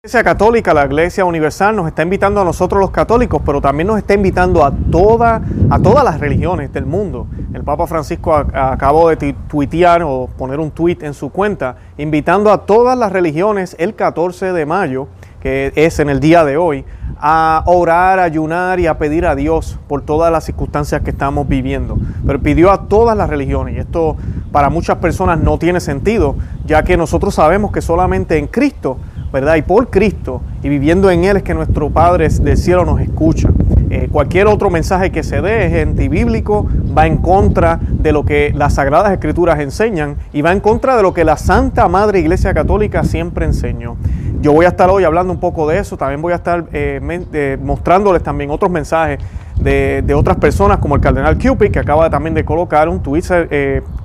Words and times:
La 0.00 0.06
Iglesia 0.06 0.22
Católica, 0.22 0.72
la 0.74 0.84
Iglesia 0.84 1.24
Universal, 1.24 1.74
nos 1.74 1.88
está 1.88 2.04
invitando 2.04 2.40
a 2.40 2.44
nosotros 2.44 2.80
los 2.80 2.92
católicos, 2.92 3.42
pero 3.44 3.60
también 3.60 3.88
nos 3.88 3.98
está 3.98 4.14
invitando 4.14 4.64
a, 4.64 4.70
toda, 4.70 5.42
a 5.70 5.78
todas 5.80 6.04
las 6.04 6.20
religiones 6.20 6.72
del 6.72 6.86
mundo. 6.86 7.26
El 7.52 7.64
Papa 7.64 7.88
Francisco 7.88 8.32
acabó 8.32 9.08
de 9.08 9.34
tuitear 9.48 10.04
o 10.04 10.28
poner 10.38 10.60
un 10.60 10.70
tuit 10.70 11.02
en 11.02 11.14
su 11.14 11.30
cuenta, 11.30 11.78
invitando 11.96 12.52
a 12.52 12.64
todas 12.64 12.96
las 12.96 13.10
religiones 13.10 13.74
el 13.80 13.96
14 13.96 14.52
de 14.52 14.66
mayo, 14.66 15.08
que 15.40 15.72
es 15.74 15.98
en 15.98 16.10
el 16.10 16.20
día 16.20 16.44
de 16.44 16.56
hoy, 16.56 16.84
a 17.18 17.64
orar, 17.66 18.20
ayunar 18.20 18.78
y 18.78 18.86
a 18.86 18.98
pedir 18.98 19.26
a 19.26 19.34
Dios 19.34 19.80
por 19.88 20.02
todas 20.02 20.30
las 20.30 20.44
circunstancias 20.44 21.00
que 21.00 21.10
estamos 21.10 21.48
viviendo. 21.48 21.98
Pero 22.24 22.40
pidió 22.40 22.70
a 22.70 22.86
todas 22.86 23.16
las 23.16 23.28
religiones, 23.28 23.74
y 23.74 23.78
esto 23.80 24.16
para 24.52 24.70
muchas 24.70 24.98
personas 24.98 25.40
no 25.40 25.58
tiene 25.58 25.80
sentido, 25.80 26.36
ya 26.64 26.84
que 26.84 26.96
nosotros 26.96 27.34
sabemos 27.34 27.72
que 27.72 27.82
solamente 27.82 28.38
en 28.38 28.46
Cristo 28.46 28.98
¿verdad? 29.32 29.56
Y 29.56 29.62
por 29.62 29.90
Cristo 29.90 30.42
y 30.62 30.68
viviendo 30.68 31.10
en 31.10 31.24
Él 31.24 31.38
es 31.38 31.42
que 31.42 31.54
nuestro 31.54 31.90
Padre 31.90 32.28
del 32.28 32.56
cielo 32.56 32.84
nos 32.84 33.00
escucha. 33.00 33.50
Eh, 33.90 34.08
cualquier 34.10 34.46
otro 34.48 34.68
mensaje 34.70 35.10
que 35.10 35.22
se 35.22 35.40
dé 35.40 35.66
es 35.66 35.86
antibíblico, 35.86 36.66
va 36.96 37.06
en 37.06 37.18
contra 37.18 37.80
de 37.82 38.12
lo 38.12 38.24
que 38.24 38.52
las 38.54 38.74
Sagradas 38.74 39.12
Escrituras 39.12 39.60
enseñan 39.60 40.16
y 40.32 40.42
va 40.42 40.52
en 40.52 40.60
contra 40.60 40.96
de 40.96 41.02
lo 41.02 41.14
que 41.14 41.24
la 41.24 41.36
Santa 41.36 41.88
Madre 41.88 42.20
Iglesia 42.20 42.52
Católica 42.52 43.04
siempre 43.04 43.46
enseñó. 43.46 43.96
Yo 44.40 44.52
voy 44.52 44.66
a 44.66 44.68
estar 44.68 44.90
hoy 44.90 45.04
hablando 45.04 45.32
un 45.32 45.40
poco 45.40 45.66
de 45.68 45.78
eso, 45.78 45.96
también 45.96 46.20
voy 46.20 46.32
a 46.32 46.36
estar 46.36 46.66
eh, 46.72 47.00
eh, 47.32 47.58
mostrándoles 47.62 48.22
también 48.22 48.50
otros 48.50 48.70
mensajes 48.70 49.18
de, 49.60 50.14
otras 50.14 50.36
personas 50.36 50.78
como 50.78 50.94
el 50.94 51.00
cardenal 51.00 51.36
Cupid, 51.38 51.70
que 51.70 51.78
acaba 51.78 52.08
también 52.08 52.34
de 52.34 52.44
colocar 52.44 52.88
un 52.88 53.02
tweet 53.02 53.24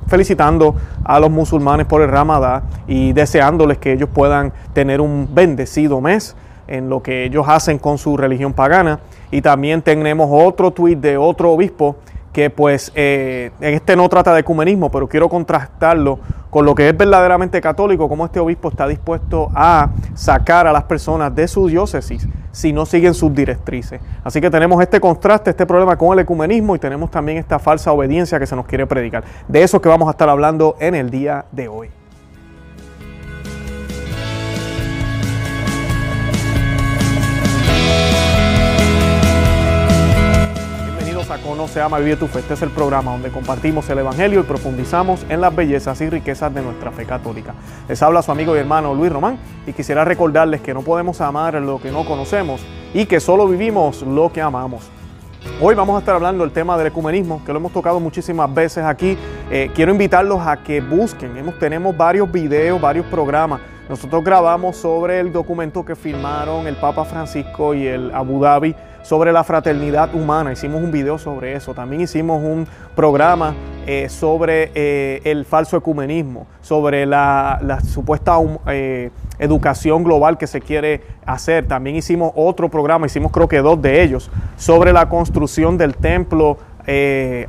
felicitando 0.08 0.76
a 1.04 1.20
los 1.20 1.32
musulmanes 1.32 1.86
por 1.86 2.02
el 2.02 2.10
Ramadán 2.10 2.64
y 2.88 3.14
deseándoles 3.14 3.78
que 3.78 3.94
ellos 3.94 4.10
puedan 4.14 4.54
tener 4.74 5.02
un 5.02 5.30
bendecido 5.34 6.02
mes 6.02 6.36
en 6.68 6.90
lo 6.90 7.04
que 7.04 7.26
ellos 7.26 7.46
hacen 7.48 7.78
con 7.80 7.98
su 7.98 8.18
religión 8.18 8.54
pagana. 8.54 9.00
Y 9.32 9.42
también 9.42 9.82
tenemos 9.82 10.30
otro 10.32 10.72
tweet 10.72 10.96
de 10.98 11.18
otro 11.18 11.52
obispo 11.52 11.98
que 12.32 12.50
pues 12.50 12.92
eh, 12.96 13.52
este 13.62 13.96
no 13.96 14.10
trata 14.10 14.34
de 14.34 14.42
ecumenismo, 14.42 14.90
pero 14.92 15.08
quiero 15.08 15.30
contrastarlo 15.30 16.20
con 16.54 16.66
lo 16.66 16.76
que 16.76 16.88
es 16.88 16.96
verdaderamente 16.96 17.60
católico, 17.60 18.08
como 18.08 18.26
este 18.26 18.40
obispo 18.40 18.70
está 18.70 18.88
dispuesto 18.88 19.50
a 19.56 19.90
sacar 20.14 20.68
a 20.68 20.72
las 20.72 20.84
personas 20.84 21.34
de 21.34 21.48
su 21.48 21.68
diócesis 21.68 22.28
si 22.52 22.72
no 22.72 22.86
siguen 22.86 23.16
sus 23.16 23.34
directrices. 23.34 24.00
Así 24.24 24.40
que 24.40 24.52
tenemos 24.52 24.80
este 24.80 25.00
contraste, 25.00 25.50
este 25.50 25.66
problema 25.66 25.98
con 25.98 26.14
el 26.14 26.20
ecumenismo 26.20 26.76
y 26.76 26.80
tenemos 26.80 27.10
también 27.10 27.40
esta 27.40 27.58
falsa 27.58 27.92
obediencia 27.92 28.38
que 28.38 28.46
se 28.46 28.56
nos 28.56 28.68
quiere 28.68 28.86
predicar. 28.86 29.24
De 29.48 29.64
eso 29.64 29.82
que 29.82 29.90
vamos 29.90 30.08
a 30.08 30.12
estar 30.12 30.30
hablando 30.30 30.76
en 30.80 30.94
el 30.94 31.10
día 31.10 31.46
de 31.52 31.68
hoy. 31.70 32.03
Conoce, 41.64 41.80
Ama, 41.80 42.00
Vive 42.00 42.18
tu 42.18 42.28
Fe. 42.28 42.40
Este 42.40 42.56
es 42.56 42.62
el 42.62 42.72
programa 42.72 43.14
donde 43.14 43.30
compartimos 43.30 43.90
el 43.90 44.00
Evangelio 44.00 44.42
y 44.42 44.44
profundizamos 44.44 45.26
en 45.30 45.40
las 45.40 45.56
bellezas 45.56 46.02
y 46.02 46.10
riquezas 46.10 46.54
de 46.54 46.62
nuestra 46.62 46.92
fe 46.92 47.06
católica. 47.06 47.54
Les 47.88 48.04
habla 48.04 48.22
su 48.22 48.34
amigo 48.34 48.54
y 48.54 48.60
hermano 48.60 48.94
Luis 48.94 49.10
Román 49.10 49.38
y 49.66 49.72
quisiera 49.72 50.04
recordarles 50.04 50.60
que 50.60 50.74
no 50.74 50.82
podemos 50.82 51.22
amar 51.22 51.54
lo 51.54 51.80
que 51.80 51.90
no 51.90 52.04
conocemos 52.04 52.60
y 52.94 53.06
que 53.06 53.22
solo 53.22 53.48
vivimos 53.48 54.02
lo 54.02 54.30
que 54.34 54.42
amamos. 54.42 54.90
Hoy 55.62 55.74
vamos 55.74 55.96
a 55.96 56.00
estar 56.00 56.16
hablando 56.16 56.44
del 56.44 56.52
tema 56.52 56.78
del 56.78 56.88
ecumenismo, 56.88 57.42
que 57.46 57.54
lo 57.54 57.60
hemos 57.60 57.72
tocado 57.72 57.98
muchísimas 58.02 58.54
veces 58.54 58.84
aquí. 58.84 59.18
Eh, 59.50 59.72
quiero 59.74 59.94
invitarlos 59.94 60.46
a 60.46 60.58
que 60.58 60.82
busquen, 60.82 61.38
hemos, 61.38 61.58
tenemos 61.60 61.96
varios 61.96 62.30
videos, 62.30 62.82
varios 62.82 63.06
programas. 63.06 63.62
Nosotros 63.88 64.22
grabamos 64.22 64.76
sobre 64.76 65.22
el 65.22 65.32
documento 65.32 65.86
que 65.86 65.96
firmaron 65.96 66.68
el 66.68 66.76
Papa 66.76 67.06
Francisco 67.06 67.74
y 67.74 67.88
el 67.88 68.14
Abu 68.14 68.42
Dhabi 68.42 68.76
sobre 69.04 69.32
la 69.32 69.44
fraternidad 69.44 70.16
humana. 70.16 70.52
Hicimos 70.52 70.82
un 70.82 70.92
video 70.92 71.20
sobre 71.20 71.54
eso. 71.54 71.74
También 71.74 72.02
hicimos 72.02 72.42
un 72.42 72.66
programa 72.96 73.54
eh, 73.86 74.08
sobre 74.10 74.72
eh, 74.74 75.22
el 75.26 75.46
falso 75.46 75.78
ecumenismo, 75.78 76.48
sobre 76.62 77.06
la, 77.06 77.80
supuesta 77.86 78.38
eh, 78.68 79.12
educación 79.40 80.04
global 80.04 80.38
que 80.38 80.48
se 80.48 80.62
quiere 80.62 81.02
hacer. 81.26 81.68
También 81.68 81.98
hicimos 81.98 82.32
otro 82.36 82.70
programa, 82.70 83.06
hicimos 83.06 83.32
creo 83.32 83.48
que 83.48 83.60
dos 83.60 83.82
de 83.82 84.02
ellos, 84.02 84.32
sobre 84.56 84.94
la 84.94 85.10
construcción 85.10 85.78
del 85.78 85.96
templo 85.96 86.58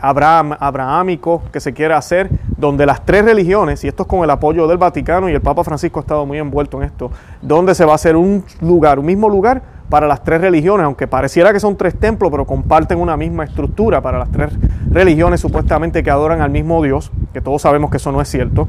abrahámico 0.01 1.43
que 1.53 1.59
se 1.59 1.73
quiere 1.73 1.95
hacer, 1.95 2.31
donde 2.57 2.87
las 2.87 3.05
tres 3.05 3.25
religiones, 3.25 3.83
y 3.83 3.89
esto 3.89 4.05
es 4.05 4.09
con 4.09 4.23
el 4.23 4.31
apoyo 4.31 4.69
del 4.69 4.79
Vaticano 4.79 5.29
y 5.29 5.33
el 5.33 5.41
Papa 5.41 5.65
Francisco 5.65 5.99
ha 5.99 6.03
estado 6.03 6.25
muy 6.25 6.39
envuelto 6.39 6.81
en 6.81 6.85
esto, 6.85 7.11
donde 7.43 7.75
se 7.75 7.85
va 7.85 7.93
a 7.93 7.95
hacer 7.97 8.15
un 8.15 8.45
lugar, 8.61 9.01
un 9.01 9.07
mismo 9.07 9.29
lugar 9.29 9.74
para 9.89 10.07
las 10.07 10.25
tres 10.25 10.41
religiones, 10.41 10.85
aunque 10.85 11.07
pareciera 11.07 11.53
que 11.53 11.61
son 11.61 11.77
tres 11.77 11.95
templos, 11.95 12.31
pero 12.31 12.47
comparten 12.47 12.99
una 12.99 13.17
misma 13.17 13.45
estructura 13.45 14.01
para 14.01 14.19
las 14.19 14.31
tres 14.31 14.53
religiones 14.91 15.41
supuestamente 15.41 16.03
que 16.03 16.11
adoran 16.11 16.41
al 16.41 16.51
mismo 16.51 16.83
Dios, 16.83 17.11
que 17.33 17.41
todos 17.41 17.63
sabemos 17.63 17.91
que 17.91 17.99
eso 17.99 18.13
no 18.13 18.21
es 18.21 18.29
cierto. 18.29 18.69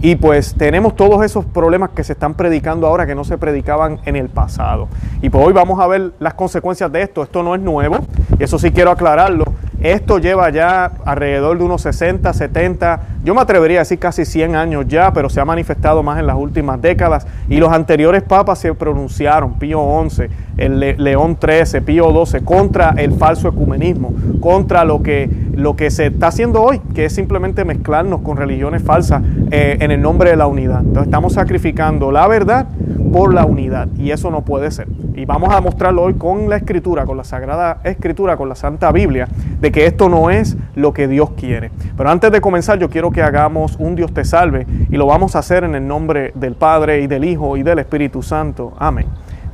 y 0.00 0.16
pues 0.16 0.54
tenemos 0.54 0.96
todos 0.96 1.24
esos 1.24 1.44
problemas 1.44 1.90
que 1.90 2.04
se 2.04 2.12
están 2.12 2.34
predicando 2.34 2.86
ahora 2.86 3.06
que 3.06 3.14
no 3.14 3.24
se 3.24 3.38
predicaban 3.38 4.00
en 4.04 4.16
el 4.16 4.28
pasado. 4.28 4.88
Y 5.22 5.30
pues 5.30 5.46
hoy 5.46 5.52
vamos 5.52 5.80
a 5.80 5.86
ver 5.86 6.12
las 6.18 6.34
consecuencias 6.34 6.90
de 6.92 7.02
esto. 7.02 7.22
Esto 7.22 7.42
no 7.42 7.54
es 7.54 7.60
nuevo, 7.60 7.98
y 8.38 8.42
eso 8.42 8.58
sí 8.58 8.70
quiero 8.70 8.90
aclararlo. 8.90 9.44
Esto 9.80 10.18
lleva 10.18 10.50
ya 10.50 10.90
alrededor 11.04 11.56
de 11.56 11.64
unos 11.64 11.82
60, 11.82 12.32
70, 12.32 13.00
yo 13.22 13.34
me 13.34 13.40
atrevería 13.40 13.78
a 13.78 13.82
decir 13.82 14.00
casi 14.00 14.24
100 14.24 14.56
años 14.56 14.86
ya, 14.88 15.12
pero 15.12 15.30
se 15.30 15.40
ha 15.40 15.44
manifestado 15.44 16.02
más 16.02 16.18
en 16.18 16.26
las 16.26 16.36
últimas 16.36 16.82
décadas. 16.82 17.26
Y 17.48 17.58
los 17.58 17.72
anteriores 17.72 18.22
papas 18.24 18.58
se 18.58 18.74
pronunciaron, 18.74 19.54
Pío 19.54 19.80
XI, 20.08 20.24
el 20.56 20.96
León 20.98 21.38
XIII, 21.40 21.80
Pío 21.82 22.26
XII, 22.26 22.40
contra 22.40 22.94
el 22.96 23.12
falso 23.12 23.48
ecumenismo, 23.48 24.12
contra 24.40 24.84
lo 24.84 25.00
que, 25.02 25.30
lo 25.54 25.76
que 25.76 25.90
se 25.90 26.06
está 26.06 26.28
haciendo 26.28 26.60
hoy, 26.62 26.80
que 26.94 27.04
es 27.04 27.14
simplemente 27.14 27.64
mezclarnos 27.64 28.22
con 28.22 28.36
religiones 28.36 28.82
falsas 28.82 29.22
eh, 29.52 29.76
en 29.80 29.92
el 29.92 30.00
nombre 30.00 30.30
de 30.30 30.36
la 30.36 30.48
unidad. 30.48 30.80
Entonces 30.80 31.04
estamos 31.04 31.34
sacrificando 31.34 32.10
la 32.10 32.26
verdad 32.26 32.66
por 33.10 33.34
la 33.34 33.44
unidad 33.44 33.88
y 33.96 34.10
eso 34.10 34.30
no 34.30 34.42
puede 34.42 34.70
ser. 34.70 34.88
Y 35.14 35.24
vamos 35.24 35.54
a 35.54 35.60
mostrarlo 35.60 36.02
hoy 36.02 36.14
con 36.14 36.48
la 36.48 36.56
escritura, 36.56 37.06
con 37.06 37.16
la 37.16 37.24
sagrada 37.24 37.80
escritura, 37.84 38.36
con 38.36 38.48
la 38.48 38.54
Santa 38.54 38.92
Biblia, 38.92 39.28
de 39.60 39.72
que 39.72 39.86
esto 39.86 40.08
no 40.08 40.30
es 40.30 40.56
lo 40.74 40.92
que 40.92 41.08
Dios 41.08 41.30
quiere. 41.30 41.70
Pero 41.96 42.10
antes 42.10 42.30
de 42.30 42.40
comenzar 42.40 42.78
yo 42.78 42.88
quiero 42.90 43.10
que 43.10 43.22
hagamos 43.22 43.76
un 43.78 43.94
Dios 43.94 44.12
te 44.12 44.24
salve 44.24 44.66
y 44.90 44.96
lo 44.96 45.06
vamos 45.06 45.36
a 45.36 45.40
hacer 45.40 45.64
en 45.64 45.74
el 45.74 45.86
nombre 45.86 46.32
del 46.34 46.54
Padre 46.54 47.00
y 47.00 47.06
del 47.06 47.24
Hijo 47.24 47.56
y 47.56 47.62
del 47.62 47.78
Espíritu 47.78 48.22
Santo. 48.22 48.72
Amén. 48.78 49.06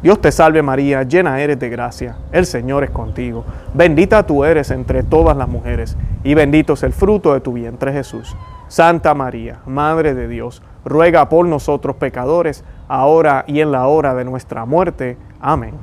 Dios 0.04 0.20
te 0.20 0.30
salve 0.30 0.60
María, 0.60 1.02
llena 1.04 1.40
eres 1.40 1.58
de 1.58 1.70
gracia, 1.70 2.16
el 2.30 2.44
Señor 2.44 2.84
es 2.84 2.90
contigo, 2.90 3.42
bendita 3.72 4.26
tú 4.26 4.44
eres 4.44 4.70
entre 4.70 5.02
todas 5.02 5.34
las 5.34 5.48
mujeres, 5.48 5.96
y 6.22 6.34
bendito 6.34 6.74
es 6.74 6.82
el 6.82 6.92
fruto 6.92 7.32
de 7.32 7.40
tu 7.40 7.54
vientre 7.54 7.90
Jesús. 7.90 8.36
Santa 8.68 9.14
María, 9.14 9.60
Madre 9.64 10.12
de 10.12 10.28
Dios, 10.28 10.62
ruega 10.84 11.30
por 11.30 11.46
nosotros 11.46 11.96
pecadores, 11.96 12.64
ahora 12.94 13.44
y 13.46 13.60
en 13.60 13.72
la 13.72 13.86
hora 13.86 14.14
de 14.14 14.24
nuestra 14.24 14.64
muerte. 14.64 15.16
Amén. 15.40 15.74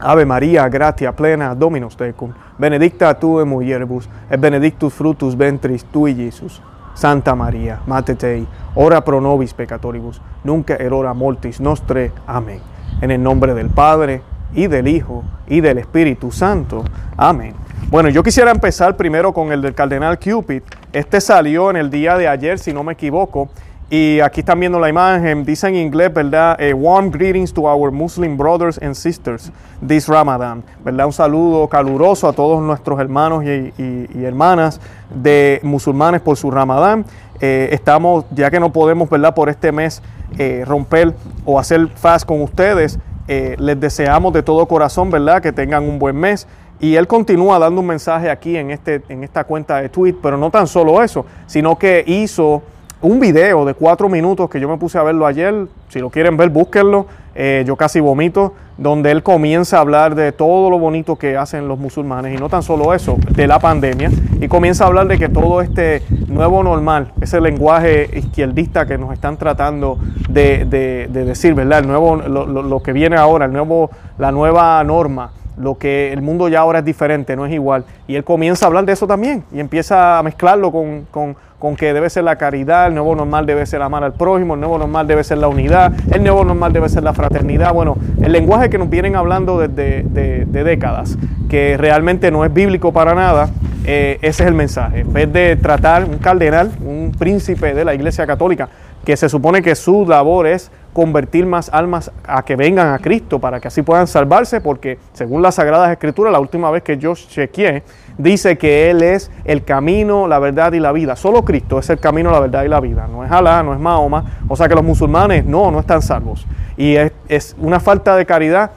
Ave 0.00 0.24
María, 0.24 0.68
gratia 0.68 1.12
plena, 1.12 1.54
Dominus 1.54 1.96
tecum, 1.96 2.32
benedicta 2.56 3.18
tu 3.18 3.40
in 3.40 3.48
mulieribus, 3.48 4.08
et 4.30 4.40
benedictus 4.40 4.94
fructus 4.94 5.36
ventris 5.36 5.84
tui, 5.84 6.14
Jesús. 6.14 6.62
Santa 6.94 7.34
María, 7.34 7.80
Mater 7.86 8.46
ora 8.74 9.04
pro 9.04 9.20
nobis 9.20 9.54
peccatoribus, 9.54 10.20
nunca 10.42 10.74
erora 10.74 11.14
mortis 11.14 11.60
nostre. 11.60 12.12
Amén. 12.26 12.60
En 13.00 13.10
el 13.10 13.22
nombre 13.22 13.54
del 13.54 13.70
Padre 13.70 14.22
y 14.52 14.66
del 14.66 14.88
Hijo 14.88 15.22
y 15.46 15.60
del 15.60 15.78
Espíritu 15.78 16.32
Santo. 16.32 16.84
Amén. 17.16 17.54
Bueno, 17.90 18.08
yo 18.08 18.22
quisiera 18.22 18.50
empezar 18.50 18.96
primero 18.96 19.32
con 19.32 19.50
el 19.52 19.62
del 19.62 19.74
cardenal 19.74 20.18
Cupid. 20.18 20.62
Este 20.92 21.20
salió 21.20 21.70
en 21.70 21.76
el 21.76 21.90
día 21.90 22.16
de 22.16 22.28
ayer, 22.28 22.58
si 22.58 22.72
no 22.72 22.82
me 22.82 22.92
equivoco. 22.92 23.48
Y 23.90 24.20
aquí 24.20 24.40
están 24.40 24.60
viendo 24.60 24.78
la 24.78 24.90
imagen, 24.90 25.46
dice 25.46 25.66
en 25.66 25.74
inglés, 25.74 26.12
¿verdad? 26.12 26.60
Eh, 26.60 26.74
warm 26.74 27.10
greetings 27.10 27.54
to 27.54 27.62
our 27.62 27.90
Muslim 27.90 28.36
brothers 28.36 28.78
and 28.82 28.94
sisters 28.94 29.50
this 29.86 30.06
Ramadan, 30.08 30.62
¿verdad? 30.84 31.06
Un 31.06 31.12
saludo 31.14 31.66
caluroso 31.68 32.28
a 32.28 32.34
todos 32.34 32.62
nuestros 32.62 33.00
hermanos 33.00 33.44
y, 33.44 34.22
hermanas 34.22 34.78
de 35.08 35.58
musulmanes 35.62 36.20
por 36.20 36.36
su 36.36 36.50
Ramadán. 36.50 37.06
Eh, 37.40 37.70
estamos, 37.72 38.26
ya 38.30 38.50
que 38.50 38.60
no 38.60 38.70
podemos, 38.74 39.08
¿verdad? 39.08 39.34
Por 39.34 39.48
este 39.48 39.72
mes 39.72 40.02
eh, 40.36 40.64
romper 40.66 41.14
o 41.46 41.58
hacer 41.58 41.88
fast 41.88 42.26
con 42.26 42.42
ustedes. 42.42 42.98
Les 43.26 43.78
deseamos 43.78 44.32
de 44.34 44.42
todo 44.42 44.66
corazón, 44.66 45.10
¿verdad? 45.10 45.40
Que 45.42 45.52
tengan 45.52 45.84
un 45.84 45.98
buen 45.98 46.16
mes. 46.16 46.46
Y 46.80 46.94
él 46.94 47.06
continúa 47.06 47.58
dando 47.58 47.80
un 47.80 47.86
mensaje 47.86 48.30
aquí 48.30 48.56
en, 48.56 48.70
este, 48.70 49.02
en 49.08 49.24
esta 49.24 49.44
cuenta 49.44 49.80
de 49.80 49.88
tweet, 49.88 50.14
pero 50.22 50.36
no 50.36 50.50
tan 50.50 50.66
solo 50.66 51.02
eso, 51.02 51.26
sino 51.46 51.76
que 51.76 52.04
hizo 52.06 52.62
un 53.00 53.20
video 53.20 53.64
de 53.64 53.74
cuatro 53.74 54.08
minutos 54.08 54.50
que 54.50 54.60
yo 54.60 54.68
me 54.68 54.76
puse 54.76 54.98
a 54.98 55.02
verlo 55.02 55.26
ayer. 55.26 55.66
Si 55.88 56.00
lo 56.00 56.10
quieren 56.10 56.36
ver, 56.36 56.50
búsquenlo. 56.50 57.06
eh, 57.40 57.62
yo 57.64 57.76
casi 57.76 58.00
vomito, 58.00 58.54
donde 58.78 59.12
él 59.12 59.22
comienza 59.22 59.78
a 59.78 59.80
hablar 59.80 60.16
de 60.16 60.32
todo 60.32 60.70
lo 60.70 60.78
bonito 60.80 61.14
que 61.16 61.36
hacen 61.36 61.68
los 61.68 61.78
musulmanes, 61.78 62.36
y 62.36 62.40
no 62.40 62.48
tan 62.48 62.64
solo 62.64 62.94
eso, 62.94 63.16
de 63.30 63.46
la 63.46 63.60
pandemia, 63.60 64.10
y 64.40 64.48
comienza 64.48 64.82
a 64.82 64.86
hablar 64.88 65.06
de 65.06 65.18
que 65.18 65.28
todo 65.28 65.62
este 65.62 66.02
nuevo 66.26 66.64
normal, 66.64 67.12
ese 67.20 67.40
lenguaje 67.40 68.10
izquierdista 68.12 68.86
que 68.86 68.98
nos 68.98 69.12
están 69.12 69.36
tratando 69.36 69.98
de, 70.28 71.08
decir, 71.10 71.54
¿verdad? 71.54 71.78
El 71.78 71.86
nuevo, 71.86 72.16
lo, 72.16 72.82
que 72.82 72.92
viene 72.92 73.16
ahora, 73.16 73.44
el 73.44 73.52
nuevo, 73.52 73.90
la 74.18 74.32
nueva 74.32 74.82
norma, 74.82 75.30
lo 75.58 75.78
que 75.78 76.12
el 76.12 76.22
mundo 76.22 76.48
ya 76.48 76.60
ahora 76.60 76.80
es 76.80 76.84
diferente, 76.84 77.36
no 77.36 77.46
es 77.46 77.52
igual. 77.52 77.84
Y 78.06 78.14
él 78.14 78.24
comienza 78.24 78.66
a 78.66 78.68
hablar 78.68 78.84
de 78.84 78.92
eso 78.92 79.06
también 79.06 79.44
y 79.52 79.60
empieza 79.60 80.18
a 80.18 80.22
mezclarlo 80.22 80.72
con, 80.72 81.06
con, 81.10 81.76
que 81.76 81.92
debe 81.92 82.08
ser 82.08 82.24
la 82.24 82.36
caridad, 82.36 82.86
el 82.86 82.94
nuevo 82.94 83.14
normal 83.14 83.44
debe 83.44 83.66
ser 83.66 83.82
amar 83.82 84.04
al 84.04 84.12
prójimo, 84.14 84.54
el 84.54 84.60
nuevo 84.60 84.78
normal 84.78 85.06
debe 85.06 85.24
ser 85.24 85.38
la 85.38 85.48
unidad, 85.48 85.92
el 86.12 86.22
nuevo 86.22 86.44
normal 86.44 86.72
debe 86.72 86.88
ser 86.88 87.02
la 87.02 87.12
fraternidad. 87.12 87.72
Bueno, 87.72 87.96
el 88.22 88.32
lenguaje 88.32 88.70
que 88.70 88.78
nos 88.78 88.88
vienen 88.88 89.16
hablando 89.16 89.58
desde 89.58 90.02
de, 90.04 90.64
décadas, 90.64 91.18
que 91.48 91.76
realmente 91.76 92.30
no 92.30 92.44
es 92.44 92.52
bíblico 92.52 92.92
para 92.92 93.14
nada, 93.14 93.50
eh, 93.84 94.18
ese 94.22 94.42
es 94.42 94.48
el 94.48 94.54
mensaje. 94.54 95.00
En 95.00 95.12
vez 95.12 95.32
de 95.32 95.56
tratar 95.56 96.04
un 96.04 96.18
cardenal, 96.18 96.70
un 96.84 97.12
príncipe 97.18 97.74
de 97.74 97.84
la 97.84 97.94
Iglesia 97.94 98.26
Católica, 98.26 98.68
que 99.04 99.16
se 99.16 99.28
supone 99.28 99.62
que 99.62 99.74
su 99.74 100.06
labor 100.06 100.46
es 100.46 100.70
convertir 100.92 101.46
más 101.46 101.70
almas 101.72 102.10
a 102.26 102.44
que 102.44 102.56
vengan 102.56 102.92
a 102.92 102.98
Cristo 102.98 103.38
para 103.38 103.60
que 103.60 103.68
así 103.68 103.82
puedan 103.82 104.06
salvarse, 104.06 104.60
porque 104.60 104.98
según 105.12 105.42
las 105.42 105.54
Sagradas 105.54 105.90
Escrituras, 105.92 106.32
la 106.32 106.40
última 106.40 106.70
vez 106.70 106.82
que 106.82 106.98
yo 106.98 107.14
chequeé, 107.14 107.84
dice 108.16 108.58
que 108.58 108.90
Él 108.90 109.02
es 109.02 109.30
el 109.44 109.64
camino, 109.64 110.26
la 110.26 110.38
verdad 110.38 110.72
y 110.72 110.80
la 110.80 110.92
vida. 110.92 111.14
Solo 111.14 111.44
Cristo 111.44 111.78
es 111.78 111.88
el 111.90 112.00
camino, 112.00 112.30
la 112.30 112.40
verdad 112.40 112.64
y 112.64 112.68
la 112.68 112.80
vida. 112.80 113.06
No 113.06 113.24
es 113.24 113.30
Alá, 113.30 113.62
no 113.62 113.74
es 113.74 113.80
Mahoma. 113.80 114.40
O 114.48 114.56
sea 114.56 114.68
que 114.68 114.74
los 114.74 114.84
musulmanes 114.84 115.44
no, 115.44 115.70
no 115.70 115.80
están 115.80 116.02
salvos. 116.02 116.46
Y 116.76 116.96
es, 116.96 117.12
es 117.28 117.56
una 117.58 117.80
falta 117.80 118.16
de 118.16 118.26
caridad 118.26 118.72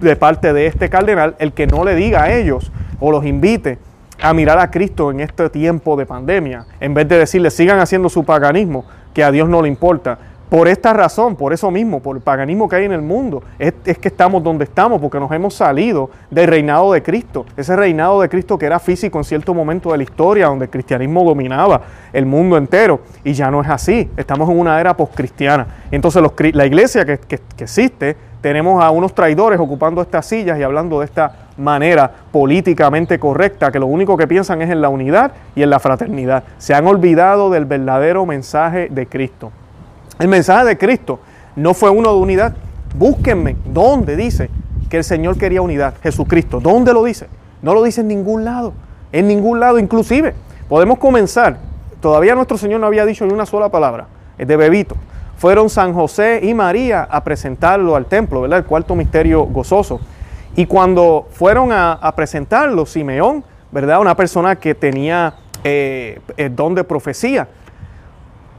de 0.00 0.16
parte 0.16 0.52
de 0.52 0.66
este 0.66 0.88
cardenal 0.88 1.36
el 1.38 1.52
que 1.52 1.66
no 1.66 1.84
le 1.84 1.94
diga 1.94 2.24
a 2.24 2.32
ellos 2.32 2.70
o 3.00 3.10
los 3.10 3.24
invite 3.24 3.78
a 4.20 4.32
mirar 4.32 4.58
a 4.58 4.70
Cristo 4.70 5.10
en 5.10 5.20
este 5.20 5.50
tiempo 5.50 5.96
de 5.96 6.06
pandemia, 6.06 6.66
en 6.80 6.94
vez 6.94 7.08
de 7.08 7.18
decirles 7.18 7.54
sigan 7.54 7.80
haciendo 7.80 8.08
su 8.08 8.24
paganismo, 8.24 8.86
que 9.16 9.24
a 9.24 9.30
Dios 9.30 9.48
no 9.48 9.62
le 9.62 9.68
importa. 9.68 10.18
Por 10.50 10.68
esta 10.68 10.92
razón, 10.92 11.36
por 11.36 11.54
eso 11.54 11.70
mismo, 11.70 12.00
por 12.00 12.16
el 12.16 12.22
paganismo 12.22 12.68
que 12.68 12.76
hay 12.76 12.84
en 12.84 12.92
el 12.92 13.00
mundo, 13.00 13.42
es, 13.58 13.72
que 13.82 14.08
estamos 14.08 14.42
donde 14.42 14.64
estamos, 14.64 15.00
porque 15.00 15.18
nos 15.18 15.32
hemos 15.32 15.54
salido 15.54 16.10
del 16.30 16.46
reinado 16.46 16.92
de 16.92 17.02
Cristo, 17.02 17.46
ese 17.56 17.74
reinado 17.76 18.20
de 18.20 18.28
Cristo 18.28 18.58
que 18.58 18.66
era 18.66 18.78
físico 18.78 19.16
en 19.16 19.24
cierto 19.24 19.54
momento 19.54 19.90
de 19.90 19.96
la 19.96 20.02
historia, 20.02 20.48
donde 20.48 20.66
el 20.66 20.70
cristianismo 20.70 21.24
dominaba 21.24 21.80
el 22.12 22.26
mundo 22.26 22.58
entero, 22.58 23.00
y 23.24 23.32
ya 23.32 23.50
no 23.50 23.62
es 23.62 23.70
así, 23.70 24.10
estamos 24.18 24.50
en 24.50 24.58
una 24.58 24.78
era 24.78 24.94
postcristiana. 24.94 25.66
Entonces 25.90 26.22
la 26.52 26.66
iglesia 26.66 27.06
que 27.06 27.18
existe, 27.56 28.18
tenemos 28.42 28.84
a 28.84 28.90
unos 28.90 29.14
traidores 29.14 29.58
ocupando 29.58 30.02
estas 30.02 30.26
sillas 30.26 30.58
y 30.58 30.62
hablando 30.62 30.98
de 31.00 31.06
esta 31.06 31.45
manera 31.56 32.10
políticamente 32.30 33.18
correcta, 33.18 33.70
que 33.72 33.78
lo 33.78 33.86
único 33.86 34.16
que 34.16 34.26
piensan 34.26 34.62
es 34.62 34.70
en 34.70 34.80
la 34.80 34.88
unidad 34.88 35.32
y 35.54 35.62
en 35.62 35.70
la 35.70 35.80
fraternidad. 35.80 36.44
Se 36.58 36.74
han 36.74 36.86
olvidado 36.86 37.50
del 37.50 37.64
verdadero 37.64 38.26
mensaje 38.26 38.88
de 38.90 39.06
Cristo. 39.06 39.52
El 40.18 40.28
mensaje 40.28 40.64
de 40.66 40.78
Cristo 40.78 41.20
no 41.56 41.74
fue 41.74 41.90
uno 41.90 42.12
de 42.12 42.18
unidad. 42.18 42.54
Búsquenme 42.96 43.56
dónde 43.66 44.16
dice 44.16 44.50
que 44.88 44.98
el 44.98 45.04
Señor 45.04 45.36
quería 45.38 45.62
unidad. 45.62 45.94
Jesucristo, 46.02 46.60
¿dónde 46.60 46.92
lo 46.92 47.04
dice? 47.04 47.28
No 47.62 47.74
lo 47.74 47.82
dice 47.82 48.02
en 48.02 48.08
ningún 48.08 48.44
lado. 48.44 48.72
En 49.12 49.26
ningún 49.26 49.60
lado, 49.60 49.78
inclusive. 49.78 50.34
Podemos 50.68 50.98
comenzar. 50.98 51.58
Todavía 52.00 52.34
nuestro 52.34 52.58
Señor 52.58 52.80
no 52.80 52.86
había 52.86 53.06
dicho 53.06 53.26
ni 53.26 53.32
una 53.32 53.46
sola 53.46 53.70
palabra. 53.70 54.06
Es 54.38 54.46
de 54.46 54.56
bebito. 54.56 54.96
Fueron 55.36 55.68
San 55.68 55.92
José 55.92 56.40
y 56.42 56.54
María 56.54 57.02
a 57.02 57.22
presentarlo 57.22 57.94
al 57.94 58.06
templo, 58.06 58.42
¿verdad? 58.42 58.60
El 58.60 58.64
cuarto 58.64 58.94
misterio 58.94 59.44
gozoso. 59.44 60.00
Y 60.56 60.64
cuando 60.64 61.28
fueron 61.32 61.70
a, 61.70 62.12
presentarlo, 62.16 62.86
Simeón, 62.86 63.44
¿verdad? 63.70 64.00
Una 64.00 64.16
persona 64.16 64.56
que 64.56 64.74
tenía 64.74 65.34
eh, 65.62 66.18
el 66.38 66.56
don 66.56 66.74
de 66.74 66.82
profecía, 66.82 67.46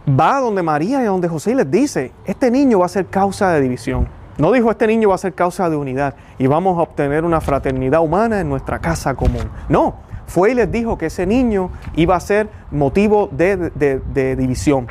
va 0.07 0.38
a 0.38 0.41
donde 0.41 0.61
María 0.61 1.01
y 1.01 1.05
a 1.05 1.09
donde 1.09 1.27
José 1.27 1.51
y 1.51 1.55
les 1.55 1.69
dice, 1.71 2.11
este 2.25 2.51
niño 2.51 2.79
va 2.79 2.85
a 2.85 2.89
ser 2.89 3.07
causa 3.07 3.51
de 3.51 3.61
división. 3.61 4.07
No 4.38 4.51
dijo, 4.51 4.69
este 4.69 4.85
niño 4.85 5.09
va 5.09 5.15
a 5.15 5.17
ser 5.17 5.33
causa 5.33 5.67
de 5.71 5.75
unidad 5.75 6.13
y 6.38 6.45
vamos 6.45 6.77
a 6.77 6.83
obtener 6.83 7.25
una 7.25 7.41
fraternidad 7.41 8.01
humana 8.01 8.39
en 8.39 8.47
nuestra 8.47 8.77
casa 8.77 9.15
común. 9.15 9.50
No, 9.67 9.95
fue 10.27 10.51
y 10.51 10.53
les 10.53 10.71
dijo 10.71 11.00
que 11.00 11.07
ese 11.07 11.25
niño 11.25 11.71
iba 11.95 12.15
a 12.15 12.19
ser 12.19 12.47
motivo 12.69 13.27
de, 13.31 13.57
de 13.57 14.35
división, 14.35 14.85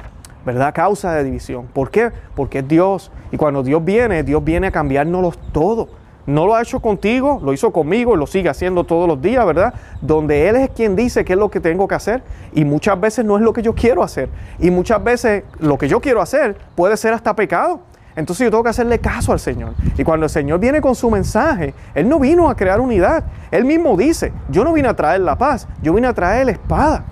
¿verdad? 0.45 0.75
Causa 0.75 1.13
de 1.13 1.23
división. 1.23 1.69
¿Por 1.73 1.93
qué? 1.93 2.11
Porque 2.35 2.59
es 2.59 2.69
Dios. 2.69 3.13
Y 3.31 3.37
cuando 3.37 3.63
Dios 3.63 3.85
viene, 3.85 4.25
Dios 4.25 4.43
viene 4.43 4.67
a 4.67 4.71
cambiárnoslos 4.73 5.39
todo. 5.53 5.89
No 6.27 6.47
lo 6.47 6.57
ha 6.57 6.63
hecho 6.63 6.81
contigo, 6.81 7.41
lo 7.43 7.53
hizo 7.53 7.73
conmigo, 7.73 8.17
lo 8.17 8.27
sigue 8.27 8.49
haciendo 8.49 8.85
todos 8.85 9.07
los 9.07 9.23
días, 9.23 9.47
¿verdad? 9.47 9.75
Donde 10.01 10.49
Él 10.49 10.57
es 10.57 10.71
quien 10.71 10.97
dice 10.97 11.25
qué 11.25 11.35
es 11.35 11.39
lo 11.39 11.51
que 11.51 11.61
tengo 11.61 11.87
que 11.87 11.95
hacer 11.95 12.23
y 12.53 12.65
muchas 12.65 13.01
veces 13.01 13.25
no 13.25 13.37
es 13.37 13.43
lo 13.43 13.53
que 13.53 13.63
yo 13.63 13.75
quiero 13.75 14.03
hacer. 14.03 14.29
Y 14.59 14.71
muchas 14.71 15.03
veces 15.03 15.45
lo 15.61 15.79
que 15.79 15.89
yo 15.89 16.01
quiero 16.01 16.21
hacer 16.21 16.57
puede 16.75 16.97
ser 16.97 17.13
hasta 17.13 17.37
pecado. 17.37 17.81
Entonces 18.17 18.45
yo 18.45 18.51
tengo 18.51 18.65
que 18.65 18.71
hacerle 18.71 18.99
caso 18.99 19.33
al 19.33 19.39
Señor. 19.39 19.75
Y 19.97 20.03
cuando 20.03 20.25
el 20.25 20.31
Señor 20.31 20.59
viene 20.59 20.81
con 20.81 20.95
su 20.95 21.11
mensaje, 21.11 21.75
Él 21.95 22.09
no 22.09 22.19
vino 22.19 22.49
a 22.49 22.57
crear 22.57 22.81
unidad. 22.81 23.25
Él 23.51 23.65
mismo 23.65 23.97
dice, 23.97 24.33
yo 24.49 24.65
no 24.65 24.73
vine 24.73 24.89
a 24.89 24.97
traer 24.97 25.21
la 25.21 25.37
paz, 25.37 25.69
yo 25.83 25.93
vine 25.93 26.09
a 26.09 26.15
traer 26.15 26.47
la 26.47 26.53
espada. 26.53 27.05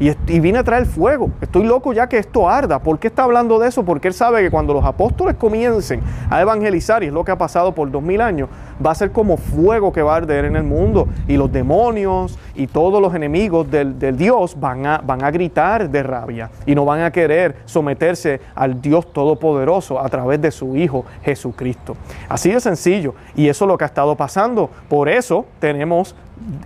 Y, 0.00 0.10
vine 0.38 0.58
a 0.58 0.64
traer 0.64 0.86
fuego. 0.86 1.30
Estoy 1.40 1.64
loco 1.64 1.92
ya 1.92 2.08
que 2.08 2.18
esto 2.18 2.48
arda. 2.48 2.78
¿Por 2.78 2.98
qué 2.98 3.08
está 3.08 3.24
hablando 3.24 3.58
de 3.58 3.68
eso? 3.68 3.84
Porque 3.84 4.08
él 4.08 4.14
sabe 4.14 4.42
que 4.42 4.50
cuando 4.50 4.72
los 4.72 4.84
apóstoles 4.84 5.34
comiencen 5.36 6.00
a 6.30 6.40
evangelizar, 6.40 7.02
y 7.02 7.06
es 7.06 7.12
lo 7.12 7.24
que 7.24 7.32
ha 7.32 7.38
pasado 7.38 7.74
por 7.74 7.90
dos 7.90 8.02
mil 8.02 8.20
años, 8.20 8.48
va 8.84 8.92
a 8.92 8.94
ser 8.94 9.10
como 9.10 9.36
fuego 9.36 9.92
que 9.92 10.02
va 10.02 10.14
a 10.14 10.16
arder 10.18 10.44
en 10.44 10.54
el 10.54 10.62
mundo. 10.62 11.08
Y 11.26 11.36
los 11.36 11.50
demonios 11.50 12.38
y 12.54 12.68
todos 12.68 13.02
los 13.02 13.14
enemigos 13.14 13.68
del, 13.70 13.98
Dios 14.16 14.58
van 14.58 14.86
a, 14.86 14.98
van 14.98 15.24
a 15.24 15.30
gritar 15.32 15.90
de 15.90 16.02
rabia 16.02 16.50
y 16.64 16.74
no 16.74 16.84
van 16.84 17.02
a 17.02 17.10
querer 17.10 17.56
someterse 17.64 18.40
al 18.54 18.80
Dios 18.80 19.12
Todopoderoso 19.12 19.98
a 20.00 20.08
través 20.08 20.40
de 20.40 20.52
su 20.52 20.76
Hijo 20.76 21.04
Jesucristo. 21.22 21.96
Así 22.28 22.50
de 22.50 22.60
sencillo. 22.60 23.14
Y 23.34 23.48
eso 23.48 23.64
es 23.64 23.68
lo 23.68 23.76
que 23.76 23.84
ha 23.84 23.88
estado 23.88 24.14
pasando. 24.14 24.70
Por 24.88 25.08
eso 25.08 25.46
tenemos 25.58 26.14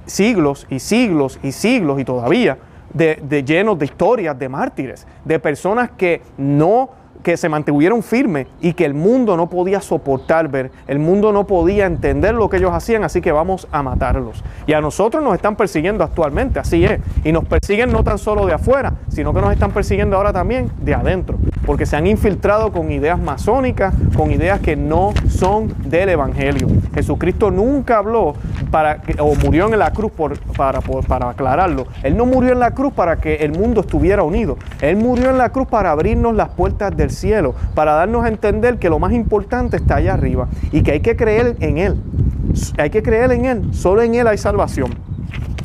siglos 0.04 0.66
y 0.68 0.80
siglos 0.80 1.38
y 1.42 1.52
siglos 1.52 1.98
y 1.98 2.04
todavía 2.04 2.58
de, 2.94 3.44
llenos 3.44 3.78
de 3.78 3.86
historias 3.86 4.38
de 4.38 4.48
mártires, 4.48 5.06
de 5.24 5.38
personas 5.38 5.90
que 5.90 6.22
no 6.36 6.90
que 7.22 7.36
se 7.36 7.48
mantuvieron 7.48 8.02
firmes 8.02 8.48
y 8.60 8.72
que 8.72 8.84
el 8.84 8.94
mundo 8.94 9.36
no 9.36 9.48
podía 9.48 9.80
soportar 9.80 10.48
ver, 10.48 10.70
el 10.86 10.98
mundo 10.98 11.32
no 11.32 11.46
podía 11.46 11.86
entender 11.86 12.34
lo 12.34 12.48
que 12.48 12.56
ellos 12.56 12.72
hacían, 12.72 13.04
así 13.04 13.20
que 13.20 13.32
vamos 13.32 13.68
a 13.70 13.82
matarlos. 13.82 14.42
Y 14.66 14.72
a 14.72 14.80
nosotros 14.80 15.22
nos 15.22 15.34
están 15.34 15.56
persiguiendo 15.56 16.04
actualmente, 16.04 16.58
así 16.58 16.84
es. 16.84 17.00
Y 17.24 17.32
nos 17.32 17.44
persiguen 17.44 17.92
no 17.92 18.02
tan 18.02 18.18
solo 18.18 18.46
de 18.46 18.54
afuera, 18.54 18.94
sino 19.08 19.32
que 19.32 19.40
nos 19.40 19.52
están 19.52 19.70
persiguiendo 19.70 20.16
ahora 20.16 20.32
también 20.32 20.70
de 20.80 20.94
adentro, 20.94 21.38
porque 21.64 21.86
se 21.86 21.96
han 21.96 22.06
infiltrado 22.06 22.72
con 22.72 22.90
ideas 22.90 23.20
masónicas, 23.20 23.94
con 24.16 24.30
ideas 24.32 24.60
que 24.60 24.74
no 24.76 25.12
son 25.28 25.72
del 25.84 26.08
Evangelio. 26.08 26.66
Jesucristo 26.94 27.50
nunca 27.50 27.98
habló 27.98 28.34
para 28.72 29.02
o 29.20 29.36
murió 29.36 29.72
en 29.72 29.78
la 29.78 29.92
cruz 29.92 30.10
por, 30.10 30.36
para, 30.56 30.80
para 30.80 31.28
aclararlo. 31.28 31.86
Él 32.02 32.16
no 32.16 32.26
murió 32.26 32.52
en 32.52 32.58
la 32.58 32.72
cruz 32.72 32.92
para 32.92 33.18
que 33.18 33.36
el 33.36 33.52
mundo 33.52 33.82
estuviera 33.82 34.24
unido. 34.24 34.58
Él 34.80 34.96
murió 34.96 35.30
en 35.30 35.38
la 35.38 35.50
cruz 35.50 35.68
para 35.68 35.92
abrirnos 35.92 36.34
las 36.34 36.48
puertas 36.48 36.96
del 36.96 37.10
cielo, 37.10 37.54
para 37.74 37.92
darnos 37.92 38.24
a 38.24 38.28
entender 38.28 38.78
que 38.78 38.88
lo 38.88 38.98
más 38.98 39.12
importante 39.12 39.76
está 39.76 39.96
allá 39.96 40.14
arriba 40.14 40.48
y 40.72 40.82
que 40.82 40.92
hay 40.92 41.00
que 41.00 41.14
creer 41.14 41.56
en 41.60 41.78
Él. 41.78 42.02
Hay 42.78 42.90
que 42.90 43.02
creer 43.02 43.30
en 43.30 43.44
Él. 43.44 43.74
Solo 43.74 44.02
en 44.02 44.14
Él 44.14 44.26
hay 44.26 44.38
salvación. 44.38 44.90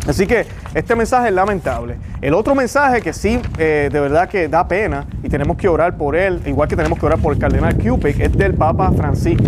Así 0.08 0.26
que 0.26 0.46
este 0.74 0.96
mensaje 0.96 1.28
es 1.28 1.34
lamentable. 1.34 1.98
El 2.22 2.34
otro 2.34 2.56
mensaje 2.56 3.02
que 3.02 3.12
sí, 3.12 3.42
eh, 3.58 3.90
de 3.92 4.00
verdad 4.00 4.30
que 4.30 4.48
da 4.48 4.66
pena 4.66 5.06
y 5.22 5.28
tenemos 5.28 5.58
que 5.58 5.68
orar 5.68 5.98
por 5.98 6.16
él, 6.16 6.42
igual 6.46 6.70
que 6.70 6.78
tenemos 6.78 6.98
que 6.98 7.06
orar 7.06 7.20
por 7.20 7.34
el 7.34 7.40
cardenal 7.40 7.76
Cupid, 7.76 8.22
es 8.22 8.38
del 8.38 8.54
Papa 8.54 8.92
Francisco. 8.94 9.44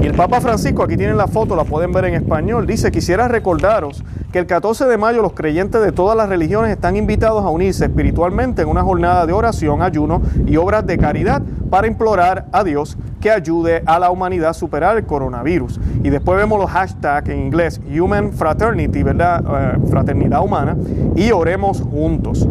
Y 0.00 0.06
el 0.06 0.14
Papa 0.14 0.40
Francisco, 0.40 0.82
aquí 0.82 0.96
tienen 0.96 1.16
la 1.16 1.26
foto, 1.26 1.54
la 1.54 1.64
pueden 1.64 1.92
ver 1.92 2.06
en 2.06 2.14
español, 2.14 2.66
dice, 2.66 2.90
quisiera 2.90 3.28
recordaros 3.28 4.02
que 4.32 4.38
el 4.38 4.46
14 4.46 4.86
de 4.86 4.96
mayo 4.96 5.22
los 5.22 5.34
creyentes 5.34 5.82
de 5.82 5.92
todas 5.92 6.16
las 6.16 6.28
religiones 6.28 6.70
están 6.70 6.96
invitados 6.96 7.44
a 7.44 7.50
unirse 7.50 7.84
espiritualmente 7.84 8.62
en 8.62 8.68
una 8.68 8.82
jornada 8.82 9.26
de 9.26 9.32
oración, 9.32 9.82
ayuno 9.82 10.22
y 10.46 10.56
obras 10.56 10.86
de 10.86 10.98
caridad 10.98 11.42
para 11.70 11.86
implorar 11.86 12.46
a 12.52 12.64
Dios 12.64 12.96
que 13.20 13.30
ayude 13.30 13.82
a 13.86 13.98
la 13.98 14.10
humanidad 14.10 14.50
a 14.50 14.54
superar 14.54 14.96
el 14.96 15.04
coronavirus. 15.04 15.78
Y 16.02 16.10
después 16.10 16.36
vemos 16.36 16.58
los 16.58 16.70
hashtags 16.70 17.28
en 17.28 17.40
inglés 17.40 17.80
Human 17.88 18.32
Fraternity, 18.32 19.02
¿verdad? 19.02 19.44
Eh, 19.46 19.78
fraternidad 19.88 20.42
humana, 20.42 20.76
y 21.14 21.30
oremos 21.30 21.80
juntos. 21.82 22.48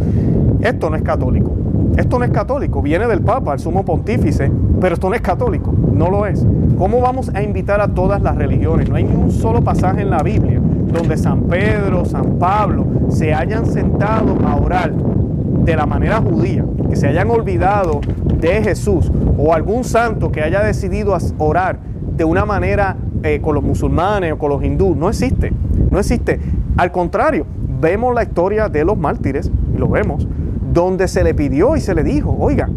Esto 0.62 0.89
no 0.89 0.95
es 0.95 1.01
católico. 1.01 1.51
Esto 1.98 2.17
no 2.17 2.25
es 2.25 2.31
católico, 2.31 2.81
viene 2.81 3.05
del 3.07 3.21
Papa, 3.21 3.53
el 3.53 3.60
sumo 3.60 3.83
pontífice, 3.83 4.50
pero 4.79 4.93
esto 4.93 5.10
no 5.10 5.15
es 5.15 5.21
católico, 5.21 5.74
no 5.93 6.10
lo 6.10 6.25
es. 6.25 6.45
¿Cómo 6.81 7.00
vamos 7.00 7.29
a 7.35 7.43
invitar 7.43 7.79
a 7.79 7.89
todas 7.89 8.23
las 8.23 8.35
religiones? 8.35 8.89
No 8.89 8.95
hay 8.95 9.03
ni 9.03 9.13
un 9.13 9.29
solo 9.29 9.63
pasaje 9.63 10.01
en 10.01 10.09
la 10.09 10.23
Biblia 10.23 10.59
donde 10.59 11.15
San 11.15 11.43
Pedro, 11.43 12.05
San 12.05 12.39
Pablo 12.39 12.88
se 13.07 13.35
hayan 13.35 13.67
sentado 13.67 14.35
a 14.43 14.55
orar 14.55 14.91
de 14.91 15.75
la 15.75 15.85
manera 15.85 16.19
judía, 16.19 16.65
que 16.89 16.95
se 16.95 17.07
hayan 17.07 17.29
olvidado 17.29 18.01
de 18.39 18.63
Jesús 18.63 19.11
o 19.38 19.53
algún 19.53 19.83
santo 19.83 20.31
que 20.31 20.41
haya 20.41 20.63
decidido 20.63 21.15
orar 21.38 21.77
de 22.17 22.23
una 22.23 22.45
manera 22.45 22.97
eh, 23.21 23.41
con 23.41 23.53
los 23.53 23.63
musulmanes 23.63 24.33
o 24.33 24.39
con 24.39 24.50
los 24.50 24.63
hindúes. 24.63 24.97
No 24.97 25.07
existe, 25.07 25.53
no 25.91 26.00
existe. 26.00 26.39
Al 26.77 26.91
contrario, 26.91 27.45
vemos 27.79 28.15
la 28.15 28.23
historia 28.23 28.69
de 28.69 28.83
los 28.83 28.97
mártires, 28.97 29.51
y 29.71 29.77
lo 29.77 29.88
vemos, 29.88 30.27
donde 30.73 31.07
se 31.07 31.23
le 31.23 31.35
pidió 31.35 31.75
y 31.75 31.79
se 31.79 31.93
le 31.93 32.03
dijo, 32.03 32.35
oiga, 32.39 32.67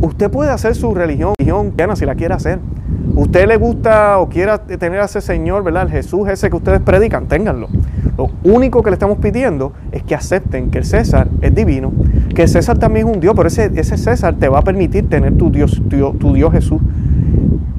usted 0.00 0.30
puede 0.30 0.52
hacer 0.52 0.76
su 0.76 0.94
religión, 0.94 1.34
si 1.96 2.06
la 2.06 2.14
quiere 2.14 2.34
hacer. 2.34 2.60
Usted 3.14 3.46
le 3.46 3.56
gusta 3.56 4.18
o 4.18 4.28
quiera 4.28 4.58
tener 4.58 5.00
a 5.00 5.04
ese 5.04 5.20
Señor, 5.20 5.62
¿verdad? 5.64 5.82
El 5.84 5.90
Jesús 5.90 6.28
ese 6.28 6.48
que 6.48 6.56
ustedes 6.56 6.80
predican, 6.80 7.26
ténganlo. 7.26 7.68
Lo 8.16 8.30
único 8.44 8.82
que 8.82 8.90
le 8.90 8.94
estamos 8.94 9.18
pidiendo 9.18 9.72
es 9.90 10.02
que 10.02 10.14
acepten 10.14 10.70
que 10.70 10.78
el 10.78 10.84
César 10.84 11.28
es 11.40 11.54
divino, 11.54 11.92
que 12.34 12.42
el 12.42 12.48
César 12.48 12.78
también 12.78 13.08
es 13.08 13.14
un 13.14 13.20
Dios, 13.20 13.34
pero 13.34 13.48
ese, 13.48 13.70
ese 13.74 13.96
César 13.96 14.34
te 14.38 14.48
va 14.48 14.58
a 14.58 14.62
permitir 14.62 15.08
tener 15.08 15.36
tu 15.36 15.50
Dios, 15.50 15.82
tu, 15.88 16.32
Dios 16.34 16.52
Jesús. 16.52 16.80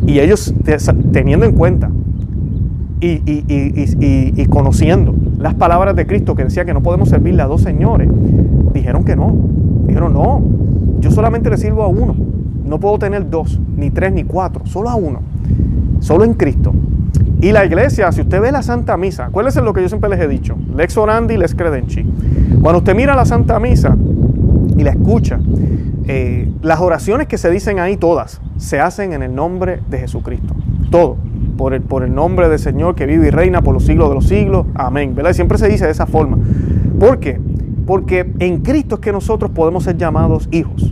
Y 0.05 0.19
ellos, 0.19 0.53
teniendo 1.11 1.45
en 1.45 1.53
cuenta 1.53 1.89
y, 2.99 3.21
y, 3.25 4.45
conociendo 4.47 5.15
las 5.37 5.53
palabras 5.53 5.95
de 5.95 6.05
Cristo 6.05 6.35
que 6.35 6.43
decía 6.43 6.65
que 6.65 6.73
no 6.73 6.81
podemos 6.81 7.09
servirle 7.09 7.41
a 7.41 7.47
dos 7.47 7.61
señores, 7.61 8.09
dijeron 8.73 9.03
que 9.05 9.15
no. 9.15 9.35
Dijeron, 9.87 10.13
no, 10.13 10.41
yo 10.99 11.11
solamente 11.11 11.49
le 11.49 11.57
sirvo 11.57 11.83
a 11.83 11.87
uno. 11.87 12.15
No 12.73 12.79
puedo 12.79 12.97
tener 12.97 13.29
dos, 13.29 13.59
ni 13.77 13.91
tres, 13.91 14.11
ni 14.13 14.23
cuatro, 14.23 14.65
solo 14.65 14.89
a 14.89 14.95
uno. 14.95 15.21
Solo 15.99 16.23
en 16.23 16.33
Cristo. 16.33 16.73
Y 17.39 17.51
la 17.51 17.65
iglesia, 17.65 18.11
si 18.11 18.21
usted 18.21 18.41
ve 18.41 18.51
la 18.51 18.63
Santa 18.63 18.97
Misa, 18.97 19.27
acuérdese 19.27 19.61
lo 19.61 19.73
que 19.73 19.83
yo 19.83 19.89
siempre 19.89 20.09
les 20.09 20.19
he 20.19 20.27
dicho, 20.27 20.55
lex 20.75 20.97
orandi, 20.97 21.37
lex 21.37 21.53
credenci. 21.53 22.03
Cuando 22.63 22.79
usted 22.79 22.95
mira 22.95 23.15
la 23.15 23.25
Santa 23.25 23.59
Misa 23.59 23.95
y 24.75 24.81
la 24.81 24.89
escucha, 24.89 25.39
eh, 26.07 26.51
las 26.63 26.79
oraciones 26.81 27.27
que 27.27 27.37
se 27.37 27.51
dicen 27.51 27.77
ahí 27.77 27.95
todas 27.95 28.41
se 28.57 28.79
hacen 28.79 29.13
en 29.13 29.21
el 29.21 29.35
nombre 29.35 29.81
de 29.91 29.99
Jesucristo. 29.99 30.55
Todo. 30.89 31.17
Por 31.55 31.75
el, 31.75 31.81
por 31.83 32.01
el 32.01 32.15
nombre 32.15 32.49
del 32.49 32.57
Señor 32.57 32.95
que 32.95 33.05
vive 33.05 33.27
y 33.27 33.29
reina 33.29 33.61
por 33.61 33.75
los 33.75 33.85
siglos 33.85 34.09
de 34.09 34.15
los 34.15 34.27
siglos. 34.27 34.65
Amén. 34.73 35.13
¿Verdad? 35.13 35.33
siempre 35.33 35.59
se 35.59 35.69
dice 35.69 35.85
de 35.85 35.91
esa 35.91 36.07
forma. 36.07 36.39
¿Por 36.99 37.19
qué? 37.19 37.39
Porque 37.85 38.33
en 38.39 38.63
Cristo 38.63 38.95
es 38.95 39.01
que 39.01 39.11
nosotros 39.11 39.51
podemos 39.51 39.83
ser 39.83 39.95
llamados 39.95 40.49
hijos. 40.51 40.91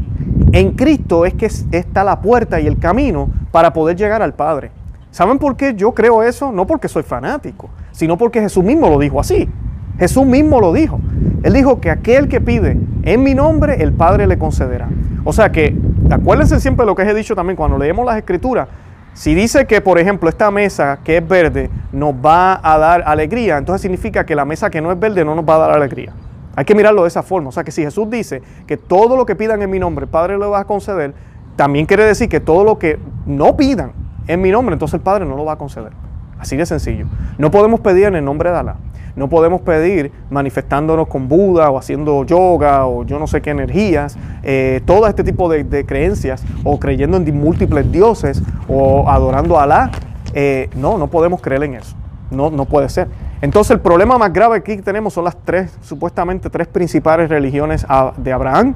En 0.53 0.71
Cristo 0.71 1.25
es 1.25 1.33
que 1.33 1.49
está 1.71 2.03
la 2.03 2.21
puerta 2.21 2.59
y 2.59 2.67
el 2.67 2.77
camino 2.77 3.29
para 3.51 3.71
poder 3.71 3.95
llegar 3.95 4.21
al 4.21 4.33
Padre. 4.33 4.71
¿Saben 5.11 5.39
por 5.39 5.55
qué 5.55 5.73
yo 5.75 5.93
creo 5.93 6.23
eso? 6.23 6.51
No 6.51 6.67
porque 6.67 6.87
soy 6.87 7.03
fanático, 7.03 7.69
sino 7.91 8.17
porque 8.17 8.41
Jesús 8.41 8.63
mismo 8.63 8.89
lo 8.89 8.99
dijo 8.99 9.19
así. 9.19 9.49
Jesús 9.97 10.25
mismo 10.25 10.59
lo 10.59 10.73
dijo. 10.73 10.99
Él 11.43 11.53
dijo 11.53 11.79
que 11.79 11.89
aquel 11.89 12.27
que 12.27 12.41
pide 12.41 12.77
en 13.03 13.23
mi 13.23 13.33
nombre, 13.33 13.81
el 13.81 13.93
Padre 13.93 14.27
le 14.27 14.37
concederá. 14.37 14.89
O 15.23 15.33
sea 15.33 15.51
que, 15.51 15.75
acuérdense 16.09 16.59
siempre 16.59 16.85
lo 16.85 16.95
que 16.95 17.03
he 17.03 17.13
dicho 17.13 17.35
también 17.35 17.55
cuando 17.55 17.77
leemos 17.77 18.05
las 18.05 18.17
escrituras. 18.17 18.67
Si 19.13 19.35
dice 19.35 19.65
que, 19.65 19.81
por 19.81 19.99
ejemplo, 19.99 20.29
esta 20.29 20.51
mesa 20.51 20.99
que 21.03 21.17
es 21.17 21.27
verde 21.27 21.69
nos 21.91 22.13
va 22.13 22.59
a 22.63 22.77
dar 22.77 23.03
alegría, 23.05 23.57
entonces 23.57 23.81
significa 23.81 24.25
que 24.25 24.35
la 24.35 24.45
mesa 24.45 24.69
que 24.69 24.81
no 24.81 24.91
es 24.91 24.99
verde 24.99 25.25
no 25.25 25.35
nos 25.35 25.45
va 25.45 25.55
a 25.55 25.59
dar 25.59 25.71
alegría. 25.71 26.13
Hay 26.55 26.65
que 26.65 26.75
mirarlo 26.75 27.03
de 27.03 27.07
esa 27.07 27.23
forma. 27.23 27.49
O 27.49 27.51
sea 27.51 27.63
que 27.63 27.71
si 27.71 27.83
Jesús 27.83 28.09
dice 28.09 28.41
que 28.67 28.77
todo 28.77 29.15
lo 29.15 29.25
que 29.25 29.35
pidan 29.35 29.61
en 29.61 29.69
mi 29.69 29.79
nombre, 29.79 30.05
el 30.05 30.09
Padre 30.09 30.37
le 30.37 30.45
va 30.45 30.59
a 30.59 30.65
conceder, 30.65 31.13
también 31.55 31.85
quiere 31.85 32.05
decir 32.05 32.29
que 32.29 32.39
todo 32.39 32.63
lo 32.63 32.77
que 32.77 32.99
no 33.25 33.55
pidan 33.55 33.93
en 34.27 34.41
mi 34.41 34.51
nombre, 34.51 34.73
entonces 34.73 34.95
el 34.95 35.01
Padre 35.01 35.25
no 35.25 35.35
lo 35.35 35.45
va 35.45 35.53
a 35.53 35.57
conceder. 35.57 35.91
Así 36.39 36.57
de 36.57 36.65
sencillo. 36.65 37.05
No 37.37 37.51
podemos 37.51 37.79
pedir 37.81 38.05
en 38.05 38.15
el 38.15 38.25
nombre 38.25 38.49
de 38.51 38.57
Alá. 38.57 38.77
No 39.15 39.29
podemos 39.29 39.61
pedir 39.61 40.11
manifestándonos 40.29 41.07
con 41.07 41.27
Buda 41.27 41.69
o 41.69 41.77
haciendo 41.77 42.23
yoga 42.25 42.87
o 42.87 43.03
yo 43.03 43.19
no 43.19 43.27
sé 43.27 43.41
qué 43.41 43.49
energías, 43.49 44.17
eh, 44.41 44.81
todo 44.85 45.05
este 45.05 45.23
tipo 45.23 45.49
de, 45.49 45.85
creencias 45.85 46.43
o 46.63 46.79
creyendo 46.79 47.17
en 47.17 47.37
múltiples 47.37 47.91
dioses 47.91 48.41
o 48.67 49.09
adorando 49.09 49.59
a 49.59 49.63
Alá. 49.63 49.91
Eh, 50.33 50.69
no, 50.75 50.97
no 50.97 51.07
podemos 51.07 51.41
creer 51.41 51.63
en 51.63 51.75
eso. 51.75 51.95
No, 52.31 52.49
no 52.49 52.65
puede 52.65 52.89
ser. 52.89 53.07
Entonces 53.41 53.71
el 53.71 53.79
problema 53.79 54.17
más 54.17 54.31
grave 54.31 54.63
que 54.63 54.81
tenemos 54.81 55.13
son 55.13 55.25
las 55.25 55.35
tres, 55.43 55.77
supuestamente 55.81 56.49
tres 56.49 56.67
principales 56.67 57.29
religiones 57.29 57.85
de 58.17 58.33
Abraham, 58.33 58.75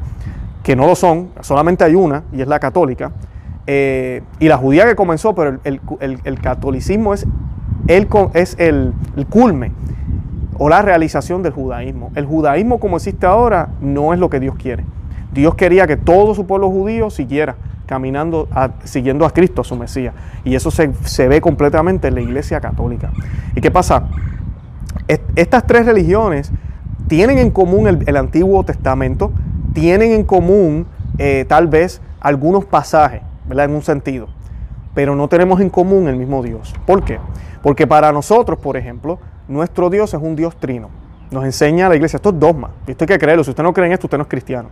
que 0.64 0.76
no 0.76 0.88
lo 0.88 0.96
son, 0.96 1.30
solamente 1.42 1.84
hay 1.84 1.96
una 1.96 2.24
y 2.34 2.42
es 2.42 2.48
la 2.48 2.60
católica, 2.60 3.12
eh, 3.68 4.22
y 4.40 4.48
la 4.48 4.58
judía 4.58 4.86
que 4.86 4.96
comenzó, 4.96 5.34
pero 5.34 5.60
el, 5.64 6.40
catolicismo 6.42 7.14
es, 7.14 7.26
el, 7.88 8.08
es 8.34 8.56
el, 8.60 8.94
culme 9.30 9.72
o 10.58 10.70
la 10.70 10.82
realización 10.82 11.44
del 11.44 11.54
judaísmo. 11.54 12.12
El 12.16 12.26
judaísmo 12.26 12.80
como 12.80 12.98
existe 12.98 13.26
ahora 13.26 13.70
no 13.82 14.14
es 14.14 14.20
lo 14.20 14.30
que 14.30 14.40
Dios 14.40 14.56
quiere. 14.56 14.84
Dios 15.34 15.56
quería 15.56 15.88
que 15.88 15.98
todo 15.98 16.34
su 16.34 16.46
pueblo 16.46 16.70
judío 16.70 17.10
siguiera 17.10 17.56
caminando, 17.86 18.48
siguiendo 18.84 19.26
a 19.26 19.32
Cristo, 19.32 19.62
a 19.62 19.64
su 19.64 19.76
Mesías. 19.76 20.14
Y 20.44 20.56
eso 20.56 20.72
se, 20.72 20.94
se 21.04 21.28
ve 21.28 21.42
completamente 21.42 22.08
en 22.08 22.16
la 22.16 22.22
iglesia 22.22 22.60
católica. 22.60 23.12
¿Y 23.56 23.62
qué 23.62 23.72
pasa? 23.72 24.08
estas 25.36 25.68
tres 25.68 25.86
religiones 25.86 26.52
tienen 27.08 27.38
en 27.38 27.52
común 27.52 28.04
el, 28.06 28.18
Antiguo 28.18 28.64
Testamento, 28.64 29.32
tienen 29.74 30.12
en 30.12 30.24
común 30.24 30.88
eh, 31.18 31.46
tal 31.48 31.68
vez 31.68 32.02
algunos 32.20 32.66
pasajes, 32.66 33.22
¿verdad? 33.48 33.66
En 33.66 33.76
un 33.76 33.84
sentido, 33.84 34.28
pero 34.94 35.16
no 35.16 35.28
tenemos 35.28 35.62
en 35.62 35.70
común 35.70 36.08
el 36.08 36.16
mismo 36.16 36.42
Dios. 36.42 36.74
¿Por 36.86 37.04
qué? 37.04 37.20
Porque 37.62 37.86
para 37.86 38.12
nosotros, 38.12 38.58
por 38.60 38.78
ejemplo, 38.78 39.20
nuestro 39.48 39.90
Dios 39.90 40.14
es 40.14 40.22
un 40.22 40.36
Dios 40.36 40.56
trino. 40.58 40.90
Nos 41.30 41.44
enseña 41.46 41.90
la 41.90 41.96
iglesia, 41.96 42.18
esto 42.18 42.30
es 42.30 42.40
dogma, 42.40 42.72
y 42.88 42.92
esto 42.92 43.04
hay 43.04 43.08
que 43.08 43.20
creerlo, 43.20 43.44
si 43.44 43.52
usted 43.52 43.64
no 43.64 43.74
cree 43.74 43.88
en 43.88 43.94
esto, 43.94 44.08
usted 44.08 44.18
no 44.18 44.24
es 44.24 44.30
cristiano. 44.30 44.70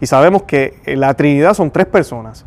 Y 0.00 0.06
sabemos 0.06 0.42
que 0.42 0.80
eh, 0.84 0.96
la 0.96 1.12
Trinidad 1.14 1.54
son 1.54 1.70
tres 1.70 1.86
personas, 1.86 2.44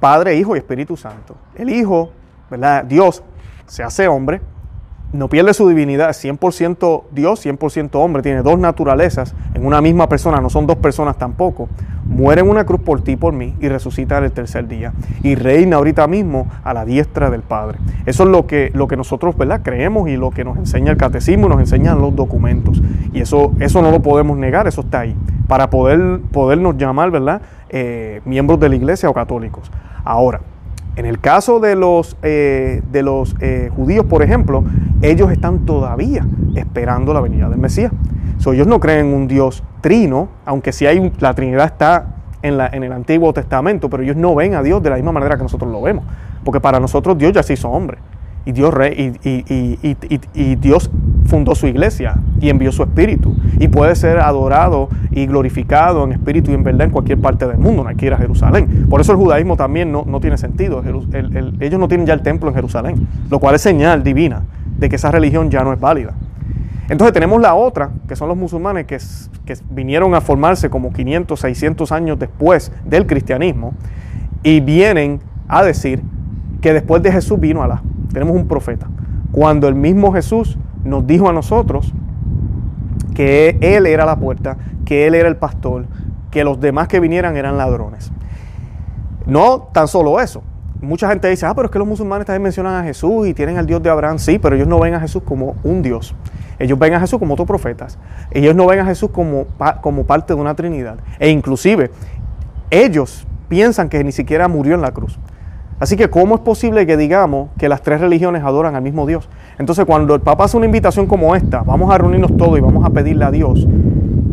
Padre, 0.00 0.36
Hijo 0.36 0.56
y 0.56 0.58
Espíritu 0.58 0.96
Santo. 0.96 1.36
El 1.54 1.70
Hijo, 1.70 2.10
¿verdad? 2.50 2.84
Dios 2.84 3.22
se 3.66 3.82
hace 3.82 4.08
hombre, 4.08 4.40
no 5.12 5.28
pierde 5.28 5.54
su 5.54 5.68
divinidad, 5.68 6.10
100% 6.10 7.02
Dios, 7.10 7.44
100% 7.44 7.90
hombre, 7.94 8.22
tiene 8.22 8.42
dos 8.42 8.58
naturalezas 8.58 9.34
en 9.54 9.66
una 9.66 9.80
misma 9.80 10.08
persona, 10.08 10.40
no 10.40 10.50
son 10.50 10.66
dos 10.66 10.76
personas 10.76 11.18
tampoco. 11.18 11.68
Muere 12.06 12.40
en 12.40 12.48
una 12.48 12.64
cruz 12.64 12.80
por 12.80 13.02
ti, 13.02 13.16
por 13.16 13.32
mí, 13.32 13.54
y 13.60 13.68
resucita 13.68 14.18
en 14.18 14.24
el 14.24 14.32
tercer 14.32 14.66
día. 14.68 14.92
Y 15.22 15.34
reina 15.34 15.76
ahorita 15.76 16.06
mismo 16.06 16.48
a 16.64 16.74
la 16.74 16.84
diestra 16.84 17.30
del 17.30 17.42
Padre. 17.42 17.78
Eso 18.06 18.24
es 18.24 18.28
lo 18.28 18.46
que, 18.46 18.70
lo 18.74 18.88
que 18.88 18.96
nosotros 18.96 19.36
¿verdad? 19.36 19.60
creemos 19.62 20.08
y 20.08 20.16
lo 20.16 20.30
que 20.30 20.44
nos 20.44 20.56
enseña 20.56 20.90
el 20.92 20.96
catecismo 20.96 21.46
y 21.46 21.50
nos 21.50 21.60
enseñan 21.60 22.00
los 22.00 22.14
documentos. 22.14 22.80
Y 23.12 23.20
eso, 23.20 23.52
eso 23.60 23.82
no 23.82 23.90
lo 23.90 24.02
podemos 24.02 24.38
negar, 24.38 24.66
eso 24.68 24.82
está 24.82 25.00
ahí, 25.00 25.16
para 25.48 25.70
poder, 25.70 26.20
podernos 26.32 26.76
llamar 26.76 27.10
¿verdad? 27.10 27.42
Eh, 27.68 28.20
miembros 28.24 28.58
de 28.60 28.68
la 28.68 28.76
iglesia 28.76 29.08
o 29.08 29.14
católicos. 29.14 29.70
Ahora, 30.04 30.40
en 30.96 31.06
el 31.06 31.20
caso 31.20 31.60
de 31.60 31.76
los, 31.76 32.16
eh, 32.22 32.82
de 32.90 33.02
los 33.02 33.36
eh, 33.40 33.70
judíos, 33.74 34.06
por 34.06 34.22
ejemplo, 34.22 34.64
ellos 35.02 35.30
están 35.30 35.64
todavía 35.64 36.26
esperando 36.56 37.14
la 37.14 37.20
venida 37.20 37.48
del 37.48 37.58
Mesías. 37.58 37.92
ellos 38.52 38.66
no 38.66 38.80
creen 38.80 39.06
en 39.06 39.14
un 39.14 39.28
Dios 39.28 39.62
trino, 39.80 40.28
aunque 40.44 40.72
sí 40.72 40.86
hay 40.86 41.12
la 41.20 41.34
Trinidad 41.34 41.66
está 41.66 42.16
en, 42.42 42.58
la, 42.58 42.68
en 42.68 42.82
el 42.82 42.92
Antiguo 42.92 43.32
Testamento, 43.32 43.88
pero 43.88 44.02
ellos 44.02 44.16
no 44.16 44.34
ven 44.34 44.54
a 44.54 44.62
Dios 44.62 44.82
de 44.82 44.90
la 44.90 44.96
misma 44.96 45.12
manera 45.12 45.36
que 45.36 45.42
nosotros 45.42 45.70
lo 45.70 45.80
vemos. 45.80 46.04
Porque 46.44 46.60
para 46.60 46.80
nosotros 46.80 47.16
Dios 47.16 47.32
ya 47.32 47.42
se 47.42 47.52
hizo 47.52 47.70
hombre. 47.70 47.98
Y 48.46 48.52
Dios, 48.52 48.72
rey, 48.72 49.18
y, 49.22 50.54
Dios 50.56 50.90
fundó 51.26 51.54
su 51.54 51.66
iglesia 51.66 52.16
y 52.40 52.48
envió 52.48 52.72
su 52.72 52.82
espíritu. 52.82 53.34
Y 53.58 53.68
puede 53.68 53.94
ser 53.94 54.18
adorado 54.18 54.88
y 55.10 55.26
glorificado 55.26 56.04
en 56.04 56.12
espíritu 56.12 56.50
y 56.50 56.54
en 56.54 56.64
verdad 56.64 56.86
en 56.86 56.90
cualquier 56.90 57.20
parte 57.20 57.46
del 57.46 57.58
mundo, 57.58 57.82
no 57.82 57.90
hay 57.90 57.96
que 57.96 58.06
ir 58.06 58.14
a 58.14 58.16
Jerusalén. 58.16 58.86
Por 58.88 59.00
eso 59.00 59.12
el 59.12 59.18
judaísmo 59.18 59.56
también 59.56 59.92
no, 59.92 60.20
tiene 60.20 60.38
sentido. 60.38 60.82
ellos 60.82 61.80
no 61.80 61.88
tienen 61.88 62.06
ya 62.06 62.14
el 62.14 62.22
templo 62.22 62.48
en 62.48 62.54
Jerusalén, 62.54 63.06
lo 63.28 63.38
cual 63.38 63.54
es 63.54 63.60
señal 63.60 64.02
divina 64.02 64.42
de 64.78 64.88
que 64.88 64.96
esa 64.96 65.10
religión 65.10 65.50
ya 65.50 65.62
no 65.62 65.72
es 65.72 65.80
válida. 65.80 66.14
Entonces 66.88 67.12
tenemos 67.12 67.40
la 67.40 67.54
otra, 67.54 67.90
que 68.08 68.16
son 68.16 68.28
los 68.28 68.36
musulmanes 68.36 68.86
que, 68.86 68.98
que 69.44 69.54
vinieron 69.70 70.14
a 70.14 70.20
formarse 70.20 70.70
como 70.70 70.92
500, 70.92 71.38
600 71.38 71.92
años 71.92 72.18
después 72.18 72.72
del 72.84 73.06
cristianismo 73.06 73.74
y 74.42 74.58
vienen 74.60 75.20
a 75.46 75.62
decir 75.62 76.02
que 76.60 76.72
después 76.72 77.02
de 77.02 77.12
Jesús 77.12 77.38
vino 77.40 77.62
Alá 77.62 77.82
tenemos 78.12 78.36
un 78.36 78.46
profeta. 78.46 78.86
Cuando 79.32 79.68
el 79.68 79.74
mismo 79.74 80.12
Jesús 80.12 80.58
nos 80.84 81.06
dijo 81.06 81.28
a 81.28 81.32
nosotros 81.32 81.92
que 83.14 83.58
Él 83.60 83.86
era 83.86 84.04
la 84.04 84.16
puerta, 84.16 84.56
que 84.84 85.06
Él 85.06 85.14
era 85.14 85.28
el 85.28 85.36
pastor, 85.36 85.86
que 86.30 86.44
los 86.44 86.60
demás 86.60 86.88
que 86.88 87.00
vinieran 87.00 87.36
eran 87.36 87.56
ladrones. 87.56 88.10
No 89.26 89.68
tan 89.72 89.88
solo 89.88 90.20
eso. 90.20 90.42
Mucha 90.80 91.08
gente 91.08 91.28
dice, 91.28 91.44
ah, 91.44 91.54
pero 91.54 91.66
es 91.66 91.72
que 91.72 91.78
los 91.78 91.86
musulmanes 91.86 92.26
también 92.26 92.42
mencionan 92.42 92.82
a 92.82 92.84
Jesús 92.84 93.26
y 93.26 93.34
tienen 93.34 93.58
al 93.58 93.66
Dios 93.66 93.82
de 93.82 93.90
Abraham. 93.90 94.18
Sí, 94.18 94.38
pero 94.38 94.56
ellos 94.56 94.66
no 94.66 94.80
ven 94.80 94.94
a 94.94 95.00
Jesús 95.00 95.22
como 95.24 95.56
un 95.62 95.82
Dios. 95.82 96.14
Ellos 96.58 96.78
ven 96.78 96.94
a 96.94 97.00
Jesús 97.00 97.18
como 97.18 97.34
otros 97.34 97.46
profetas. 97.46 97.98
Ellos 98.30 98.54
no 98.54 98.66
ven 98.66 98.80
a 98.80 98.86
Jesús 98.86 99.10
como, 99.10 99.46
como 99.82 100.04
parte 100.04 100.34
de 100.34 100.40
una 100.40 100.54
Trinidad. 100.54 100.98
E 101.18 101.28
inclusive, 101.30 101.90
ellos 102.70 103.26
piensan 103.48 103.88
que 103.88 104.02
ni 104.02 104.12
siquiera 104.12 104.48
murió 104.48 104.74
en 104.74 104.80
la 104.80 104.92
cruz. 104.92 105.18
Así 105.80 105.96
que, 105.96 106.10
¿cómo 106.10 106.34
es 106.34 106.42
posible 106.42 106.86
que 106.86 106.98
digamos 106.98 107.48
que 107.56 107.66
las 107.66 107.80
tres 107.80 108.02
religiones 108.02 108.44
adoran 108.44 108.76
al 108.76 108.82
mismo 108.82 109.06
Dios? 109.06 109.30
Entonces, 109.58 109.86
cuando 109.86 110.14
el 110.14 110.20
Papa 110.20 110.44
hace 110.44 110.58
una 110.58 110.66
invitación 110.66 111.06
como 111.06 111.34
esta, 111.34 111.62
vamos 111.62 111.90
a 111.90 111.96
reunirnos 111.96 112.36
todos 112.36 112.58
y 112.58 112.60
vamos 112.60 112.84
a 112.84 112.90
pedirle 112.90 113.24
a 113.24 113.30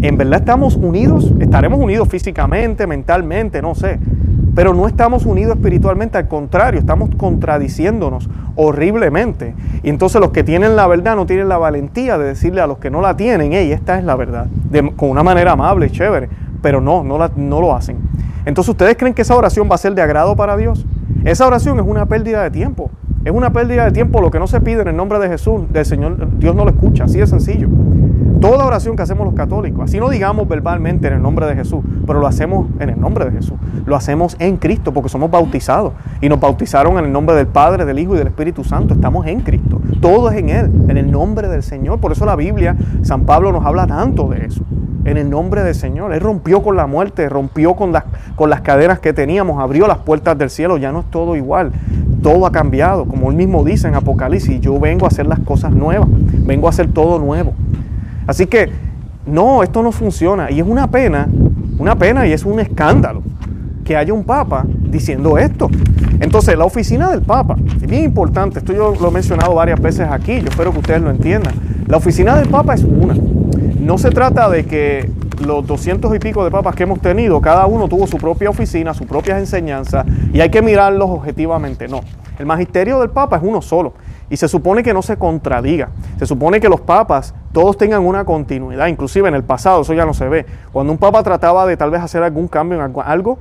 ¿en 0.02 0.18
verdad 0.18 0.40
estamos 0.40 0.76
unidos? 0.76 1.32
¿Estaremos 1.40 1.80
unidos 1.80 2.10
físicamente, 2.10 2.86
mentalmente? 2.86 3.62
No 3.62 3.76
sé. 3.76 3.98
pero 4.56 4.74
no 4.74 4.88
estamos 4.88 5.26
unidos 5.28 5.56
espiritualmente, 5.56 6.18
al 6.18 6.28
contrario, 6.28 6.80
estamos 6.80 7.12
contradiciéndonos 7.16 8.28
horriblemente. 8.56 9.54
Y 9.84 9.90
entonces 9.90 10.20
los 10.20 10.32
que 10.32 10.44
tienen 10.44 10.76
la 10.76 10.88
verdad 10.88 11.16
no 11.16 11.28
tienen 11.28 11.48
la 11.48 11.60
valentía 11.60 12.18
de 12.18 12.26
decirle 12.26 12.62
a 12.62 12.68
los 12.68 12.80
que 12.80 12.90
no 12.90 13.00
la 13.00 13.16
tienen, 13.16 13.54
hey, 13.54 13.72
esta 13.72 14.00
es 14.00 14.04
la 14.04 14.16
verdad, 14.16 14.48
con 14.96 15.12
una 15.12 15.22
manera 15.22 15.52
amable 15.52 15.86
y 15.86 15.92
chévere, 15.92 16.28
pero 16.62 16.82
no, 16.82 17.04
no, 17.04 17.20
no 17.36 17.62
lo 17.62 17.76
hacen. 17.76 17.98
Entonces 18.46 18.70
ustedes 18.70 18.98
creen 18.98 19.14
que 19.14 19.22
esa 19.22 19.36
oración 19.36 19.70
va 19.70 19.76
a 19.76 19.78
ser 19.78 19.94
de 19.94 20.02
agrado 20.02 20.36
para 20.36 20.58
Dios. 20.58 20.86
Esa 21.28 21.46
oración 21.46 21.78
es 21.78 21.86
una 21.86 22.06
pérdida 22.06 22.42
de 22.44 22.52
tiempo. 22.52 22.90
Es 23.28 23.34
una 23.34 23.52
pérdida 23.52 23.84
de 23.84 23.92
tiempo 23.92 24.22
lo 24.22 24.32
que 24.32 24.40
no 24.40 24.48
se 24.48 24.62
pide 24.62 24.84
en 24.84 24.88
el 24.88 24.96
nombre 24.96 25.20
de 25.20 25.28
Jesús, 25.28 25.64
del 25.70 25.84
Señor, 25.84 26.40
Dios 26.40 26.56
no 26.56 26.64
lo 26.64 26.70
escucha, 26.70 27.04
así 27.04 27.20
de 27.20 27.28
sencillo. 27.28 27.68
Toda 28.40 28.66
oración 28.66 28.96
que 28.96 29.02
hacemos 29.02 29.26
los 29.26 29.36
católicos, 29.36 29.84
así 29.84 30.00
no 30.00 30.08
digamos 30.08 30.48
verbalmente 30.48 31.08
en 31.08 31.16
el 31.16 31.22
nombre 31.22 31.46
de 31.46 31.54
Jesús, 31.54 31.84
pero 32.06 32.22
lo 32.22 32.28
hacemos 32.28 32.70
en 32.80 32.92
el 32.92 32.98
nombre 32.98 33.26
de 33.26 33.32
Jesús. 33.32 33.58
Lo 33.86 33.98
hacemos 33.98 34.38
en 34.40 34.56
Cristo 34.56 34.94
porque 34.94 35.10
somos 35.10 35.30
bautizados 35.30 35.92
y 36.22 36.30
nos 36.30 36.40
bautizaron 36.40 36.98
en 37.00 37.04
el 37.04 37.12
nombre 37.12 37.36
del 37.36 37.48
Padre, 37.48 37.84
del 37.84 38.00
Hijo 38.00 38.16
y 38.16 38.18
del 38.18 38.28
Espíritu 38.28 38.64
Santo. 38.64 38.94
Estamos 38.94 39.28
en 39.28 39.42
Cristo. 39.42 39.82
Todo 40.00 40.32
es 40.32 40.38
en 40.38 40.48
Él, 40.48 40.72
en 40.88 40.96
el 40.96 41.12
nombre 41.12 41.50
del 41.50 41.64
Señor. 41.64 42.00
Por 42.00 42.14
eso 42.14 42.26
la 42.26 42.38
Biblia, 42.38 42.78
San 43.02 43.26
Pablo 43.26 43.52
nos 43.52 43.66
habla 43.66 43.88
tanto 43.88 44.30
de 44.30 44.46
eso. 44.46 44.64
En 45.04 45.18
el 45.18 45.30
nombre 45.30 45.64
del 45.64 45.76
Señor. 45.76 46.14
Él 46.14 46.22
rompió 46.22 46.64
con 46.64 46.78
la 46.78 46.88
muerte, 46.88 47.28
rompió 47.28 47.76
con 47.76 47.92
las, 47.92 48.06
con 48.38 48.50
las 48.50 48.62
cadenas 48.62 49.00
que 49.00 49.12
teníamos, 49.12 49.62
abrió 49.62 49.86
las 49.86 49.98
puertas 49.98 50.38
del 50.38 50.50
cielo. 50.50 50.78
Ya 50.78 50.94
no 50.94 51.02
es 51.02 51.06
todo 51.08 51.36
igual 51.36 51.74
todo 52.22 52.46
ha 52.46 52.52
cambiado. 52.52 53.06
Como 53.06 53.30
él 53.30 53.38
mismo 53.38 53.64
dice 53.64 53.88
en 53.88 53.96
Apocalipsis, 53.96 54.60
yo 54.62 54.80
vengo 54.80 55.06
a 55.06 55.10
hacer 55.10 55.28
las 55.28 55.40
cosas 55.40 55.74
nuevas, 55.74 56.08
vengo 56.46 56.68
a 56.68 56.70
hacer 56.70 56.92
todo 56.92 57.20
nuevo. 57.20 57.54
Así 58.26 58.48
que 58.48 58.70
no, 59.26 59.64
esto 59.64 59.84
no 59.84 59.92
funciona. 59.92 60.52
Y 60.52 60.60
es 60.60 60.68
una 60.68 60.88
pena, 60.90 61.28
una 61.80 61.96
pena 61.96 62.28
y 62.28 62.32
es 62.32 62.46
un 62.46 62.60
escándalo 62.60 63.22
que 63.84 63.96
haya 63.96 64.14
un 64.14 64.24
papa 64.24 64.66
diciendo 64.90 65.38
esto. 65.38 65.70
Entonces, 66.20 66.58
la 66.58 66.66
oficina 66.66 67.10
del 67.10 67.22
papa, 67.22 67.56
es 67.82 67.88
bien 67.88 68.04
importante, 68.04 68.60
esto 68.60 68.74
yo 68.74 68.94
lo 69.00 69.10
he 69.10 69.12
mencionado 69.12 69.54
varias 69.54 69.80
veces 69.80 70.08
aquí, 70.10 70.42
yo 70.42 70.50
espero 70.50 70.72
que 70.72 70.80
ustedes 70.80 71.02
lo 71.02 71.10
entiendan. 71.10 71.54
La 71.88 71.98
oficina 71.98 72.36
del 72.36 72.50
papa 72.50 72.74
es 72.74 72.84
una. 72.84 73.16
No 73.80 73.98
se 73.98 74.10
trata 74.10 74.50
de 74.50 74.66
que 74.66 75.10
los 75.48 75.66
doscientos 75.66 76.14
y 76.16 76.20
pico 76.20 76.44
de 76.44 76.52
papas 76.52 76.76
que 76.76 76.84
hemos 76.84 77.00
tenido, 77.00 77.42
cada 77.42 77.66
uno 77.66 77.88
tuvo 77.88 78.06
su 78.06 78.18
propia 78.18 78.50
oficina, 78.50 78.94
sus 78.94 79.08
propias 79.08 79.40
enseñanzas, 79.40 80.06
y 80.34 80.42
hay 80.42 80.50
que 80.50 80.62
mirarlos 80.62 81.10
objetivamente. 81.10 81.88
No, 81.88 82.02
el 82.38 82.46
magisterio 82.46 83.00
del 83.00 83.10
papa 83.10 83.38
es 83.38 83.44
uno 83.44 83.62
solo. 83.62 83.94
Y 84.30 84.36
se 84.36 84.50
supone 84.50 84.84
que 84.84 84.94
no 84.94 85.02
se 85.02 85.18
contradiga. 85.18 85.90
Se 86.20 86.26
supone 86.26 86.60
que 86.60 86.68
los 86.68 86.82
papas 86.82 87.34
todos 87.54 87.78
tengan 87.78 88.06
una 88.06 88.26
continuidad. 88.26 88.88
Inclusive 88.88 89.30
en 89.30 89.36
el 89.36 89.44
pasado, 89.44 89.82
eso 89.82 89.94
ya 89.94 90.06
no 90.06 90.14
se 90.14 90.28
ve. 90.28 90.46
Cuando 90.74 90.92
un 90.92 91.00
papa 91.00 91.24
trataba 91.24 91.66
de 91.66 91.78
tal 91.78 91.92
vez 91.92 92.02
hacer 92.02 92.24
algún 92.24 92.50
cambio 92.50 92.84
en 92.84 92.94
algo, 93.06 93.40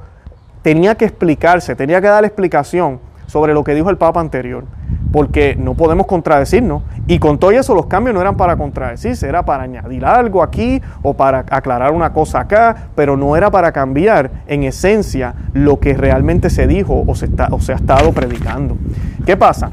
tenía 0.63 0.95
que 0.95 1.05
explicarse, 1.05 1.75
tenía 1.75 2.01
que 2.01 2.07
dar 2.07 2.25
explicación 2.25 3.01
sobre 3.27 3.53
lo 3.53 3.65
que 3.65 3.75
dijo 3.75 3.91
el 3.91 3.97
papa 3.97 4.21
anterior. 4.21 4.65
Porque 5.13 5.57
no 5.59 5.75
podemos 5.75 6.07
contradecirnos. 6.07 6.83
Y 7.07 7.19
con 7.19 7.39
todo 7.39 7.53
eso 7.53 7.75
los 7.75 7.87
cambios 7.87 8.15
no 8.15 8.21
eran 8.21 8.37
para 8.37 8.57
contradecirse, 8.57 9.29
era 9.29 9.45
para 9.45 9.63
añadir 9.63 10.05
algo 10.05 10.43
aquí 10.43 10.83
o 11.03 11.15
para 11.15 11.45
aclarar 11.51 11.93
una 11.93 12.13
cosa 12.13 12.41
acá, 12.41 12.89
pero 12.95 13.17
no 13.17 13.37
era 13.37 13.51
para 13.51 13.73
cambiar 13.73 14.31
en 14.47 14.65
esencia 14.65 15.35
lo 15.53 15.79
que 15.79 15.95
realmente 15.95 16.51
se 16.51 16.67
dijo 16.67 17.05
o 17.07 17.15
se, 17.15 17.27
está, 17.27 17.49
o 17.53 17.61
se 17.61 17.73
ha 17.73 17.77
estado 17.77 18.13
predicando. 18.13 18.77
¿Qué 19.25 19.37
pasa? 19.37 19.71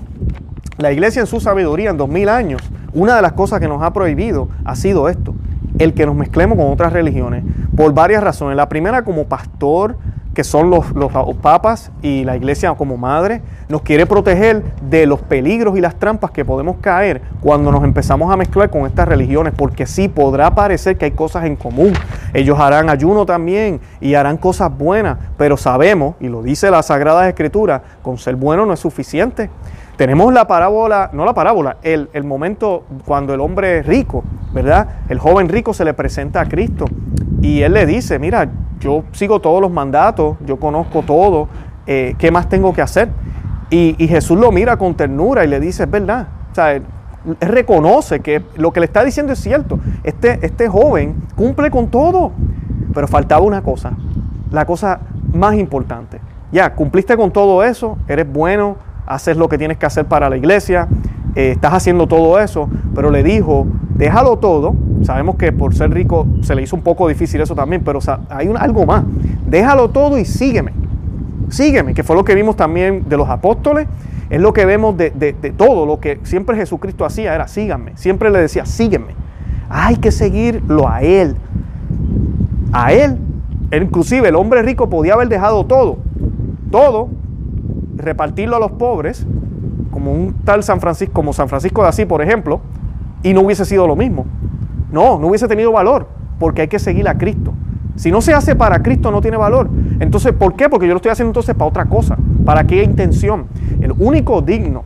La 0.78 0.92
iglesia 0.92 1.22
en 1.22 1.28
su 1.28 1.40
sabiduría 1.40 1.90
en 1.90 1.98
dos 1.98 2.10
mil 2.10 2.30
años, 2.30 2.62
una 2.94 3.16
de 3.16 3.22
las 3.22 3.34
cosas 3.34 3.60
que 3.60 3.68
nos 3.68 3.82
ha 3.82 3.94
prohibido 3.94 4.50
ha 4.66 4.76
sido 4.76 5.10
esto, 5.10 5.36
el 5.80 5.94
que 5.94 6.06
nos 6.06 6.16
mezclemos 6.16 6.58
con 6.58 6.72
otras 6.72 6.94
religiones, 6.94 7.44
por 7.76 7.94
varias 7.94 8.24
razones. 8.24 8.56
La 8.56 8.70
primera 8.70 9.04
como 9.04 9.26
pastor, 9.26 9.98
que 10.34 10.44
son 10.44 10.70
los, 10.70 10.92
los, 10.94 11.12
papas 11.42 11.92
y 12.02 12.24
la 12.24 12.36
iglesia 12.36 12.74
como 12.74 12.98
madre, 12.98 13.42
nos 13.70 13.82
quiere 13.82 14.06
proteger 14.06 14.64
de 14.82 15.06
los 15.06 15.22
peligros 15.22 15.78
y 15.78 15.82
las 15.82 15.96
trampas 15.96 16.32
que 16.32 16.44
podemos 16.44 16.78
caer 16.78 17.22
cuando 17.42 17.72
nos 17.72 17.84
empezamos 17.84 18.32
a 18.32 18.38
mezclar 18.38 18.70
con 18.70 18.86
estas 18.86 19.08
religiones, 19.08 19.54
porque 19.56 19.86
sí 19.86 20.08
podrá 20.08 20.56
parecer 20.56 20.98
que 20.98 21.06
hay 21.06 21.12
cosas 21.12 21.46
en 21.46 21.56
común. 21.56 21.94
Ellos 22.34 22.60
harán 22.60 22.90
ayuno 22.90 23.26
también 23.26 23.80
y 24.02 24.16
harán 24.16 24.38
cosas 24.38 24.76
buenas, 24.76 25.18
pero 25.38 25.58
sabemos, 25.58 26.16
y 26.20 26.30
lo 26.30 26.42
dice 26.42 26.72
la 26.72 26.82
Sagrada 26.82 27.28
Escritura, 27.28 27.84
con 28.02 28.18
ser 28.18 28.36
bueno 28.36 28.66
no 28.66 28.74
es 28.74 28.80
suficiente. 28.80 29.50
Tenemos 29.98 30.34
la 30.34 30.48
parábola, 30.48 31.12
no 31.14 31.24
la 31.24 31.34
parábola, 31.34 31.78
el, 31.84 32.10
el 32.14 32.24
momento 32.24 32.84
cuando 33.06 33.36
el 33.36 33.42
hombre 33.42 33.84
rico, 33.84 34.24
¿verdad? 34.52 34.88
El 35.08 35.20
joven 35.20 35.50
rico 35.50 35.74
se 35.74 35.86
le 35.86 35.94
presenta 35.94 36.42
a 36.42 36.46
Cristo 36.46 36.86
y 37.44 37.62
él 37.62 37.74
le 37.74 37.86
dice, 37.86 38.20
mira, 38.20 38.50
yo 38.80 39.04
sigo 39.12 39.42
todos 39.42 39.62
los 39.62 39.70
mandatos, 39.70 40.38
yo 40.46 40.58
conozco 40.58 41.02
todo, 41.02 41.50
eh, 41.86 42.16
¿qué 42.18 42.32
más 42.32 42.48
tengo 42.48 42.74
que 42.74 42.82
hacer? 42.82 43.10
Y, 43.70 44.08
Jesús 44.08 44.40
lo 44.40 44.50
mira 44.52 44.78
con 44.78 44.96
ternura 44.96 45.44
y 45.44 45.50
le 45.50 45.60
dice, 45.60 45.84
es 45.84 45.92
verdad, 45.92 46.28
o 46.52 46.56
sea, 46.56 46.80
reconoce 47.42 48.22
que 48.22 48.46
lo 48.56 48.72
que 48.72 48.80
le 48.80 48.86
está 48.86 49.04
diciendo 49.04 49.34
es 49.34 49.40
cierto, 49.40 49.78
este, 50.04 50.40
este 50.42 50.70
joven 50.70 51.16
cumple 51.36 51.70
con 51.70 51.90
todo, 51.90 52.32
pero 52.94 53.10
faltaba 53.10 53.42
una 53.42 53.62
cosa, 53.62 53.92
la 54.50 54.66
cosa 54.66 55.02
más 55.34 55.56
importante. 55.56 56.22
Ya, 56.54 56.74
cumpliste 56.74 57.18
con 57.18 57.32
todo 57.32 57.62
eso, 57.62 57.98
eres 58.08 58.32
bueno, 58.32 58.78
haces 59.06 59.36
lo 59.36 59.50
que 59.50 59.58
tienes 59.58 59.78
que 59.78 59.86
hacer 59.86 60.06
para 60.06 60.30
la 60.30 60.38
iglesia, 60.38 60.88
eh, 61.36 61.52
estás 61.52 61.74
haciendo 61.74 62.08
todo 62.08 62.40
eso, 62.40 62.70
pero 62.94 63.10
le 63.10 63.24
dijo, 63.24 63.68
déjalo 63.96 64.38
todo, 64.38 64.76
sabemos 65.02 65.36
que 65.36 65.52
por 65.52 65.74
ser 65.74 65.92
rico 65.92 66.28
se 66.42 66.56
le 66.56 66.62
hizo 66.62 66.76
un 66.76 66.82
poco 66.82 67.08
difícil 67.08 67.42
eso 67.42 67.56
también, 67.56 67.84
pero 67.84 68.00
hay 68.30 68.52
algo 68.58 68.86
más, 68.86 69.04
déjalo 69.48 69.90
todo 69.90 70.18
y 70.18 70.26
sígueme, 70.26 70.74
sígueme, 71.50 71.94
que 71.94 72.04
fue 72.04 72.16
lo 72.16 72.24
que 72.24 72.36
vimos 72.36 72.56
también 72.56 73.08
de 73.10 73.18
los 73.18 73.30
apóstoles, 73.30 73.88
es 74.30 74.42
lo 74.42 74.54
que 74.54 74.66
vemos 74.66 74.96
de, 74.98 75.12
de 75.12 75.34
todo, 75.52 75.86
lo 75.86 76.00
que 76.00 76.20
siempre 76.24 76.56
Jesucristo 76.56 77.06
hacía 77.06 77.36
era 77.36 77.48
síganme, 77.48 77.92
siempre 77.96 78.30
le 78.30 78.40
decía 78.40 78.66
sígueme, 78.66 79.16
hay 79.70 79.98
que 79.98 80.12
seguirlo 80.12 80.88
a 80.88 81.02
Él, 81.02 81.36
a 82.72 82.94
Él, 82.94 83.18
inclusive 83.72 84.30
el 84.30 84.36
hombre 84.36 84.62
rico 84.62 84.90
podía 84.90 85.14
haber 85.14 85.30
dejado 85.30 85.66
todo, 85.66 85.98
todo, 86.72 87.10
repartirlo 87.96 88.58
a 88.58 88.60
los 88.60 88.72
pobres, 88.72 89.26
como 90.04 90.12
un 90.22 90.34
tal 90.44 90.64
San 90.64 90.82
Francisco, 90.82 91.14
como 91.14 91.32
San 91.32 91.48
Francisco 91.48 91.82
de 91.82 91.88
Asís, 91.88 92.06
por 92.06 92.22
ejemplo, 92.22 92.60
y 93.24 93.34
no 93.34 93.40
hubiese 93.40 93.64
sido 93.64 93.88
lo 93.88 93.96
mismo. 93.96 94.26
No, 94.92 95.18
no 95.18 95.28
hubiese 95.28 95.48
tenido 95.48 95.72
valor, 95.72 96.08
porque 96.40 96.64
hay 96.64 96.68
que 96.68 96.78
seguir 96.78 97.08
a 97.08 97.18
Cristo. 97.18 97.54
Si 97.96 98.12
no 98.12 98.22
se 98.22 98.34
hace 98.34 98.54
para 98.54 98.84
Cristo, 98.84 99.12
no 99.12 99.22
tiene 99.22 99.38
valor. 99.38 99.70
Entonces, 100.02 100.34
¿por 100.34 100.56
qué? 100.56 100.68
Porque 100.68 100.88
yo 100.88 100.94
lo 100.94 100.98
estoy 100.98 101.12
haciendo 101.12 101.30
entonces 101.30 101.56
para 101.56 101.70
otra 101.70 101.86
cosa. 101.86 102.18
¿Para 102.44 102.66
qué 102.66 102.84
intención? 102.84 103.46
El 103.80 103.94
único 103.98 104.42
digno 104.42 104.84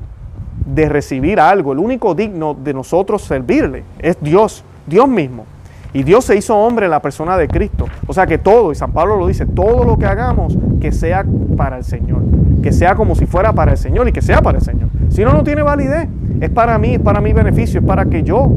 de 0.67 0.87
recibir 0.87 1.39
algo, 1.39 1.73
el 1.73 1.79
único 1.79 2.13
digno 2.13 2.53
de 2.53 2.75
nosotros 2.75 3.23
servirle, 3.23 3.85
es 3.97 4.17
Dios, 4.21 4.63
Dios 4.85 5.07
mismo. 5.07 5.45
Y 5.93 6.03
Dios 6.03 6.25
se 6.25 6.35
hizo 6.35 6.55
hombre 6.57 6.85
en 6.85 6.91
la 6.91 7.01
persona 7.01 7.37
de 7.37 7.47
Cristo. 7.47 7.85
O 8.07 8.13
sea 8.13 8.27
que 8.27 8.37
todo, 8.37 8.71
y 8.71 8.75
San 8.75 8.91
Pablo 8.91 9.17
lo 9.17 9.27
dice, 9.27 9.45
todo 9.45 9.83
lo 9.83 9.97
que 9.97 10.05
hagamos, 10.05 10.57
que 10.79 10.91
sea 10.91 11.25
para 11.55 11.77
el 11.77 11.83
Señor. 11.83 12.21
Que 12.61 12.71
sea 12.71 12.95
como 12.95 13.15
si 13.15 13.25
fuera 13.25 13.53
para 13.53 13.71
el 13.71 13.77
Señor 13.77 14.07
y 14.07 14.11
que 14.11 14.21
sea 14.21 14.41
para 14.41 14.57
el 14.57 14.63
Señor. 14.63 14.89
Si 15.09 15.23
no, 15.23 15.33
no 15.33 15.43
tiene 15.43 15.61
validez. 15.61 16.07
Es 16.39 16.49
para 16.49 16.77
mí, 16.77 16.95
es 16.95 16.99
para 16.99 17.19
mi 17.19 17.33
beneficio, 17.33 17.79
es 17.79 17.85
para 17.85 18.05
que 18.05 18.21
yo 18.23 18.47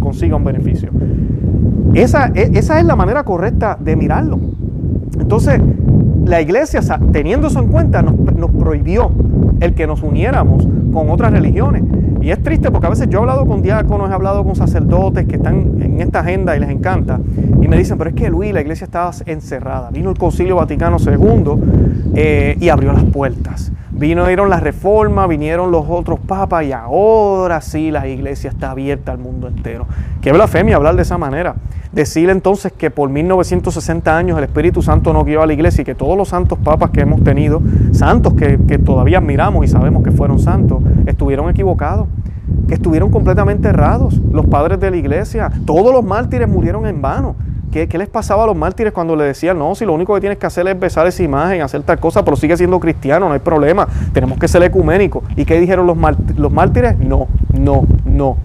consiga 0.00 0.36
un 0.36 0.44
beneficio. 0.44 0.90
Esa, 1.94 2.30
e, 2.34 2.50
esa 2.54 2.78
es 2.78 2.84
la 2.84 2.96
manera 2.96 3.24
correcta 3.24 3.78
de 3.80 3.96
mirarlo. 3.96 4.38
Entonces, 5.18 5.60
la 6.26 6.40
iglesia, 6.40 6.80
teniendo 7.12 7.46
eso 7.46 7.60
en 7.60 7.68
cuenta, 7.68 8.02
nos, 8.02 8.14
nos 8.14 8.50
prohibió 8.50 9.10
el 9.60 9.74
que 9.74 9.86
nos 9.86 10.02
uniéramos 10.02 10.66
con 10.92 11.10
otras 11.10 11.32
religiones. 11.32 11.82
Y 12.20 12.30
es 12.30 12.42
triste 12.42 12.70
porque 12.70 12.86
a 12.86 12.90
veces 12.90 13.08
yo 13.08 13.18
he 13.18 13.20
hablado 13.20 13.46
con 13.46 13.62
diáconos, 13.62 14.10
he 14.10 14.12
hablado 14.12 14.44
con 14.44 14.56
sacerdotes 14.56 15.26
que 15.26 15.36
están 15.36 15.80
en 15.80 16.00
esta 16.00 16.20
agenda 16.20 16.56
y 16.56 16.60
les 16.60 16.70
encanta. 16.70 17.20
Y 17.62 17.68
me 17.68 17.76
dicen, 17.76 17.96
pero 17.98 18.10
es 18.10 18.16
que 18.16 18.28
Luis, 18.28 18.52
la 18.52 18.60
iglesia 18.60 18.84
estaba 18.84 19.10
encerrada. 19.26 19.90
Vino 19.90 20.10
el 20.10 20.18
Concilio 20.18 20.56
Vaticano 20.56 20.96
II 20.98 22.12
eh, 22.14 22.56
y 22.60 22.68
abrió 22.68 22.92
las 22.92 23.04
puertas. 23.04 23.72
Vinieron 23.98 24.48
las 24.48 24.62
reformas, 24.62 25.28
vinieron 25.28 25.72
los 25.72 25.84
otros 25.88 26.20
papas 26.20 26.64
y 26.64 26.72
ahora 26.72 27.60
sí 27.60 27.90
la 27.90 28.06
iglesia 28.06 28.50
está 28.50 28.70
abierta 28.70 29.10
al 29.10 29.18
mundo 29.18 29.48
entero. 29.48 29.86
Qué 30.20 30.32
blasfemia 30.32 30.76
hablar 30.76 30.94
de 30.94 31.02
esa 31.02 31.18
manera. 31.18 31.56
Decir 31.90 32.30
entonces 32.30 32.70
que 32.70 32.90
por 32.90 33.10
1960 33.10 34.16
años 34.16 34.38
el 34.38 34.44
Espíritu 34.44 34.82
Santo 34.82 35.12
no 35.12 35.24
guió 35.24 35.42
a 35.42 35.46
la 35.46 35.52
iglesia 35.52 35.82
y 35.82 35.84
que 35.84 35.96
todos 35.96 36.16
los 36.16 36.28
santos 36.28 36.58
papas 36.62 36.90
que 36.90 37.00
hemos 37.00 37.24
tenido, 37.24 37.60
santos 37.90 38.34
que, 38.34 38.56
que 38.68 38.78
todavía 38.78 39.18
admiramos 39.18 39.64
y 39.64 39.68
sabemos 39.68 40.04
que 40.04 40.12
fueron 40.12 40.38
santos, 40.38 40.80
estuvieron 41.06 41.50
equivocados 41.50 42.06
que 42.68 42.74
estuvieron 42.74 43.10
completamente 43.10 43.68
errados. 43.68 44.20
Los 44.30 44.46
padres 44.46 44.78
de 44.78 44.90
la 44.90 44.96
iglesia, 44.96 45.50
todos 45.64 45.92
los 45.92 46.04
mártires 46.04 46.48
murieron 46.48 46.86
en 46.86 47.02
vano. 47.02 47.34
¿Qué, 47.70 47.86
les 47.98 48.08
pasaba 48.08 48.44
a 48.44 48.46
los 48.46 48.56
mártires 48.56 48.92
cuando 48.92 49.14
le 49.16 49.24
decían, 49.24 49.58
no, 49.58 49.74
si 49.74 49.84
lo 49.84 49.92
único 49.92 50.14
que 50.14 50.20
tienes 50.20 50.38
que 50.38 50.46
hacer 50.46 50.66
es 50.68 50.78
besar 50.78 51.06
esa 51.06 51.22
imagen, 51.22 51.62
hacer 51.62 51.82
tal 51.82 51.98
cosa, 51.98 52.24
pero 52.24 52.36
sigue 52.36 52.56
siendo 52.56 52.80
cristiano, 52.80 53.28
no 53.28 53.34
hay 53.34 53.40
problema, 53.40 53.86
tenemos 54.12 54.38
que 54.38 54.48
ser 54.48 54.62
ecuménicos? 54.62 55.22
¿Y 55.36 55.44
qué 55.44 55.60
dijeron 55.60 55.86
los, 55.86 55.96
los 56.36 56.52
mártires? 56.52 56.98
No, 56.98 57.28
no, 57.52 57.86
no, 58.04 58.36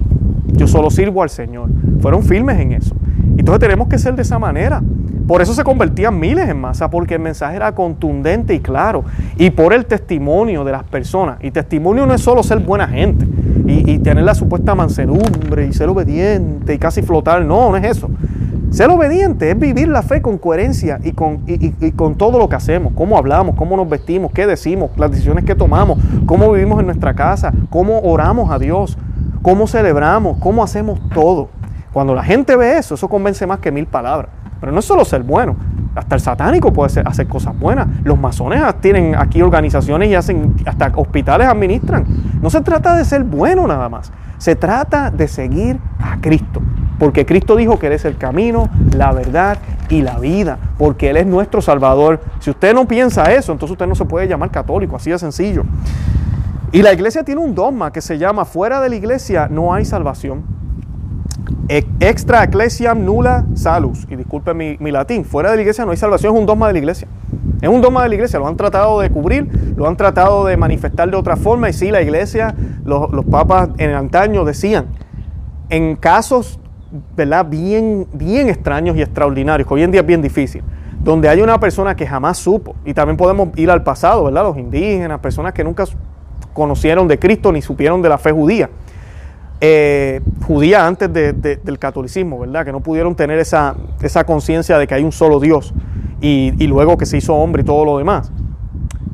yo 0.54 0.68
solo 0.68 0.90
sirvo 0.90 1.24
al 1.24 1.30
Señor. 1.30 1.70
Fueron 2.02 2.24
firmes 2.24 2.60
en 2.60 2.74
eso. 2.74 2.96
Entonces 3.38 3.60
tenemos 3.60 3.88
que 3.88 3.98
ser 3.98 4.16
de 4.16 4.22
esa 4.22 4.40
manera. 4.40 4.82
Por 5.28 5.42
eso 5.42 5.54
se 5.54 5.64
convertían 5.64 6.20
miles 6.20 6.50
en 6.50 6.60
masa, 6.60 6.90
porque 6.90 7.16
el 7.16 7.22
mensaje 7.22 7.56
era 7.56 7.74
contundente 7.74 8.54
y 8.54 8.60
claro. 8.60 9.06
Y 9.38 9.52
por 9.52 9.74
el 9.74 9.86
testimonio 9.86 10.64
de 10.64 10.74
las 10.74 10.84
personas. 10.84 11.38
Y 11.42 11.52
testimonio 11.52 12.06
no 12.06 12.14
es 12.14 12.22
solo 12.22 12.44
ser 12.44 12.60
buena 12.60 12.88
gente 12.88 13.26
y, 13.66 14.00
tener 14.00 14.24
la 14.26 14.36
supuesta 14.36 14.76
mansedumbre 14.76 15.68
y 15.68 15.74
ser 15.74 15.90
obediente 15.90 16.74
y 16.74 16.78
casi 16.78 17.02
flotar. 17.02 17.44
No, 17.46 17.72
no 17.72 17.78
es 17.78 17.86
eso. 17.86 18.10
Ser 18.74 18.90
obediente 18.90 19.52
es 19.52 19.60
vivir 19.60 19.88
la 19.88 20.02
fe 20.02 20.24
con 20.24 20.40
coherencia 20.40 21.00
y 21.04 21.12
con, 21.12 21.44
y, 21.46 21.92
con, 21.92 22.16
todo 22.16 22.40
lo 22.40 22.50
que 22.50 22.56
hacemos, 22.56 22.92
cómo 22.96 23.20
hablamos, 23.20 23.56
cómo 23.56 23.78
nos 23.78 23.88
vestimos, 23.88 24.32
qué 24.32 24.48
decimos, 24.48 24.90
las 24.98 25.12
decisiones 25.12 25.46
que 25.46 25.54
tomamos, 25.54 26.00
cómo 26.26 26.52
vivimos 26.52 26.80
en 26.80 26.88
nuestra 26.88 27.14
casa, 27.14 27.54
cómo 27.70 28.00
oramos 28.00 28.50
a 28.50 28.58
Dios, 28.58 28.98
cómo 29.44 29.68
celebramos, 29.68 30.40
cómo 30.40 30.64
hacemos 30.64 31.00
todo. 31.14 31.50
Cuando 31.94 32.16
la 32.16 32.24
gente 32.24 32.56
ve 32.56 32.80
eso, 32.80 32.96
eso 32.96 33.08
convence 33.08 33.46
más 33.46 33.60
que 33.60 33.72
mil 33.72 33.86
palabras. 33.86 34.32
Pero 34.60 34.72
no 34.72 34.80
es 34.80 34.86
solo 34.86 35.06
ser 35.06 35.22
bueno, 35.22 35.56
hasta 35.94 36.16
el 36.16 36.22
satánico 36.22 36.74
puede 36.74 37.00
hacer 37.06 37.28
cosas 37.28 37.56
buenas. 37.60 37.88
Los 38.04 38.20
masones 38.20 38.60
tienen 38.82 39.14
aquí 39.14 39.44
organizaciones 39.44 40.10
y 40.10 40.16
hacen, 40.16 40.56
hasta 40.66 40.92
hospitales 40.96 41.48
administran. 41.48 42.06
No 42.42 42.50
se 42.50 42.62
trata 42.62 42.96
de 42.96 43.06
ser 43.06 43.24
bueno 43.24 43.68
nada 43.68 43.88
más, 43.88 44.12
se 44.40 44.56
trata 44.56 45.12
de 45.12 45.28
seguir 45.28 45.80
a 46.00 46.20
Cristo. 46.20 46.60
Porque 47.04 47.26
Cristo 47.26 47.58
dijo 47.58 47.78
que 47.80 47.88
Él 47.88 47.94
es 47.94 48.06
el 48.06 48.16
camino, 48.16 48.70
la 48.96 49.12
verdad 49.12 49.58
y 49.90 50.02
la 50.02 50.20
vida, 50.20 50.58
porque 50.78 51.10
Él 51.10 51.18
es 51.18 51.26
nuestro 51.26 51.62
Salvador. 51.62 52.22
Si 52.40 52.50
usted 52.50 52.74
no 52.74 52.88
piensa 52.88 53.34
eso, 53.34 53.52
entonces 53.52 53.74
usted 53.74 53.88
no 53.88 53.94
se 53.94 54.06
puede 54.06 54.26
llamar 54.26 54.52
católico, 54.52 54.96
así 54.96 55.10
de 55.10 55.20
sencillo. 55.20 55.66
Y 56.72 56.82
la 56.82 56.94
iglesia 56.94 57.26
tiene 57.26 57.42
un 57.42 57.54
dogma 57.54 57.92
que 57.92 58.00
se 58.00 58.18
llama, 58.18 58.46
fuera 58.46 58.80
de 58.80 58.88
la 58.88 58.96
iglesia 58.96 59.50
no 59.52 59.74
hay 59.74 59.84
salvación. 59.84 60.44
Extra 61.68 62.42
ecclesiam 62.46 63.04
nulla 63.04 63.44
salus. 63.54 64.08
Y 64.10 64.16
disculpe 64.16 64.54
mi, 64.54 64.78
latín, 64.90 65.26
fuera 65.26 65.50
de 65.50 65.58
la 65.58 65.62
iglesia 65.64 65.84
no 65.84 65.92
hay 65.92 65.98
salvación, 65.98 66.34
es 66.34 66.40
un 66.40 66.46
dogma 66.46 66.68
de 66.68 66.74
la 66.74 66.80
iglesia. 66.80 67.10
Es 67.60 67.68
un 67.68 67.82
dogma 67.82 68.04
de 68.04 68.08
la 68.08 68.16
iglesia, 68.16 68.40
lo 68.40 68.48
han 68.48 68.56
tratado 68.56 69.02
de 69.02 69.10
cubrir, 69.10 69.74
lo 69.76 69.90
han 69.90 69.98
tratado 69.98 70.46
de 70.46 70.56
manifestar 70.56 71.12
de 71.12 71.18
otra 71.18 71.36
forma. 71.36 71.70
Y 71.70 71.74
sí, 71.74 71.92
la 71.92 72.02
iglesia, 72.02 72.56
los, 72.86 73.12
los 73.12 73.26
papas 73.26 73.72
en 73.78 73.90
el 73.90 73.98
antaño 73.98 74.46
decían, 74.46 74.86
en 75.70 75.98
casos 75.98 76.62
¿verdad? 77.16 77.46
Bien, 77.46 78.08
bien 78.14 78.50
extraños 78.50 78.96
y 78.96 79.02
extraordinarios, 79.02 79.68
que 79.68 79.74
hoy 79.74 79.84
en 79.84 79.92
día 79.92 80.02
es 80.02 80.08
bien 80.08 80.22
difícil, 80.22 80.64
donde 81.02 81.28
hay 81.28 81.42
una 81.42 81.60
persona 81.60 81.96
que 81.96 82.06
jamás 82.06 82.38
supo, 82.38 82.76
y 82.86 82.94
también 82.94 83.18
podemos 83.18 83.50
ir 83.58 83.72
al 83.72 83.84
pasado, 83.84 84.26
¿verdad? 84.26 84.44
Los 84.44 84.58
indígenas, 84.58 85.20
personas 85.20 85.54
que 85.54 85.64
nunca 85.64 85.86
conocieron 86.54 87.08
de 87.08 87.18
Cristo 87.18 87.52
ni 87.52 87.62
supieron 87.62 88.02
de 88.02 88.10
la 88.10 88.18
fe 88.18 88.32
judía. 88.32 88.70
Eh, 89.60 90.22
judía 90.46 90.86
antes 90.86 91.12
del 91.12 91.80
catolicismo, 91.80 92.40
¿verdad? 92.40 92.66
Que 92.66 92.72
no 92.72 92.82
pudieron 92.82 93.16
tener 93.16 93.40
esa, 93.40 93.76
esa 94.02 94.26
conciencia 94.26 94.78
de 94.78 94.86
que 94.86 94.94
hay 94.94 95.04
un 95.04 95.12
solo 95.12 95.40
Dios 95.40 95.74
y, 96.20 96.54
y 96.60 96.68
luego 96.68 96.98
que 96.98 97.06
se 97.06 97.18
hizo 97.18 97.34
hombre 97.34 97.62
y 97.62 97.66
todo 97.66 97.86
lo 97.86 97.98
demás. 97.98 98.32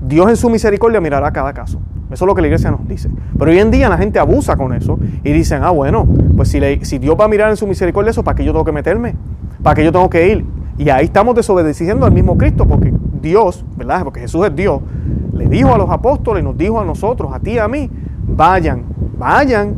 Dios 0.02 0.28
en 0.28 0.38
su 0.38 0.50
misericordia 0.50 1.00
mirará 1.00 1.32
cada 1.32 1.54
caso. 1.54 1.80
Eso 2.12 2.26
es 2.26 2.28
lo 2.28 2.36
que 2.36 2.42
la 2.42 2.48
iglesia 2.48 2.72
nos 2.72 2.88
dice. 2.88 3.10
Pero 3.38 3.52
hoy 3.52 3.60
en 3.60 3.72
día 3.72 3.88
la 3.90 3.98
gente 3.98 4.20
abusa 4.20 4.56
con 4.58 4.74
eso 4.74 4.98
y 5.24 5.32
dicen, 5.32 5.64
ah, 5.64 5.70
bueno, 5.70 6.08
pues 6.36 6.50
si, 6.50 6.60
si 6.84 6.98
Dios 6.98 7.16
va 7.20 7.26
a 7.26 7.28
mirar 7.28 7.50
en 7.50 7.58
su 7.58 7.68
misericordia 7.68 8.12
eso, 8.12 8.24
¿para 8.24 8.36
qué 8.36 8.44
yo 8.44 8.52
tengo 8.52 8.66
que 8.66 8.72
meterme? 8.72 9.16
¿Para 9.62 9.76
qué 9.76 9.84
yo 9.84 9.92
tengo 9.92 10.10
que 10.10 10.28
ir? 10.28 10.46
Y 10.78 10.90
ahí 10.90 11.06
estamos 11.06 11.36
desobedeciendo 11.36 12.06
al 12.06 12.12
mismo 12.12 12.38
Cristo, 12.38 12.66
porque 12.66 12.94
Dios, 13.22 13.66
¿verdad? 13.76 14.04
Porque 14.04 14.22
Jesús 14.22 14.46
es 14.48 14.56
Dios, 14.56 14.82
le 15.34 15.48
dijo 15.48 15.74
a 15.74 15.78
los 15.78 15.90
apóstoles, 15.90 16.44
nos 16.44 16.58
dijo 16.58 16.80
a 16.80 16.86
nosotros, 16.86 17.32
a 17.34 17.40
ti 17.40 17.52
y 17.52 17.58
a 17.58 17.68
mí, 17.68 17.90
vayan, 18.28 18.84
vayan 19.18 19.76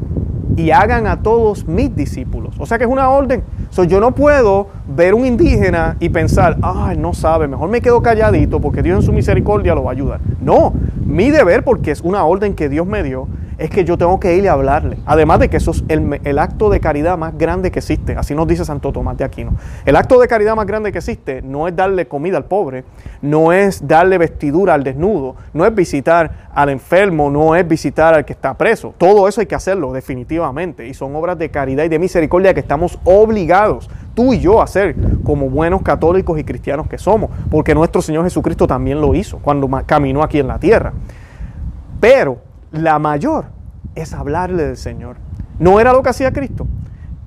y 0.55 0.71
hagan 0.71 1.07
a 1.07 1.21
todos 1.21 1.67
mis 1.67 1.95
discípulos. 1.95 2.55
O 2.59 2.65
sea 2.65 2.77
que 2.77 2.83
es 2.83 2.89
una 2.89 3.09
orden. 3.09 3.43
So, 3.69 3.83
yo 3.83 3.99
no 3.99 4.13
puedo 4.13 4.67
ver 4.95 5.13
un 5.13 5.25
indígena 5.25 5.97
y 5.99 6.09
pensar, 6.09 6.57
ay, 6.61 6.97
no 6.97 7.13
sabe, 7.13 7.47
mejor 7.47 7.69
me 7.69 7.81
quedo 7.81 8.01
calladito 8.01 8.59
porque 8.59 8.81
Dios 8.81 8.99
en 8.99 9.05
su 9.05 9.13
misericordia 9.13 9.75
lo 9.75 9.83
va 9.83 9.91
a 9.91 9.93
ayudar. 9.93 10.19
No, 10.41 10.73
mi 11.05 11.29
deber, 11.29 11.63
porque 11.63 11.91
es 11.91 12.01
una 12.01 12.23
orden 12.25 12.55
que 12.55 12.69
Dios 12.69 12.85
me 12.85 13.03
dio, 13.03 13.27
es 13.61 13.69
que 13.69 13.85
yo 13.85 13.95
tengo 13.95 14.19
que 14.19 14.35
ir 14.35 14.49
a 14.49 14.53
hablarle. 14.53 14.97
Además 15.05 15.39
de 15.39 15.49
que 15.49 15.57
eso 15.57 15.69
es 15.69 15.83
el, 15.87 16.39
acto 16.39 16.71
de 16.71 16.79
caridad 16.79 17.15
más 17.15 17.37
grande 17.37 17.69
que 17.69 17.77
existe. 17.77 18.15
Así 18.15 18.33
nos 18.33 18.47
dice 18.47 18.65
Santo 18.65 18.91
Tomás 18.91 19.17
de 19.17 19.23
Aquino. 19.23 19.53
El 19.85 19.95
acto 19.95 20.19
de 20.19 20.27
caridad 20.27 20.55
más 20.55 20.65
grande 20.65 20.91
que 20.91 20.97
existe 20.97 21.43
no 21.43 21.67
es 21.67 21.75
darle 21.75 22.07
comida 22.07 22.37
al 22.37 22.45
pobre, 22.45 22.85
no 23.21 23.53
es 23.53 23.87
darle 23.87 24.17
vestidura 24.17 24.73
al 24.73 24.83
desnudo, 24.83 25.35
no 25.53 25.63
es 25.65 25.75
visitar 25.75 26.49
al 26.55 26.69
enfermo, 26.69 27.29
no 27.29 27.55
es 27.55 27.67
visitar 27.67 28.15
al 28.15 28.25
que 28.25 28.33
está 28.33 28.55
preso. 28.55 28.95
Todo 28.97 29.27
eso 29.27 29.41
hay 29.41 29.47
que 29.47 29.55
hacerlo 29.55 29.93
definitivamente. 29.93 30.87
Y 30.87 30.95
son 30.95 31.15
obras 31.15 31.37
de 31.37 31.49
caridad 31.49 31.83
y 31.83 31.89
de 31.89 31.99
misericordia 31.99 32.55
que 32.55 32.61
estamos 32.61 32.97
obligados, 33.03 33.91
tú 34.13 34.33
y 34.33 34.39
yo, 34.39 34.61
hacer 34.61 34.95
como 35.23 35.49
buenos 35.49 35.81
católicos 35.81 36.37
y 36.39 36.43
cristianos 36.43 36.87
que 36.87 36.97
somos. 36.97 37.29
Porque 37.49 37.75
nuestro 37.75 38.01
Señor 38.01 38.23
Jesucristo 38.23 38.67
también 38.67 39.01
lo 39.01 39.13
hizo 39.15 39.39
cuando 39.39 39.69
caminó 39.85 40.23
aquí 40.23 40.39
en 40.39 40.47
la 40.47 40.59
tierra. 40.59 40.93
Pero 41.99 42.39
la 42.71 42.99
mayor 42.99 43.45
es 43.95 44.13
hablarle 44.13 44.63
del 44.63 44.77
Señor. 44.77 45.17
No 45.59 45.79
era 45.79 45.93
lo 45.93 46.01
que 46.01 46.09
hacía 46.09 46.31
Cristo. 46.31 46.67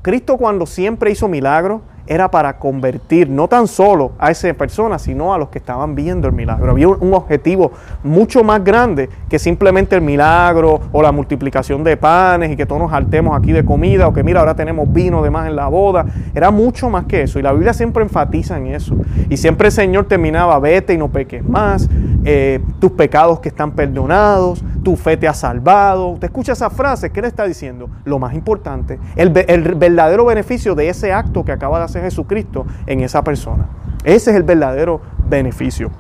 Cristo 0.03 0.37
cuando 0.37 0.67
siempre 0.67 1.11
hizo 1.11 1.29
milagros, 1.29 1.83
era 2.07 2.31
para 2.31 2.59
convertir 2.59 3.31
no 3.31 3.49
tan 3.49 3.67
solo 3.67 4.13
a 4.19 4.31
esa 4.31 4.53
persona, 4.55 4.99
sino 4.99 5.33
a 5.33 5.39
los 5.39 5.49
que 5.49 5.59
estaban 5.59 5.95
viendo 5.95 6.29
el 6.29 6.35
milagro. 6.35 6.71
Había 6.71 6.89
un 6.89 7.15
objetivo 7.15 7.73
mucho 8.03 8.45
más 8.45 8.63
grande 8.63 9.09
que 9.29 9.39
simplemente 9.39 9.97
el 9.97 10.03
milagro 10.03 10.81
o 10.93 11.03
la 11.03 11.13
multiplicación 11.13 11.83
de 11.83 11.97
panes 11.97 12.51
y 12.51 12.57
que 12.57 12.67
todos 12.67 12.83
nos 12.83 12.93
hartemos 12.93 13.37
aquí 13.37 13.53
de 13.53 13.65
comida 13.65 14.07
o 14.07 14.13
que 14.13 14.23
mira, 14.23 14.41
ahora 14.41 14.55
tenemos 14.55 14.93
vino 14.93 15.23
de 15.23 15.31
más 15.31 15.49
en 15.49 15.57
la 15.57 15.69
boda. 15.69 16.05
Era 16.35 16.51
mucho 16.51 16.91
más 16.91 17.07
que 17.07 17.23
eso 17.23 17.39
y 17.39 17.43
la 17.43 17.53
Biblia 17.53 17.73
siempre 17.73 18.03
enfatiza 18.03 18.59
en 18.59 18.69
eso. 18.69 18.97
Y 19.31 19.37
siempre 19.37 19.69
el 19.69 19.73
Señor 19.73 20.07
terminaba, 20.07 20.59
vete 20.59 20.93
y 20.93 20.99
no 20.99 21.09
peques 21.09 21.45
más, 21.45 21.89
eh, 22.25 22.61
tus 22.81 22.93
pecados 22.93 23.41
que 23.41 23.49
están 23.49 23.73
perdonados, 23.73 24.63
tu 24.85 24.95
fe 24.95 25.17
te 25.17 25.27
ha 25.27 25.35
salvado. 25.35 26.09
Usted 26.09 26.27
escucha 26.27 26.53
esa 26.53 26.71
frase, 26.71 27.11
¿qué 27.11 27.21
le 27.21 27.29
está 27.29 27.45
diciendo? 27.45 27.91
Lo 28.05 28.21
más 28.21 28.35
importante, 28.35 29.01
el, 29.17 29.31
verdadero 29.31 30.27
beneficio 30.27 30.77
de 30.77 30.89
ese 30.89 31.13
acto 31.13 31.45
que 31.45 31.51
acaba 31.51 31.79
de 31.79 31.87
hacer 31.87 32.03
Jesucristo 32.03 32.67
en 32.87 33.01
esa 33.01 33.25
persona. 33.25 33.69
Ese 34.05 34.31
es 34.31 34.37
el 34.37 34.45
verdadero 34.45 35.01
beneficio. 35.29 35.91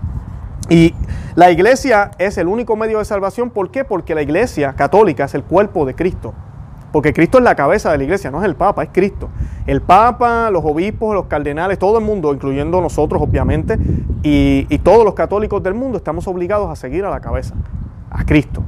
Y 0.68 0.94
la 1.35 1.51
iglesia 1.51 2.12
es 2.18 2.38
el 2.38 2.47
único 2.47 2.77
medio 2.77 2.99
de 2.99 3.05
salvación. 3.05 3.51
¿Por 3.51 3.70
qué? 3.70 3.85
Porque 3.85 4.14
la 4.14 4.23
iglesia 4.23 4.75
católica 4.75 5.25
es 5.25 5.35
el 5.35 5.42
cuerpo 5.42 5.85
de 5.85 5.94
Cristo. 5.94 6.33
Porque 6.92 7.12
Cristo 7.12 7.38
es 7.38 7.44
la 7.44 7.57
cabeza 7.57 7.90
de 7.90 7.99
la 7.99 8.05
iglesia, 8.05 8.31
no 8.31 8.38
es 8.38 8.44
el 8.44 8.55
Papa, 8.55 8.85
es 8.85 8.90
Cristo. 8.92 9.29
El 9.66 9.83
Papa, 9.83 10.49
los 10.51 10.64
obispos, 10.64 11.12
los 11.12 11.27
cardenales, 11.27 11.77
todo 11.77 11.99
el 11.99 12.05
mundo, 12.05 12.33
incluyendo 12.33 12.81
nosotros 12.81 13.20
obviamente, 13.20 13.77
y 14.23 14.79
todos 14.79 15.05
los 15.05 15.14
católicos 15.14 15.61
del 15.61 15.75
mundo, 15.75 15.99
estamos 15.99 16.29
obligados 16.29 16.70
a 16.70 16.77
seguir 16.77 17.05
a 17.05 17.11
la 17.11 17.20
cabeza, 17.20 17.57
a 18.11 18.25
Cristo. 18.25 18.62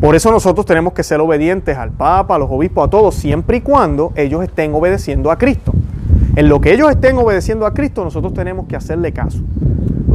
Por 0.00 0.14
eso 0.14 0.30
nosotros 0.30 0.64
tenemos 0.64 0.94
que 0.94 1.02
ser 1.02 1.20
obedientes 1.20 1.76
al 1.76 1.90
Papa, 1.90 2.36
a 2.36 2.38
los 2.38 2.50
obispos, 2.50 2.86
a 2.86 2.90
todos, 2.90 3.14
siempre 3.14 3.58
y 3.58 3.60
cuando 3.60 4.12
ellos 4.16 4.42
estén 4.42 4.74
obedeciendo 4.74 5.30
a 5.30 5.36
Cristo. 5.36 5.72
En 6.36 6.48
lo 6.48 6.60
que 6.60 6.72
ellos 6.72 6.90
estén 6.90 7.18
obedeciendo 7.18 7.66
a 7.66 7.74
Cristo, 7.74 8.02
nosotros 8.02 8.32
tenemos 8.32 8.66
que 8.66 8.76
hacerle 8.76 9.12
caso. 9.12 9.40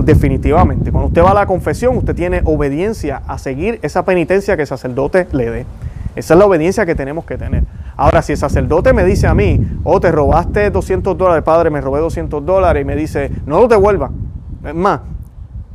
Definitivamente. 0.03 0.91
Cuando 0.91 1.07
usted 1.09 1.23
va 1.23 1.31
a 1.31 1.35
la 1.35 1.45
confesión, 1.45 1.97
usted 1.97 2.15
tiene 2.15 2.41
obediencia 2.45 3.21
a 3.27 3.37
seguir 3.37 3.79
esa 3.83 4.05
penitencia 4.05 4.55
que 4.55 4.63
el 4.63 4.67
sacerdote 4.67 5.27
le 5.31 5.51
dé. 5.51 5.65
Esa 6.15 6.33
es 6.33 6.39
la 6.39 6.45
obediencia 6.45 6.85
que 6.85 6.95
tenemos 6.95 7.25
que 7.25 7.37
tener. 7.37 7.63
Ahora, 7.95 8.21
si 8.21 8.31
el 8.31 8.37
sacerdote 8.37 8.93
me 8.93 9.03
dice 9.03 9.27
a 9.27 9.35
mí, 9.35 9.59
oh, 9.83 9.99
te 9.99 10.11
robaste 10.11 10.69
200 10.71 11.17
dólares, 11.17 11.43
padre, 11.43 11.69
me 11.69 11.81
robé 11.81 11.99
200 11.99 12.45
dólares, 12.45 12.81
y 12.81 12.85
me 12.85 12.95
dice, 12.95 13.31
no 13.45 13.59
lo 13.61 13.67
devuelva. 13.67 14.09
Es 14.63 14.73
más, 14.73 15.01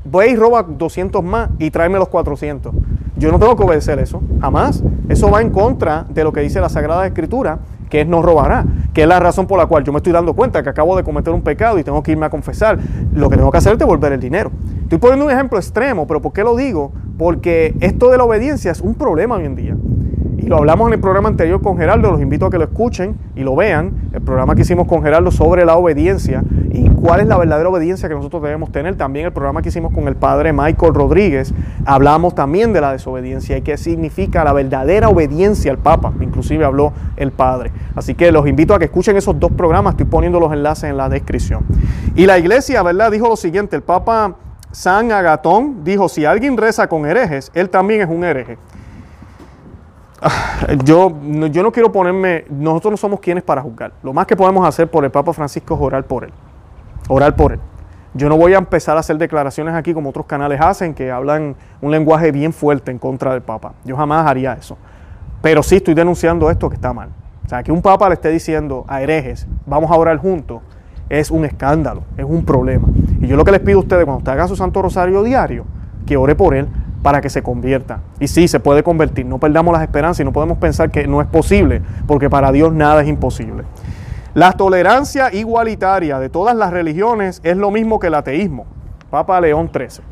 voy 0.05 0.27
y 0.29 0.37
roba 0.37 0.63
200 0.63 1.23
más 1.23 1.51
y 1.59 1.71
tráeme 1.71 1.99
los 1.99 2.09
400. 2.09 2.73
Yo 3.17 3.31
no 3.31 3.39
tengo 3.39 3.57
que 3.57 3.65
obedecer 3.65 3.99
eso, 3.99 4.23
jamás. 4.41 4.83
Eso 5.09 5.31
va 5.31 5.43
en 5.43 5.51
contra 5.51 6.07
de 6.09 6.25
lo 6.25 6.33
que 6.33 6.41
dice 6.41 6.61
la 6.61 6.69
Sagrada 6.69 7.07
Escritura 7.07 7.59
que 7.91 8.01
es 8.03 8.07
no 8.07 8.23
robará, 8.23 8.65
que 8.95 9.03
es 9.03 9.09
la 9.09 9.21
razón 9.21 9.47
por 9.47 9.59
la 9.59 9.67
cual 9.67 9.85
yo 9.85 9.93
me 9.93 9.99
estoy 9.99 10.13
dando 10.13 10.33
cuenta 10.33 10.63
que 10.63 10.71
acabo 10.71 10.97
de 10.97 11.03
cometer 11.03 11.35
un 11.35 11.43
pecado 11.43 11.79
y 11.79 11.85
tengo 11.85 12.03
que 12.03 12.13
irme 12.13 12.25
a 12.25 12.31
confesar. 12.31 12.79
Lo 13.13 13.29
que 13.29 13.37
tengo 13.37 13.51
que 13.51 13.59
hacer 13.59 13.73
es 13.73 13.79
devolver 13.79 14.13
el 14.13 14.21
dinero. 14.21 14.51
Estoy 14.83 14.99
poniendo 14.99 15.27
un 15.27 15.31
ejemplo 15.31 15.59
extremo, 15.59 16.07
pero 16.07 16.23
¿por 16.23 16.33
qué 16.33 16.43
lo 16.43 16.57
digo? 16.57 16.93
Porque 17.19 17.75
esto 17.81 18.11
de 18.11 18.17
la 18.17 18.25
obediencia 18.25 18.71
es 18.71 18.81
un 18.81 18.95
problema 18.95 19.37
hoy 19.37 19.45
en 19.45 19.57
día. 19.57 19.77
Y 20.39 20.47
lo 20.47 20.57
hablamos 20.57 20.87
en 20.89 20.95
el 20.95 21.01
programa 21.01 21.29
anterior 21.29 21.61
con 21.61 21.77
Gerardo, 21.77 22.11
los 22.11 22.23
invito 22.23 22.47
a 22.47 22.51
que 22.51 22.59
lo 22.59 22.65
escuchen 22.65 23.17
y 23.35 23.41
lo 23.41 23.57
vean, 23.57 24.11
el 24.13 24.23
programa 24.23 24.55
que 24.55 24.63
hicimos 24.63 24.87
con 24.87 25.03
Gerardo 25.03 25.31
sobre 25.31 25.65
la 25.65 25.77
obediencia 25.77 26.43
y 26.73 26.89
cuál 26.89 27.21
es 27.21 27.27
la 27.27 27.37
verdadera 27.37 27.69
obediencia 27.69 28.09
que 28.09 28.15
nosotros 28.15 28.43
debemos 28.43 28.71
tener. 28.71 28.97
También 28.97 29.27
el 29.27 29.33
programa 29.33 29.63
que 29.63 29.71
hicimos 29.71 29.93
con 29.93 30.07
el 30.09 30.17
padre 30.17 30.53
Michael 30.53 30.95
Rodríguez, 30.95 31.53
hablamos 31.85 32.35
también 32.35 32.73
de 32.73 32.81
la 32.81 32.93
desobediencia 32.93 33.57
y 33.57 33.63
qué 33.63 33.77
significa 33.77 34.45
la 34.45 34.53
verdadera 34.53 35.09
obediencia 35.09 35.71
al 35.73 35.79
Papa, 35.79 36.13
inclusive 36.21 36.65
habló 36.65 36.93
el 37.17 37.33
padre. 37.33 37.73
Así 37.95 38.15
que 38.15 38.31
los 38.31 38.47
invito 38.47 38.75
a 38.75 38.79
que 38.79 38.85
escuchen 38.87 39.17
esos 39.17 39.39
dos 39.39 39.53
programas, 39.53 39.95
estoy 39.95 40.07
poniendo 40.07 40.39
los 40.39 40.53
enlaces 40.53 40.91
en 40.91 40.97
la 40.97 41.09
descripción. 41.09 41.65
Y 42.15 42.27
la 42.27 42.39
iglesia, 42.39 42.83
¿verdad? 42.83 43.11
Dijo 43.11 43.29
lo 43.29 43.37
siguiente, 43.37 43.77
el 43.77 43.83
Papa 43.83 44.37
San 44.73 45.11
Agatón 45.11 45.83
dijo, 45.83 46.09
si 46.09 46.25
alguien 46.25 46.57
reza 46.57 46.89
con 46.89 47.05
herejes, 47.07 47.51
él 47.55 47.69
también 47.69 48.03
es 48.03 48.09
un 48.09 48.23
hereje. 48.25 48.59
Yo, 50.85 51.17
yo 51.51 51.63
no 51.63 51.73
quiero 51.73 51.91
ponerme, 51.91 52.45
nosotros 52.51 52.93
no 52.93 52.97
somos 52.99 53.21
quienes 53.21 53.43
para 53.43 53.63
juzgar. 53.63 53.93
Lo 54.03 54.13
más 54.13 54.27
que 54.27 54.37
podemos 54.37 54.67
hacer 54.69 54.89
por 54.89 55.05
el 55.05 55.11
Papa 55.11 55.33
Francisco 55.33 55.75
es 55.75 55.81
orar 55.81 56.05
por 56.05 56.25
él. 56.25 56.33
Orar 57.11 57.37
por 57.37 57.53
él. 57.53 57.61
Yo 58.15 58.29
no 58.29 58.37
voy 58.37 58.55
a 58.55 58.59
empezar 58.59 58.97
a 58.97 59.01
hacer 59.01 59.19
declaraciones 59.19 59.75
aquí 59.75 59.95
como 59.95 60.11
otros 60.11 60.27
canales 60.27 60.61
hacen, 60.61 60.95
que 60.95 61.11
hablan 61.11 61.55
un 61.81 61.91
lenguaje 61.91 62.33
bien 62.33 62.53
fuerte 62.53 62.91
en 62.91 62.99
contra 62.99 63.33
del 63.33 63.43
Papa. 63.43 63.75
Yo 63.85 63.97
jamás 63.97 64.27
haría 64.27 64.55
eso. 64.55 64.77
Pero 65.43 65.63
sí 65.63 65.77
estoy 65.77 65.95
denunciando 65.95 66.51
esto 66.51 66.69
que 66.69 66.75
está 66.75 66.93
mal. 66.93 67.11
O 67.45 67.49
sea, 67.49 67.63
que 67.63 67.73
un 67.73 67.83
Papa 67.83 68.09
le 68.09 68.15
esté 68.15 68.31
diciendo 68.31 68.85
a 68.89 69.03
herejes, 69.03 69.47
vamos 69.67 69.91
a 69.91 69.95
orar 69.95 70.17
juntos, 70.19 70.61
es 71.09 71.31
un 71.31 71.45
escándalo, 71.45 72.03
es 72.17 72.25
un 72.25 72.45
problema. 72.45 72.89
Y 73.21 73.27
yo 73.27 73.37
lo 73.37 73.45
que 73.45 73.53
les 73.53 73.61
pido 73.61 73.79
a 73.79 73.83
ustedes, 73.83 74.05
cuando 74.05 74.19
usted 74.19 74.33
haga 74.33 74.49
su 74.49 74.57
Santo 74.57 74.83
Rosario 74.83 75.23
diario, 75.23 75.65
que 76.07 76.17
ore 76.17 76.35
por 76.35 76.55
él 76.55 76.69
para 77.03 77.21
que 77.21 77.31
se 77.31 77.43
convierta. 77.43 78.01
Y 78.19 78.29
sí, 78.29 78.49
se 78.49 78.61
puede 78.61 78.83
convertir. 78.83 79.27
No 79.27 79.39
perdamos 79.39 79.73
las 79.73 79.83
esperanzas 79.83 80.21
y 80.21 80.25
no 80.25 80.33
podemos 80.33 80.59
pensar 80.59 80.91
que 80.91 81.07
no 81.07 81.21
es 81.21 81.27
posible, 81.27 81.83
porque 82.07 82.29
para 82.29 82.53
Dios 82.53 82.73
nada 82.73 83.03
es 83.03 83.09
imposible. 83.09 83.65
La 84.35 84.53
tolerancia 84.53 85.33
igualitaria 85.33 86.19
de 86.19 86.29
todas 86.29 86.55
las 86.55 86.71
religiones 86.71 87.41
es 87.43 87.57
lo 87.57 87.71
mismo 87.71 87.99
que 87.99 88.07
el 88.07 88.15
ateísmo. 88.15 88.67
Papa 89.11 89.41
León 89.41 89.71
XIII. 89.73 90.05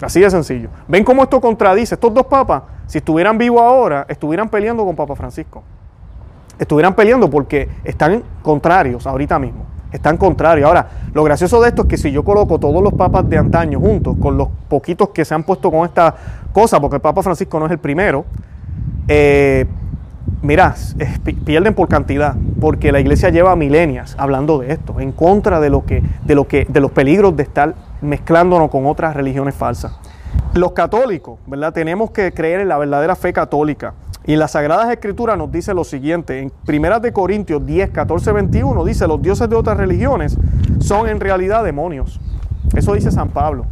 Así 0.00 0.20
de 0.20 0.30
sencillo. 0.30 0.68
¿Ven 0.88 1.04
cómo 1.04 1.24
esto 1.24 1.40
contradice? 1.40 1.94
Estos 1.94 2.14
dos 2.14 2.26
papas, 2.26 2.62
si 2.86 2.98
estuvieran 2.98 3.38
vivos 3.38 3.62
ahora, 3.62 4.06
estuvieran 4.08 4.48
peleando 4.48 4.84
con 4.84 4.94
Papa 4.94 5.16
Francisco. 5.16 5.62
Estuvieran 6.58 6.94
peleando 6.94 7.28
porque 7.28 7.68
están 7.82 8.22
contrarios 8.42 9.06
ahorita 9.06 9.38
mismo. 9.38 9.66
Están 9.90 10.16
contrarios. 10.16 10.66
Ahora, 10.66 10.88
lo 11.12 11.22
gracioso 11.24 11.60
de 11.60 11.68
esto 11.68 11.82
es 11.82 11.88
que 11.88 11.96
si 11.96 12.12
yo 12.12 12.24
coloco 12.24 12.58
todos 12.58 12.82
los 12.82 12.94
papas 12.94 13.28
de 13.28 13.38
antaño 13.38 13.78
juntos, 13.80 14.16
con 14.20 14.36
los 14.36 14.48
poquitos 14.68 15.10
que 15.10 15.24
se 15.24 15.34
han 15.34 15.42
puesto 15.42 15.70
con 15.70 15.84
esta 15.84 16.14
cosa, 16.52 16.80
porque 16.80 16.96
el 16.96 17.02
Papa 17.02 17.22
Francisco 17.22 17.58
no 17.58 17.66
es 17.66 17.72
el 17.72 17.78
primero, 17.78 18.24
eh, 19.08 19.66
Mirá, 20.42 20.74
pierden 21.44 21.72
por 21.72 21.88
cantidad, 21.88 22.34
porque 22.60 22.90
la 22.90 22.98
iglesia 22.98 23.28
lleva 23.30 23.54
milenias 23.54 24.16
hablando 24.18 24.58
de 24.58 24.72
esto, 24.72 24.98
en 24.98 25.12
contra 25.12 25.60
de 25.60 25.70
lo 25.70 25.86
que, 25.86 26.02
de 26.24 26.34
lo 26.34 26.48
que, 26.48 26.66
de 26.68 26.80
los 26.80 26.90
peligros 26.90 27.36
de 27.36 27.44
estar 27.44 27.76
mezclándonos 28.00 28.68
con 28.68 28.86
otras 28.86 29.14
religiones 29.14 29.54
falsas. 29.54 29.96
Los 30.54 30.72
católicos, 30.72 31.38
¿verdad? 31.46 31.72
Tenemos 31.72 32.10
que 32.10 32.34
creer 32.34 32.60
en 32.60 32.68
la 32.68 32.76
verdadera 32.76 33.14
fe 33.14 33.32
católica. 33.32 33.94
Y 34.24 34.34
la 34.34 34.48
Sagradas 34.48 34.90
Escrituras 34.90 35.38
nos 35.38 35.50
dice 35.52 35.74
lo 35.74 35.84
siguiente, 35.84 36.40
en 36.40 36.52
1 36.66 37.00
de 37.00 37.12
Corintios 37.12 37.64
10, 37.64 37.90
14, 37.90 38.32
21 38.32 38.84
dice, 38.84 39.06
los 39.06 39.22
dioses 39.22 39.48
de 39.48 39.54
otras 39.54 39.76
religiones 39.76 40.36
son 40.80 41.08
en 41.08 41.20
realidad 41.20 41.62
demonios. 41.62 42.20
Eso 42.74 42.94
dice 42.94 43.12
San 43.12 43.28
Pablo. 43.28 43.64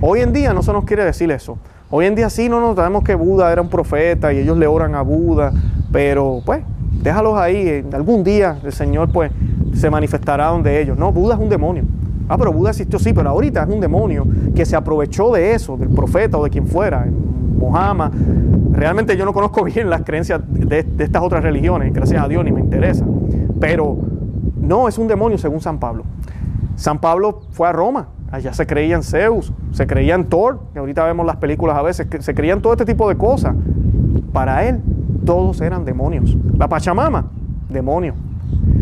Hoy 0.00 0.22
en 0.22 0.32
día 0.32 0.52
no 0.52 0.62
se 0.62 0.72
nos 0.72 0.84
quiere 0.84 1.04
decir 1.04 1.30
eso. 1.30 1.56
Hoy 1.88 2.06
en 2.06 2.16
día 2.16 2.28
sí 2.30 2.48
no 2.48 2.60
nos 2.60 2.74
sabemos 2.74 3.04
que 3.04 3.14
Buda 3.14 3.52
era 3.52 3.62
un 3.62 3.68
profeta 3.68 4.32
y 4.32 4.38
ellos 4.38 4.58
le 4.58 4.66
oran 4.66 4.96
a 4.96 5.02
Buda, 5.02 5.52
pero 5.92 6.42
pues 6.44 6.64
déjalos 7.00 7.38
ahí, 7.38 7.84
algún 7.92 8.24
día 8.24 8.58
el 8.64 8.72
Señor 8.72 9.12
pues 9.12 9.30
se 9.72 9.88
manifestará 9.88 10.48
donde 10.48 10.80
ellos. 10.80 10.98
No, 10.98 11.12
Buda 11.12 11.34
es 11.34 11.40
un 11.40 11.48
demonio. 11.48 11.84
Ah, 12.28 12.36
pero 12.36 12.52
Buda 12.52 12.70
existió, 12.70 12.98
sí, 12.98 13.12
pero 13.12 13.30
ahorita 13.30 13.62
es 13.62 13.68
un 13.68 13.80
demonio 13.80 14.26
que 14.52 14.66
se 14.66 14.74
aprovechó 14.74 15.30
de 15.30 15.54
eso, 15.54 15.76
del 15.76 15.90
profeta 15.90 16.38
o 16.38 16.42
de 16.42 16.50
quien 16.50 16.66
fuera, 16.66 17.06
Mohammed. 17.56 18.10
Realmente 18.72 19.16
yo 19.16 19.24
no 19.24 19.32
conozco 19.32 19.62
bien 19.72 19.88
las 19.88 20.02
creencias 20.02 20.40
de, 20.48 20.82
de 20.82 21.04
estas 21.04 21.22
otras 21.22 21.44
religiones, 21.44 21.94
gracias 21.94 22.20
a 22.20 22.26
Dios, 22.26 22.44
ni 22.44 22.50
me 22.50 22.58
interesa. 22.58 23.06
Pero 23.60 23.96
no, 24.60 24.88
es 24.88 24.98
un 24.98 25.06
demonio 25.06 25.38
según 25.38 25.60
San 25.60 25.78
Pablo. 25.78 26.02
San 26.74 27.00
Pablo 27.00 27.42
fue 27.52 27.68
a 27.68 27.72
Roma, 27.72 28.08
allá 28.30 28.52
se 28.52 28.66
creían 28.66 29.02
Zeus, 29.02 29.52
se 29.72 29.86
creían 29.86 30.24
Thor, 30.24 30.60
que 30.72 30.78
ahorita 30.78 31.04
vemos 31.04 31.26
las 31.26 31.36
películas 31.36 31.76
a 31.76 31.82
veces, 31.82 32.06
que 32.06 32.22
se 32.22 32.34
creían 32.34 32.60
todo 32.62 32.72
este 32.72 32.84
tipo 32.84 33.08
de 33.08 33.16
cosas. 33.16 33.54
Para 34.32 34.66
él, 34.66 34.80
todos 35.24 35.60
eran 35.60 35.84
demonios. 35.84 36.36
La 36.58 36.68
Pachamama, 36.68 37.26
demonio. 37.68 38.14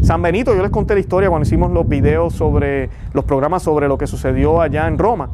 San 0.03 0.21
Benito, 0.21 0.55
yo 0.55 0.63
les 0.63 0.71
conté 0.71 0.95
la 0.95 1.01
historia 1.01 1.29
cuando 1.31 1.47
hicimos 1.47 1.73
los 1.73 1.89
videos 1.89 2.35
sobre 2.35 2.91
los 3.13 3.25
programas 3.25 3.63
sobre 3.63 3.89
lo 3.89 3.97
que 3.97 4.07
sucedió 4.07 4.61
allá 4.61 4.87
en 4.87 4.99
Roma. 4.99 5.31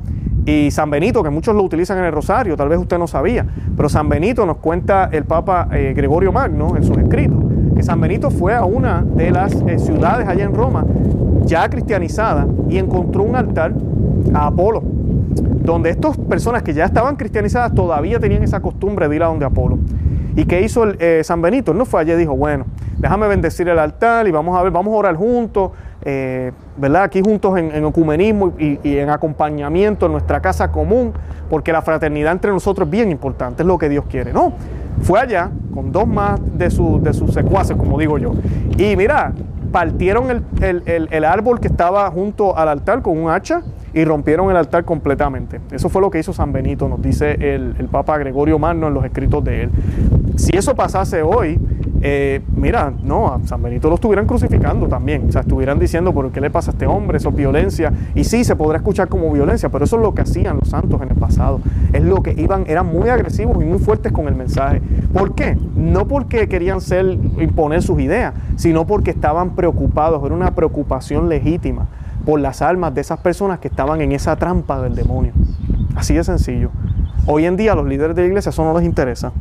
Y 0.46 0.70
San 0.70 0.90
Benito, 0.90 1.22
que 1.22 1.30
muchos 1.30 1.54
lo 1.54 1.62
utilizan 1.62 1.98
en 1.98 2.04
el 2.04 2.12
Rosario, 2.12 2.56
tal 2.56 2.68
vez 2.68 2.78
usted 2.78 2.98
no 2.98 3.06
sabía, 3.06 3.46
pero 3.76 3.88
San 3.88 4.08
Benito 4.08 4.46
nos 4.46 4.56
cuenta 4.56 5.10
el 5.12 5.24
Papa 5.24 5.68
eh, 5.72 5.92
Gregorio 5.94 6.32
Magno 6.32 6.76
en 6.76 6.82
sus 6.82 6.96
escritos, 6.96 7.38
que 7.76 7.82
San 7.82 8.00
Benito 8.00 8.30
fue 8.30 8.54
a 8.54 8.64
una 8.64 9.02
de 9.02 9.30
las 9.30 9.52
eh, 9.52 9.78
ciudades 9.78 10.26
allá 10.26 10.44
en 10.44 10.54
Roma, 10.54 10.84
ya 11.50 11.68
cristianizada, 11.68 12.46
y 12.68 12.78
encontró 12.78 13.24
un 13.24 13.34
altar 13.34 13.72
a 14.32 14.46
Apolo, 14.46 14.82
donde 14.84 15.90
estas 15.90 16.16
personas 16.16 16.62
que 16.62 16.72
ya 16.72 16.84
estaban 16.84 17.16
cristianizadas 17.16 17.74
todavía 17.74 18.20
tenían 18.20 18.44
esa 18.44 18.60
costumbre 18.60 19.08
de 19.08 19.16
ir 19.16 19.22
a 19.24 19.26
donde 19.26 19.44
Apolo. 19.44 19.78
¿Y 20.36 20.44
qué 20.44 20.62
hizo 20.62 20.84
el, 20.84 20.96
eh, 21.00 21.22
San 21.24 21.42
Benito? 21.42 21.74
no 21.74 21.84
fue 21.84 22.00
allí 22.00 22.12
y 22.12 22.16
dijo, 22.16 22.36
bueno, 22.36 22.66
déjame 22.98 23.26
bendecir 23.26 23.68
el 23.68 23.80
altar 23.80 24.28
y 24.28 24.30
vamos 24.30 24.56
a 24.56 24.62
ver, 24.62 24.70
vamos 24.70 24.94
a 24.94 24.96
orar 24.96 25.16
juntos, 25.16 25.72
eh, 26.02 26.52
¿verdad? 26.76 27.02
Aquí 27.02 27.20
juntos 27.20 27.58
en, 27.58 27.74
en 27.74 27.84
ecumenismo 27.84 28.52
y, 28.56 28.78
en 28.84 29.10
acompañamiento 29.10 30.06
en 30.06 30.12
nuestra 30.12 30.40
casa 30.40 30.70
común, 30.70 31.12
porque 31.50 31.72
la 31.72 31.82
fraternidad 31.82 32.30
entre 32.30 32.52
nosotros 32.52 32.86
es 32.86 32.92
bien 32.92 33.10
importante, 33.10 33.64
es 33.64 33.66
lo 33.66 33.76
que 33.76 33.88
Dios 33.88 34.04
quiere. 34.08 34.32
No, 34.32 34.52
fue 35.02 35.18
allá 35.18 35.50
con 35.74 35.90
dos 35.90 36.06
más 36.06 36.40
de, 36.56 36.66
de 36.66 37.12
sus 37.12 37.34
secuaces, 37.34 37.76
como 37.76 37.98
digo 37.98 38.18
yo. 38.18 38.34
Y 38.78 38.94
mira, 38.94 39.32
partieron 39.70 40.44
el, 40.60 41.08
el 41.10 41.24
árbol 41.24 41.60
que 41.60 41.68
estaba 41.68 42.10
junto 42.10 42.56
al 42.56 42.68
altar 42.68 43.02
con 43.02 43.18
un 43.18 43.30
hacha 43.30 43.62
y 43.92 44.04
rompieron 44.04 44.50
el 44.50 44.56
altar 44.56 44.84
completamente. 44.84 45.60
Eso 45.70 45.88
fue 45.88 46.00
lo 46.00 46.10
que 46.10 46.18
hizo 46.18 46.32
San 46.32 46.52
Benito, 46.52 46.88
nos 46.88 47.02
dice 47.02 47.32
el, 47.54 47.74
Papa 47.90 48.18
Gregorio 48.18 48.58
Magno 48.58 48.88
en 48.88 48.94
los 48.94 49.04
escritos 49.04 49.42
de 49.44 49.64
él. 49.64 49.70
Si 50.36 50.56
eso 50.56 50.74
pasase 50.74 51.22
hoy, 51.22 51.58
eh, 52.02 52.40
mira, 52.54 52.92
no, 53.02 53.34
a 53.34 53.40
San 53.44 53.60
Benito 53.62 53.88
lo 53.88 53.96
estuvieran 53.96 54.26
crucificando 54.26 54.86
también. 54.86 55.26
O 55.28 55.32
sea, 55.32 55.42
estuvieran 55.42 55.78
diciendo, 55.78 56.12
¿por 56.12 56.30
qué 56.30 56.40
le 56.40 56.50
pasa 56.50 56.70
a 56.70 56.72
este 56.72 56.86
hombre? 56.86 57.18
Eso 57.18 57.30
es 57.30 57.34
violencia. 57.34 57.92
Y 58.14 58.24
sí, 58.24 58.44
se 58.44 58.56
podrá 58.56 58.78
escuchar 58.78 59.08
como 59.08 59.30
violencia, 59.32 59.68
pero 59.68 59.84
eso 59.84 59.96
es 59.96 60.02
lo 60.02 60.14
que 60.14 60.22
hacían 60.22 60.58
los 60.58 60.68
santos 60.68 61.00
en 61.02 61.10
el 61.10 61.16
pasado. 61.16 61.60
Es 61.92 62.02
lo 62.02 62.22
que 62.22 62.32
iban, 62.32 62.64
eran 62.68 62.86
muy 62.86 63.08
agresivos 63.08 63.60
y 63.60 63.66
muy 63.66 63.78
fuertes 63.78 64.12
con 64.12 64.28
el 64.28 64.34
mensaje. 64.34 64.80
¿Por 65.12 65.34
qué? 65.34 65.58
No 65.74 66.06
porque 66.06 66.48
querían 66.48 66.80
ser, 66.80 67.18
imponer 67.38 67.82
sus 67.82 68.00
ideas, 68.00 68.34
sino 68.56 68.86
porque 68.86 69.10
estaban 69.10 69.50
preocupados, 69.50 70.24
era 70.24 70.34
una 70.34 70.54
preocupación 70.54 71.28
legítima 71.28 71.88
por 72.24 72.40
las 72.40 72.62
almas 72.62 72.94
de 72.94 73.00
esas 73.00 73.18
personas 73.20 73.58
que 73.58 73.68
estaban 73.68 74.00
en 74.00 74.12
esa 74.12 74.36
trampa 74.36 74.80
del 74.80 74.94
demonio. 74.94 75.32
Así 75.96 76.14
de 76.14 76.24
sencillo. 76.24 76.70
Hoy 77.26 77.46
en 77.46 77.56
día 77.56 77.72
a 77.72 77.74
los 77.74 77.86
líderes 77.86 78.16
de 78.16 78.22
la 78.22 78.28
iglesia 78.28 78.50
eso 78.50 78.64
no 78.64 78.76
les 78.76 78.84
interesa, 78.86 79.32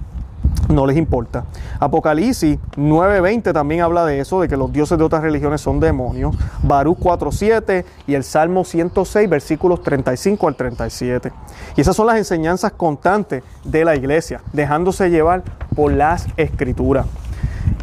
no 0.68 0.86
les 0.86 0.98
importa. 0.98 1.46
Apocalipsis 1.80 2.60
9:20 2.76 3.54
también 3.54 3.82
habla 3.82 4.06
de 4.06 4.20
eso, 4.20 4.42
de 4.42 4.48
que 4.48 4.58
los 4.58 4.72
dioses 4.72 4.98
de 4.98 5.04
otras 5.04 5.24
religiones 5.24 5.62
son 5.62 5.80
demonios. 5.80 6.36
Baruch 6.64 7.00
4:7 7.00 7.86
y 8.08 8.16
el 8.16 8.24
Salmo 8.24 8.64
106, 8.64 9.30
versículos 9.30 9.82
35 9.82 10.48
al 10.48 10.56
37. 10.56 11.32
Y 11.76 11.82
esas 11.82 11.96
son 11.96 12.08
las 12.08 12.18
enseñanzas 12.18 12.74
constantes 12.74 13.44
de 13.64 13.86
la 13.86 13.96
iglesia, 13.96 14.42
dejándose 14.54 15.10
llevar 15.10 15.44
por 15.76 15.92
las 15.92 16.28
escrituras. 16.38 17.06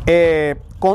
Eh, 0.09 0.55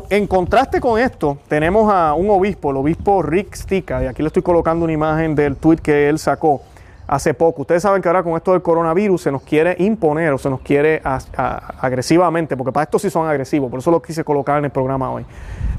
en 0.09 0.27
contraste 0.27 0.79
con 0.79 0.97
esto, 0.97 1.37
tenemos 1.49 1.91
a 1.91 2.13
un 2.13 2.29
obispo, 2.29 2.71
el 2.71 2.77
obispo 2.77 3.21
Rick 3.21 3.55
Stica, 3.55 4.01
y 4.01 4.07
aquí 4.07 4.21
le 4.21 4.27
estoy 4.27 4.41
colocando 4.41 4.85
una 4.85 4.93
imagen 4.93 5.35
del 5.35 5.57
tweet 5.57 5.77
que 5.77 6.07
él 6.07 6.17
sacó 6.17 6.61
hace 7.07 7.33
poco. 7.33 7.63
Ustedes 7.63 7.83
saben 7.83 8.01
que 8.01 8.07
ahora 8.07 8.23
con 8.23 8.37
esto 8.37 8.53
del 8.53 8.61
coronavirus 8.61 9.23
se 9.23 9.31
nos 9.33 9.41
quiere 9.41 9.75
imponer 9.79 10.31
o 10.31 10.37
se 10.37 10.49
nos 10.49 10.61
quiere 10.61 11.01
agresivamente, 11.03 12.55
porque 12.55 12.71
para 12.71 12.85
esto 12.85 12.99
sí 12.99 13.09
son 13.09 13.27
agresivos, 13.27 13.69
por 13.69 13.79
eso 13.79 13.91
lo 13.91 14.01
quise 14.01 14.23
colocar 14.23 14.59
en 14.59 14.65
el 14.65 14.71
programa 14.71 15.11
hoy, 15.11 15.25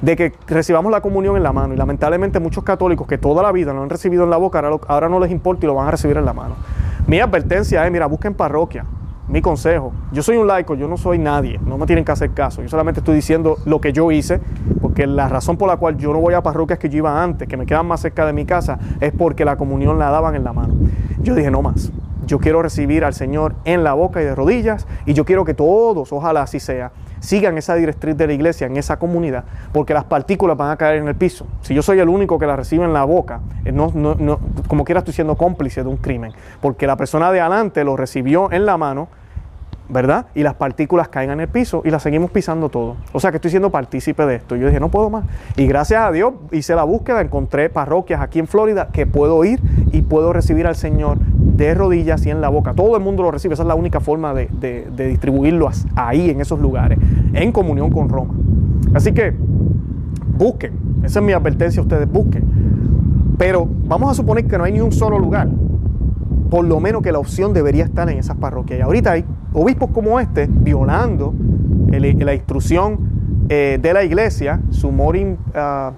de 0.03 0.15
que 0.15 0.35
recibamos 0.47 0.93
la 0.93 1.01
comunión 1.01 1.39
en 1.39 1.43
la 1.43 1.55
mano. 1.55 1.73
Y 1.73 1.79
lamentablemente 1.79 2.39
muchos 2.39 2.65
católicos 2.65 3.07
que 3.07 3.17
toda 3.17 3.43
la 3.43 3.51
vida 3.51 3.73
lo 3.73 3.83
han 3.83 3.89
recibido 3.89 4.25
en 4.25 4.31
la 4.31 4.37
boca, 4.37 4.59
ahora, 4.59 4.77
ahora 4.89 5.09
no 5.09 5.19
les 5.21 5.31
importa 5.31 5.65
y 5.65 5.69
lo 5.69 5.75
van 5.75 5.89
a 5.89 5.93
recibir 5.93 6.19
en 6.19 6.27
la 6.27 6.35
mano. 6.35 6.57
Mi 7.07 7.19
advertencia 7.19 7.87
es, 7.87 7.91
mira, 7.91 8.05
busquen 8.05 8.35
parroquia, 8.35 8.85
mi 9.29 9.41
consejo, 9.41 9.93
yo 10.13 10.23
soy 10.23 10.37
un 10.37 10.47
laico, 10.47 10.75
yo 10.75 10.89
no 10.89 10.97
soy 10.97 11.19
nadie, 11.19 11.59
no 11.65 11.79
me 11.79 11.87
tienen 11.87 12.05
que 12.05 12.13
hacer 12.13 12.33
caso, 12.33 12.61
yo 12.63 12.69
solamente 12.69 13.01
estoy 13.01 13.15
diciendo 13.15 13.57
lo 13.65 13.81
que 13.81 13.93
yo 13.93 14.11
hice, 14.11 14.41
porque 14.81 15.07
la 15.07 15.29
razón 15.29 15.57
por 15.57 15.69
la 15.69 15.77
cual 15.77 15.97
yo 15.97 16.13
no 16.13 16.21
voy 16.21 16.35
a 16.35 16.43
parroquias 16.43 16.79
que 16.79 16.89
yo 16.89 16.99
iba 16.99 17.23
antes, 17.23 17.49
que 17.49 17.57
me 17.57 17.65
quedan 17.65 17.87
más 17.87 18.01
cerca 18.01 18.27
de 18.27 18.33
mi 18.33 18.45
casa, 18.45 18.79
es 19.01 19.13
porque 19.13 19.45
la 19.45 19.57
comunión 19.57 19.99
la 19.99 20.11
daban 20.11 20.35
en 20.35 20.45
la 20.45 20.53
mano. 20.53 20.75
Yo 21.21 21.35
dije, 21.35 21.51
no 21.51 21.63
más, 21.63 21.93
yo 22.27 22.39
quiero 22.41 22.63
recibir 22.63 23.05
al 23.05 23.15
Señor 23.15 23.55
en 23.65 23.85
la 23.85 23.95
boca 23.95 24.21
y 24.21 24.25
de 24.25 24.35
rodillas, 24.35 24.87
y 25.07 25.15
yo 25.15 25.25
quiero 25.25 25.45
que 25.45 25.55
todos, 25.55 26.13
ojalá 26.13 26.43
así 26.43 26.59
sea, 26.59 26.91
sigan 27.23 27.57
esa 27.57 27.75
directriz 27.77 28.17
de 28.17 28.27
la 28.27 28.33
iglesia 28.33 28.67
en 28.67 28.77
esa 28.77 28.99
comunidad, 28.99 29.45
porque 29.73 29.95
las 29.95 30.05
partículas 30.05 30.57
van 30.57 30.71
a 30.71 30.77
caer 30.77 30.97
en 30.97 31.09
el 31.09 31.15
piso. 31.15 31.47
Si 31.63 31.73
yo 31.75 31.83
soy 31.83 32.01
el 32.01 32.09
único 32.09 32.39
que 32.39 32.47
la 32.47 32.57
recibe 32.57 32.85
en 32.85 32.93
la 32.93 33.05
boca, 33.05 33.41
eh, 33.65 33.73
no, 33.73 33.93
no, 33.95 34.41
como 34.69 34.85
quiera 34.85 34.99
estoy 34.99 35.15
siendo 35.15 35.37
cómplice 35.37 35.83
de 35.83 35.89
un 35.89 35.97
crimen, 35.97 36.33
porque 36.61 36.87
la 36.87 36.97
persona 36.97 37.31
de 37.33 37.41
adelante 37.41 37.85
lo 37.85 37.97
recibió 37.97 38.51
en 38.53 38.67
la 38.67 38.77
mano, 38.77 39.09
¿verdad? 39.93 40.27
Y 40.35 40.43
las 40.43 40.55
partículas 40.55 41.09
caen 41.09 41.31
en 41.31 41.41
el 41.41 41.49
piso 41.49 41.83
y 41.85 41.91
las 41.91 42.03
seguimos 42.03 42.31
pisando 42.31 42.69
todo. 42.69 42.97
O 43.13 43.21
sea 43.21 43.31
que 43.31 43.37
estoy 43.37 43.51
siendo 43.51 43.71
partícipe 43.71 44.25
de 44.27 44.37
esto. 44.37 44.57
Yo 44.57 44.67
dije, 44.67 44.81
no 44.81 44.91
puedo 44.91 45.11
más. 45.11 45.25
Y 45.57 45.67
gracias 45.67 46.03
a 46.03 46.11
Dios 46.11 46.33
hice 46.51 46.75
la 46.75 46.85
búsqueda, 46.85 47.21
encontré 47.21 47.69
parroquias 47.69 48.21
aquí 48.21 48.39
en 48.39 48.47
Florida 48.47 48.89
que 48.93 49.07
puedo 49.07 49.45
ir 49.45 49.61
y 49.93 50.03
puedo 50.03 50.33
recibir 50.33 50.67
al 50.67 50.77
Señor 50.77 51.19
de 51.19 51.75
rodillas 51.75 52.25
y 52.27 52.31
en 52.31 52.41
la 52.41 52.49
boca. 52.49 52.73
Todo 52.73 52.97
el 52.97 53.03
mundo 53.03 53.23
lo 53.23 53.31
recibe. 53.31 53.55
Esa 53.55 53.63
es 53.65 53.69
la 53.69 53.75
única 53.75 54.01
forma 54.01 54.33
de, 54.35 54.49
de 54.49 55.09
distribuirlo 55.09 55.69
ahí, 55.95 56.31
en 56.31 56.41
esos 56.41 56.59
lugares, 56.59 56.99
en 57.35 57.53
comunión 57.53 57.91
con 57.91 58.09
Roma. 58.09 58.35
Así 58.95 59.13
que 59.13 59.35
busquen. 60.39 60.73
Esa 61.05 61.19
es 61.19 61.25
mi 61.25 61.33
advertencia 61.33 61.81
a 61.81 61.83
ustedes, 61.83 62.09
busquen 62.09 62.45
Pero 63.37 63.69
vamos 63.69 64.09
a 64.11 64.15
suponer 64.15 64.47
que 64.47 64.57
no 64.57 64.65
hay 64.65 64.73
ni 64.73 64.81
un 64.81 64.93
solo 64.93 65.19
lugar. 65.19 65.49
Por 66.53 66.67
lo 66.67 66.81
menos 66.81 67.01
que 67.01 67.13
la 67.13 67.19
opción 67.19 67.55
debería 67.55 67.83
estar 67.83 68.11
en 68.11 68.19
esas 68.19 68.37
parroquias. 68.37 68.79
Y 68.79 68.83
ahorita 68.83 69.13
hay 69.13 69.25
obispos 69.55 69.89
como 69.91 70.21
este 70.21 70.47
violando 70.51 71.33
la 71.89 72.35
instrucción 72.35 72.99
eh, 73.49 73.79
de 73.81 73.95
la 73.95 74.05
iglesia, 74.05 74.61
su 74.71 74.93
morin 74.93 75.39
uh, 75.55 75.95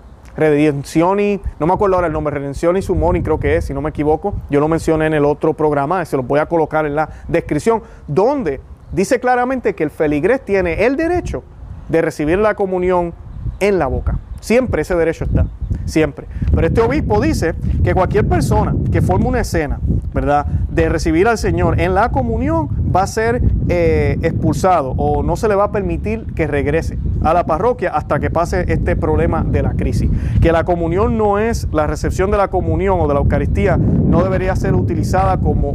y 1.19 1.41
no 1.59 1.67
me 1.67 1.73
acuerdo 1.73 1.97
ahora 1.97 2.07
el 2.07 2.13
nombre, 2.13 2.39
Redención 2.39 2.77
y 2.77 2.83
Sumoring 2.83 3.25
creo 3.25 3.41
que 3.41 3.57
es, 3.57 3.65
si 3.65 3.75
no 3.75 3.81
me 3.81 3.91
equivoco. 3.91 4.35
Yo 4.49 4.61
lo 4.61 4.69
mencioné 4.69 5.07
en 5.07 5.15
el 5.15 5.25
otro 5.25 5.55
programa, 5.55 6.05
se 6.05 6.17
lo 6.17 6.23
voy 6.23 6.39
a 6.39 6.47
colocar 6.47 6.87
en 6.87 6.95
la 6.95 7.09
descripción, 7.27 7.83
donde 8.07 8.61
dice 8.93 9.19
claramente 9.19 9.75
que 9.75 9.83
el 9.83 9.91
feligrés 9.91 10.45
tiene 10.45 10.87
el 10.87 10.95
derecho 10.95 11.43
de 11.89 12.01
recibir 12.01 12.39
la 12.39 12.55
comunión 12.55 13.13
en 13.61 13.79
la 13.79 13.87
boca. 13.87 14.19
Siempre 14.41 14.83
ese 14.83 14.95
derecho 14.95 15.25
está, 15.25 15.47
siempre. 15.87 16.27
Pero 16.55 16.67
este 16.67 16.83
obispo 16.83 17.21
dice 17.21 17.55
que 17.83 17.95
cualquier 17.95 18.29
persona 18.29 18.75
que 18.93 19.01
forme 19.01 19.27
una 19.27 19.41
escena, 19.41 19.81
¿verdad?, 20.13 20.45
de 20.45 20.89
recibir 20.91 21.29
al 21.29 21.39
Señor 21.39 21.81
en 21.81 21.95
la 21.95 22.11
comunión 22.11 22.69
va 22.95 23.05
a 23.05 23.07
ser 23.07 23.41
eh, 23.69 24.19
expulsado 24.23 24.91
o 24.99 25.23
no 25.23 25.37
se 25.37 25.49
le 25.49 25.55
va 25.55 25.65
a 25.65 25.73
permitir 25.73 26.27
que 26.35 26.47
regrese 26.47 26.99
a 27.23 27.33
la 27.33 27.47
parroquia 27.47 27.91
hasta 27.91 28.21
que 28.21 28.29
pase 28.31 28.67
este 28.69 28.97
problema 28.97 29.43
de 29.45 29.63
la 29.63 29.73
crisis. 29.73 30.11
Que 30.43 30.53
la 30.53 30.65
comunión 30.65 31.17
no 31.17 31.39
es, 31.39 31.67
la 31.73 31.87
recepción 31.87 32.31
de 32.31 32.37
la 32.37 32.49
comunión 32.49 33.01
o 33.01 33.09
de 33.09 33.15
la 33.15 33.21
Eucaristía 33.21 33.79
no 33.79 34.23
debería 34.23 34.55
ser 34.57 34.75
utilizada 34.75 35.39
como 35.39 35.75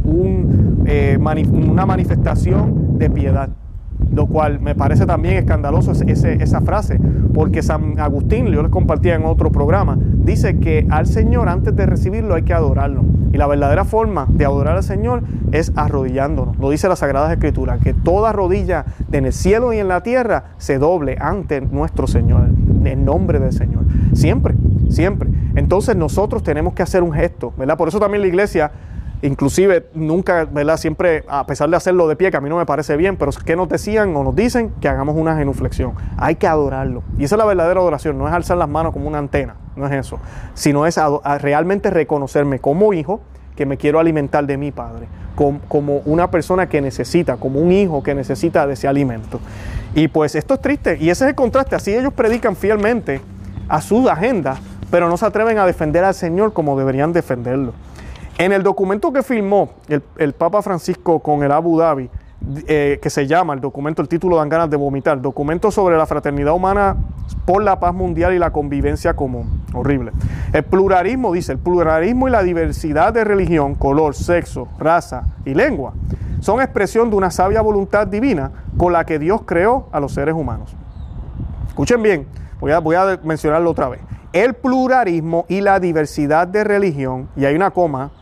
eh, 0.86 1.18
una 1.18 1.86
manifestación 1.86 2.98
de 2.98 3.10
piedad 3.10 3.48
lo 4.12 4.26
cual 4.26 4.60
me 4.60 4.74
parece 4.74 5.06
también 5.06 5.36
escandaloso 5.36 5.92
esa 5.92 6.60
frase, 6.60 7.00
porque 7.32 7.62
San 7.62 7.98
Agustín, 8.00 8.46
yo 8.46 8.62
les 8.62 8.70
compartía 8.70 9.14
en 9.14 9.24
otro 9.24 9.50
programa, 9.50 9.96
dice 9.98 10.58
que 10.58 10.86
al 10.90 11.06
Señor 11.06 11.48
antes 11.48 11.74
de 11.76 11.86
recibirlo 11.86 12.34
hay 12.34 12.42
que 12.42 12.54
adorarlo. 12.54 13.04
Y 13.32 13.36
la 13.36 13.46
verdadera 13.46 13.84
forma 13.84 14.26
de 14.28 14.44
adorar 14.44 14.76
al 14.76 14.82
Señor 14.82 15.22
es 15.52 15.72
arrodillándonos. 15.76 16.58
Lo 16.58 16.70
dice 16.70 16.88
la 16.88 16.96
Sagrada 16.96 17.32
Escritura, 17.32 17.78
que 17.78 17.94
toda 17.94 18.32
rodilla 18.32 18.84
en 19.12 19.24
el 19.24 19.32
cielo 19.32 19.72
y 19.72 19.78
en 19.78 19.86
la 19.86 20.02
tierra 20.02 20.44
se 20.58 20.78
doble 20.78 21.16
ante 21.20 21.60
nuestro 21.60 22.08
Señor, 22.08 22.48
en 22.84 23.04
nombre 23.04 23.38
del 23.38 23.52
Señor. 23.52 23.84
Siempre, 24.14 24.54
siempre. 24.88 25.30
Entonces 25.54 25.94
nosotros 25.94 26.42
tenemos 26.42 26.74
que 26.74 26.82
hacer 26.82 27.04
un 27.04 27.12
gesto, 27.12 27.52
¿verdad? 27.56 27.76
Por 27.76 27.86
eso 27.86 28.00
también 28.00 28.22
la 28.22 28.28
iglesia 28.28 28.72
Inclusive 29.22 29.86
nunca, 29.92 30.46
¿verdad? 30.46 30.78
Siempre, 30.78 31.24
a 31.28 31.46
pesar 31.46 31.68
de 31.68 31.76
hacerlo 31.76 32.08
de 32.08 32.16
pie, 32.16 32.30
que 32.30 32.38
a 32.38 32.40
mí 32.40 32.48
no 32.48 32.56
me 32.56 32.64
parece 32.64 32.96
bien, 32.96 33.16
pero 33.16 33.30
¿qué 33.44 33.54
nos 33.54 33.68
decían 33.68 34.16
o 34.16 34.24
nos 34.24 34.34
dicen? 34.34 34.72
Que 34.80 34.88
hagamos 34.88 35.14
una 35.14 35.36
genuflexión. 35.36 35.92
Hay 36.16 36.36
que 36.36 36.46
adorarlo. 36.46 37.02
Y 37.18 37.24
esa 37.24 37.34
es 37.34 37.38
la 37.38 37.44
verdadera 37.44 37.80
adoración, 37.80 38.16
no 38.16 38.26
es 38.26 38.32
alzar 38.32 38.56
las 38.56 38.68
manos 38.68 38.94
como 38.94 39.08
una 39.08 39.18
antena, 39.18 39.56
no 39.76 39.86
es 39.86 39.92
eso, 39.92 40.18
sino 40.54 40.86
es 40.86 40.98
realmente 41.40 41.90
reconocerme 41.90 42.60
como 42.60 42.94
hijo 42.94 43.20
que 43.56 43.66
me 43.66 43.76
quiero 43.76 44.00
alimentar 44.00 44.46
de 44.46 44.56
mi 44.56 44.70
padre, 44.70 45.06
como, 45.34 45.60
como 45.68 45.98
una 46.06 46.30
persona 46.30 46.66
que 46.70 46.80
necesita, 46.80 47.36
como 47.36 47.60
un 47.60 47.72
hijo 47.72 48.02
que 48.02 48.14
necesita 48.14 48.66
de 48.66 48.72
ese 48.72 48.88
alimento. 48.88 49.38
Y 49.94 50.08
pues 50.08 50.34
esto 50.34 50.54
es 50.54 50.62
triste, 50.62 50.96
y 50.98 51.10
ese 51.10 51.24
es 51.24 51.30
el 51.30 51.34
contraste, 51.34 51.76
así 51.76 51.94
ellos 51.94 52.14
predican 52.14 52.56
fielmente 52.56 53.20
a 53.68 53.82
su 53.82 54.08
agenda, 54.08 54.56
pero 54.90 55.08
no 55.10 55.18
se 55.18 55.26
atreven 55.26 55.58
a 55.58 55.66
defender 55.66 56.04
al 56.04 56.14
Señor 56.14 56.54
como 56.54 56.78
deberían 56.78 57.12
defenderlo. 57.12 57.74
En 58.40 58.52
el 58.52 58.62
documento 58.62 59.12
que 59.12 59.22
firmó 59.22 59.68
el, 60.16 60.32
Papa 60.32 60.62
Francisco 60.62 61.18
con 61.18 61.42
el 61.42 61.52
Abu 61.52 61.78
Dhabi, 61.78 62.08
eh, 62.66 62.98
que 63.02 63.10
se 63.10 63.26
llama 63.26 63.52
el 63.52 63.60
documento, 63.60 64.00
el 64.00 64.08
título 64.08 64.38
dan 64.38 64.48
ganas 64.48 64.70
de 64.70 64.78
vomitar, 64.78 65.20
documento 65.20 65.70
sobre 65.70 65.98
la 65.98 66.06
fraternidad 66.06 66.54
humana 66.54 66.96
por 67.44 67.62
la 67.62 67.78
paz 67.78 67.92
mundial 67.92 68.32
y 68.32 68.38
la 68.38 68.50
convivencia 68.50 69.12
común. 69.12 69.62
Horrible. 69.74 70.12
El 70.54 70.62
pluralismo, 70.62 71.34
dice, 71.34 71.52
el 71.52 71.58
pluralismo 71.58 72.28
y 72.28 72.30
la 72.30 72.42
diversidad 72.42 73.12
de 73.12 73.24
religión, 73.24 73.74
color, 73.74 74.14
sexo, 74.14 74.68
raza 74.78 75.24
y 75.44 75.52
lengua 75.52 75.92
son 76.40 76.62
expresión 76.62 77.10
de 77.10 77.16
una 77.16 77.30
sabia 77.30 77.60
voluntad 77.60 78.06
divina 78.06 78.52
con 78.78 78.94
la 78.94 79.04
que 79.04 79.18
Dios 79.18 79.42
creó 79.44 79.90
a 79.92 80.00
los 80.00 80.14
seres 80.14 80.34
humanos. 80.34 80.74
Escuchen 81.68 82.02
bien, 82.02 82.26
voy 82.58 82.72
a, 82.72 82.78
voy 82.78 82.96
a 82.96 83.20
mencionarlo 83.22 83.68
otra 83.68 83.90
vez. 83.90 84.00
El 84.32 84.54
pluralismo 84.54 85.44
y 85.46 85.60
la 85.60 85.78
diversidad 85.78 86.48
de 86.48 86.64
religión, 86.64 87.28
y 87.36 87.44
hay 87.44 87.54
una 87.54 87.70
coma, 87.72 88.12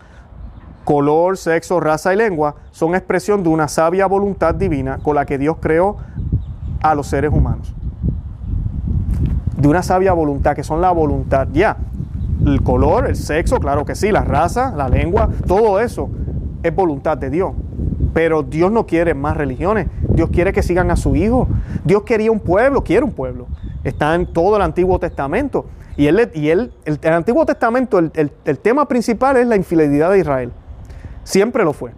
color, 0.89 1.37
sexo, 1.37 1.81
raza 1.81 2.15
y 2.15 2.17
lengua 2.17 2.55
son 2.71 2.95
expresión 2.95 3.43
de 3.43 3.51
una 3.51 3.69
sabia 3.69 4.07
voluntad 4.07 4.55
divina 4.55 4.97
con 5.03 5.17
la 5.17 5.27
que 5.27 5.37
Dios 5.37 5.59
creó 5.61 5.99
a 6.81 6.95
los 6.95 7.09
seres 7.09 7.31
humanos. 7.31 7.75
De 9.55 9.69
una 9.69 9.83
sabia 9.83 10.15
voluntad, 10.15 10.57
que 10.57 10.65
son 10.65 10.81
la 10.81 10.91
voluntad, 10.91 11.47
ya. 11.53 11.77
El 12.47 12.63
color, 12.63 13.07
el 13.07 13.17
sexo, 13.17 13.61
claro 13.61 13.85
que 13.85 13.95
sí, 13.95 14.11
la 14.11 14.23
raza, 14.23 14.73
la 14.75 14.89
lengua, 14.89 15.29
todo 15.47 15.79
eso 15.79 16.09
es 16.63 16.75
voluntad 16.75 17.19
de 17.19 17.29
Dios. 17.29 17.53
Pero 18.15 18.43
Dios 18.43 18.73
no 18.73 18.87
quiere 18.87 19.13
más 19.13 19.37
religiones. 19.37 19.89
Dios 20.09 20.31
quiere 20.31 20.55
que 20.55 20.63
sigan 20.63 20.91
a 20.91 20.97
su 20.97 21.15
Hijo. 21.17 21.49
Dios 21.85 22.05
quería 22.05 22.33
un 22.33 22.41
pueblo, 22.41 22.83
quiere 22.83 23.05
un 23.05 23.13
pueblo. 23.13 23.47
Está 23.85 24.15
en 24.15 24.33
todo 24.33 24.57
el 24.57 24.63
Antiguo 24.63 24.99
Testamento. 24.99 25.67
Y, 25.99 26.07
él, 26.07 26.31
y 26.33 26.49
él, 26.49 26.73
el, 26.87 26.99
Antiguo 27.13 27.45
Testamento, 27.45 27.99
el, 27.99 28.11
el 28.15 28.59
tema 28.59 28.89
principal 28.89 29.37
es 29.37 29.47
la 29.47 29.57
infidelidad 29.57 30.13
de 30.13 30.21
Israel. 30.21 30.51
Siempre 31.29 31.63
lo 31.63 31.75
fue. 31.75 31.93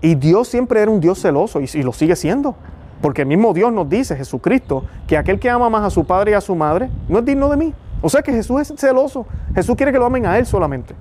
Y 0.00 0.14
Dios 0.14 0.48
siempre 0.48 0.80
era 0.80 0.90
un 0.90 0.98
Dios 0.98 1.20
celoso 1.20 1.60
y, 1.60 1.82
lo 1.82 1.92
sigue 1.92 2.16
siendo. 2.16 2.56
Porque 3.02 3.20
el 3.20 3.28
mismo 3.28 3.52
Dios 3.52 3.70
nos 3.70 3.90
dice, 3.90 4.16
Jesucristo, 4.16 4.86
que 5.06 5.18
aquel 5.18 5.38
que 5.38 5.50
ama 5.50 5.68
más 5.68 5.84
a 5.84 5.90
su 5.90 6.06
padre 6.06 6.30
y 6.30 6.34
a 6.34 6.40
su 6.40 6.56
madre 6.56 6.88
no 7.06 7.18
es 7.18 7.26
digno 7.26 7.50
de 7.50 7.58
mí. 7.58 7.74
O 8.00 8.08
sea 8.08 8.22
que 8.22 8.32
Jesús 8.32 8.62
es 8.62 8.72
celoso. 8.78 9.26
Jesús 9.54 9.76
quiere 9.76 9.92
que 9.92 9.98
lo 9.98 10.06
amen 10.06 10.24
a 10.24 10.38
Él 10.38 10.46
solamente. 10.46 10.94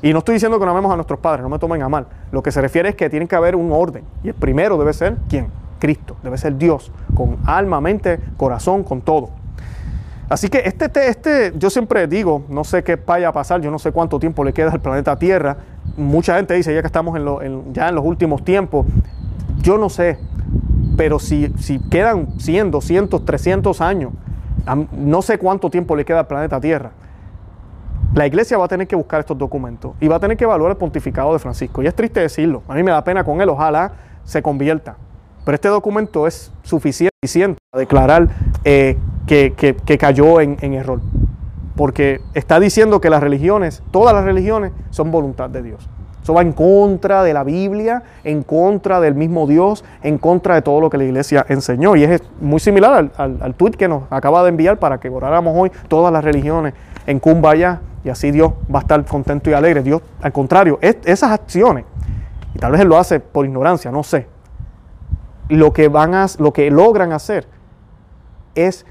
Y 0.00 0.14
no 0.14 0.20
estoy 0.20 0.36
diciendo 0.36 0.58
que 0.58 0.64
no 0.64 0.70
amemos 0.70 0.90
a 0.90 0.96
nuestros 0.96 1.20
padres, 1.20 1.42
no 1.42 1.50
me 1.50 1.58
tomen 1.58 1.82
a 1.82 1.90
mal. 1.90 2.06
Lo 2.32 2.42
que 2.42 2.50
se 2.50 2.62
refiere 2.62 2.88
es 2.88 2.94
que 2.94 3.10
tiene 3.10 3.28
que 3.28 3.36
haber 3.36 3.54
un 3.54 3.70
orden. 3.70 4.02
Y 4.24 4.28
el 4.28 4.34
primero 4.34 4.78
debe 4.78 4.94
ser, 4.94 5.18
¿quién? 5.28 5.48
Cristo. 5.78 6.16
Debe 6.22 6.38
ser 6.38 6.56
Dios, 6.56 6.90
con 7.14 7.36
alma, 7.44 7.82
mente, 7.82 8.18
corazón, 8.38 8.82
con 8.82 9.02
todo. 9.02 9.28
Así 10.30 10.48
que 10.48 10.62
este, 10.64 10.88
este, 11.08 11.52
yo 11.58 11.70
siempre 11.70 12.06
digo, 12.06 12.44
no 12.48 12.62
sé 12.62 12.84
qué 12.84 12.94
vaya 12.94 13.28
a 13.28 13.32
pasar, 13.32 13.60
yo 13.60 13.70
no 13.72 13.80
sé 13.80 13.90
cuánto 13.90 14.20
tiempo 14.20 14.44
le 14.44 14.52
queda 14.52 14.70
al 14.70 14.80
planeta 14.80 15.18
Tierra, 15.18 15.56
mucha 15.96 16.36
gente 16.36 16.54
dice, 16.54 16.74
ya 16.74 16.80
que 16.80 16.86
estamos 16.86 17.16
en 17.16 17.72
ya 17.72 17.88
en 17.88 17.94
los 17.94 18.04
últimos 18.04 18.44
tiempos, 18.44 18.86
yo 19.62 19.78
no 19.78 19.88
sé, 19.88 20.18
pero 20.96 21.18
si, 21.18 21.52
si 21.58 21.78
quedan 21.78 22.38
100, 22.38 22.70
200, 22.70 23.24
300 23.24 23.80
años, 23.80 24.12
no 24.92 25.22
sé 25.22 25.38
cuánto 25.38 25.70
tiempo 25.70 25.96
le 25.96 26.04
queda 26.04 26.20
al 26.20 26.26
planeta 26.26 26.60
Tierra. 26.60 26.92
La 28.14 28.26
iglesia 28.26 28.58
va 28.58 28.64
a 28.64 28.68
tener 28.68 28.88
que 28.88 28.96
buscar 28.96 29.20
estos 29.20 29.38
documentos 29.38 29.92
y 30.00 30.08
va 30.08 30.16
a 30.16 30.20
tener 30.20 30.36
que 30.36 30.44
evaluar 30.44 30.72
el 30.72 30.76
pontificado 30.76 31.32
de 31.32 31.38
Francisco. 31.38 31.82
Y 31.82 31.86
es 31.86 31.94
triste 31.94 32.20
decirlo, 32.20 32.62
a 32.66 32.74
mí 32.74 32.82
me 32.82 32.90
da 32.90 33.02
pena 33.04 33.22
con 33.24 33.40
él, 33.40 33.48
ojalá 33.48 33.92
se 34.24 34.42
convierta. 34.42 34.96
Pero 35.44 35.54
este 35.54 35.68
documento 35.68 36.26
es 36.26 36.52
suficiente 36.62 37.58
para 37.70 37.80
declarar 37.80 38.28
eh, 38.64 38.98
que, 39.26 39.54
que, 39.54 39.98
cayó 39.98 40.40
en, 40.40 40.56
en 40.60 40.74
error 40.74 41.00
porque 41.76 42.20
está 42.34 42.60
diciendo 42.60 43.00
que 43.00 43.10
las 43.10 43.22
religiones, 43.22 43.82
todas 43.90 44.14
las 44.14 44.24
religiones, 44.24 44.72
son 44.90 45.10
voluntad 45.10 45.50
de 45.50 45.62
Dios. 45.62 45.88
Eso 46.22 46.34
va 46.34 46.42
en 46.42 46.52
contra 46.52 47.22
de 47.22 47.32
la 47.32 47.44
Biblia, 47.44 48.02
en 48.24 48.42
contra 48.42 49.00
del 49.00 49.14
mismo 49.14 49.46
Dios, 49.46 49.84
en 50.02 50.18
contra 50.18 50.54
de 50.54 50.62
todo 50.62 50.80
lo 50.80 50.90
que 50.90 50.98
la 50.98 51.04
iglesia 51.04 51.46
enseñó. 51.48 51.96
Y 51.96 52.04
es 52.04 52.22
muy 52.40 52.60
similar 52.60 53.10
al, 53.16 53.38
al, 53.40 53.54
tuit 53.54 53.76
que 53.76 53.88
nos 53.88 54.02
acaba 54.10 54.42
de 54.42 54.50
enviar 54.50 54.78
para 54.78 55.00
que 55.00 55.08
oráramos 55.08 55.54
hoy 55.56 55.72
todas 55.88 56.12
las 56.12 56.22
religiones 56.22 56.74
en 57.06 57.18
Kumbaya 57.20 57.80
y 58.04 58.08
así 58.08 58.30
Dios 58.30 58.52
va 58.72 58.80
a 58.80 58.82
estar 58.82 59.04
contento 59.04 59.50
y 59.50 59.52
alegre. 59.52 59.82
Dios, 59.82 60.02
al 60.20 60.32
contrario, 60.32 60.78
esas 60.80 61.30
acciones, 61.30 61.84
y 62.54 62.58
tal 62.58 62.72
vez 62.72 62.80
Él 62.80 62.88
lo 62.88 62.98
hace 62.98 63.20
por 63.20 63.44
ignorancia, 63.46 63.90
no 63.90 64.02
sé, 64.02 64.26
lo 65.48 65.72
que, 65.72 65.88
van 65.88 66.14
a, 66.14 66.26
lo 66.38 66.52
que 66.52 66.70
logran 66.70 67.12
hacer 67.12 67.46
es 68.54 68.86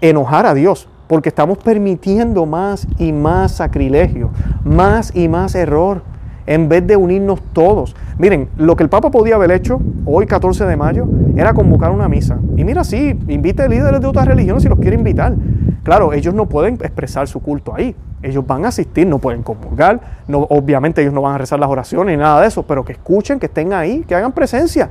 enojar 0.00 0.46
a 0.46 0.54
Dios 0.54 0.88
porque 1.10 1.30
estamos 1.30 1.58
permitiendo 1.58 2.46
más 2.46 2.86
y 2.96 3.12
más 3.12 3.50
sacrilegio, 3.50 4.30
más 4.62 5.10
y 5.12 5.26
más 5.26 5.56
error, 5.56 6.02
en 6.46 6.68
vez 6.68 6.86
de 6.86 6.94
unirnos 6.94 7.42
todos. 7.52 7.96
Miren, 8.16 8.48
lo 8.56 8.76
que 8.76 8.84
el 8.84 8.88
Papa 8.88 9.10
podía 9.10 9.34
haber 9.34 9.50
hecho 9.50 9.80
hoy, 10.06 10.26
14 10.26 10.66
de 10.66 10.76
mayo, 10.76 11.08
era 11.34 11.52
convocar 11.52 11.90
una 11.90 12.08
misa. 12.08 12.38
Y 12.56 12.62
mira, 12.62 12.84
sí, 12.84 13.18
invite 13.26 13.68
líderes 13.68 14.00
de 14.00 14.06
otras 14.06 14.24
religiones 14.24 14.62
si 14.62 14.68
los 14.68 14.78
quiere 14.78 14.94
invitar. 14.94 15.34
Claro, 15.82 16.12
ellos 16.12 16.32
no 16.32 16.46
pueden 16.46 16.74
expresar 16.74 17.26
su 17.26 17.40
culto 17.40 17.74
ahí. 17.74 17.96
Ellos 18.22 18.46
van 18.46 18.64
a 18.64 18.68
asistir, 18.68 19.08
no 19.08 19.18
pueden 19.18 19.42
comulgar, 19.42 20.00
obviamente 20.30 21.02
ellos 21.02 21.12
no 21.12 21.22
van 21.22 21.34
a 21.34 21.38
rezar 21.38 21.58
las 21.58 21.70
oraciones 21.70 22.16
ni 22.16 22.22
nada 22.22 22.40
de 22.40 22.46
eso, 22.46 22.62
pero 22.62 22.84
que 22.84 22.92
escuchen, 22.92 23.40
que 23.40 23.46
estén 23.46 23.72
ahí, 23.72 24.04
que 24.06 24.14
hagan 24.14 24.30
presencia. 24.30 24.88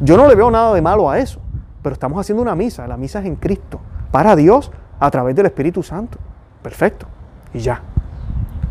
Yo 0.00 0.16
no 0.16 0.26
le 0.26 0.34
veo 0.34 0.50
nada 0.50 0.74
de 0.74 0.82
malo 0.82 1.08
a 1.08 1.20
eso, 1.20 1.38
pero 1.84 1.92
estamos 1.92 2.18
haciendo 2.18 2.42
una 2.42 2.56
misa, 2.56 2.88
la 2.88 2.96
misa 2.96 3.20
es 3.20 3.26
en 3.26 3.36
Cristo, 3.36 3.78
para 4.10 4.34
Dios, 4.34 4.72
a 5.02 5.10
través 5.10 5.34
del 5.34 5.46
Espíritu 5.46 5.82
Santo. 5.82 6.16
Perfecto. 6.62 7.06
Y 7.52 7.58
ya. 7.58 7.80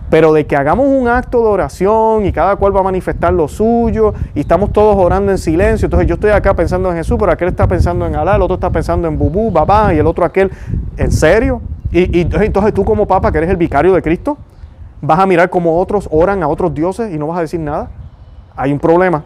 Pero 0.10 0.32
de 0.32 0.46
que 0.46 0.56
hagamos 0.56 0.88
un 0.88 1.08
acto 1.10 1.40
de 1.40 1.48
oración 1.48 2.26
y 2.26 2.32
cada 2.32 2.56
cual 2.56 2.76
va 2.76 2.80
a 2.80 2.84
manifestar 2.84 3.34
lo 3.34 3.50
suyo 3.50 4.14
y 4.34 4.42
estamos 4.42 4.72
todos 4.72 4.96
orando 4.96 5.32
en 5.32 5.38
silencio. 5.38 5.88
Entonces 5.88 6.08
yo 6.08 6.16
estoy 6.16 6.32
acá 6.32 6.54
pensando 6.54 6.90
en 6.90 6.98
Jesús, 6.98 7.18
pero 7.20 7.34
aquel 7.34 7.50
está 7.50 7.68
pensando 7.68 8.06
en 8.06 8.16
Alá, 8.16 8.38
el 8.38 8.42
otro 8.42 8.56
está 8.56 8.70
pensando 8.70 9.10
en 9.10 9.18
Bubú, 9.18 9.52
Babá 9.52 9.94
y 9.94 10.00
el 10.00 10.08
otro 10.08 10.24
aquel. 10.24 10.50
¿En 10.96 11.12
serio? 11.12 11.62
Y, 11.92 12.22
entonces 12.22 12.74
tú 12.74 12.86
como 12.86 13.06
papa 13.06 13.30
que 13.30 13.38
eres 13.38 13.50
el 13.50 13.58
vicario 13.58 13.94
de 13.94 14.02
Cristo, 14.02 14.38
¿Vas 15.04 15.18
a 15.18 15.26
mirar 15.26 15.50
como 15.50 15.80
otros 15.80 16.08
oran 16.12 16.44
a 16.44 16.48
otros 16.48 16.76
dioses 16.76 17.12
y 17.12 17.18
no 17.18 17.26
vas 17.26 17.40
a 17.40 17.42
decir 17.42 17.60
nada? 17.60 17.90
Hay 18.56 18.72
un 18.72 18.78
problema, 18.78 19.24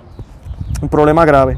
un 0.82 0.88
problema 0.88 1.26
grave. 1.26 1.58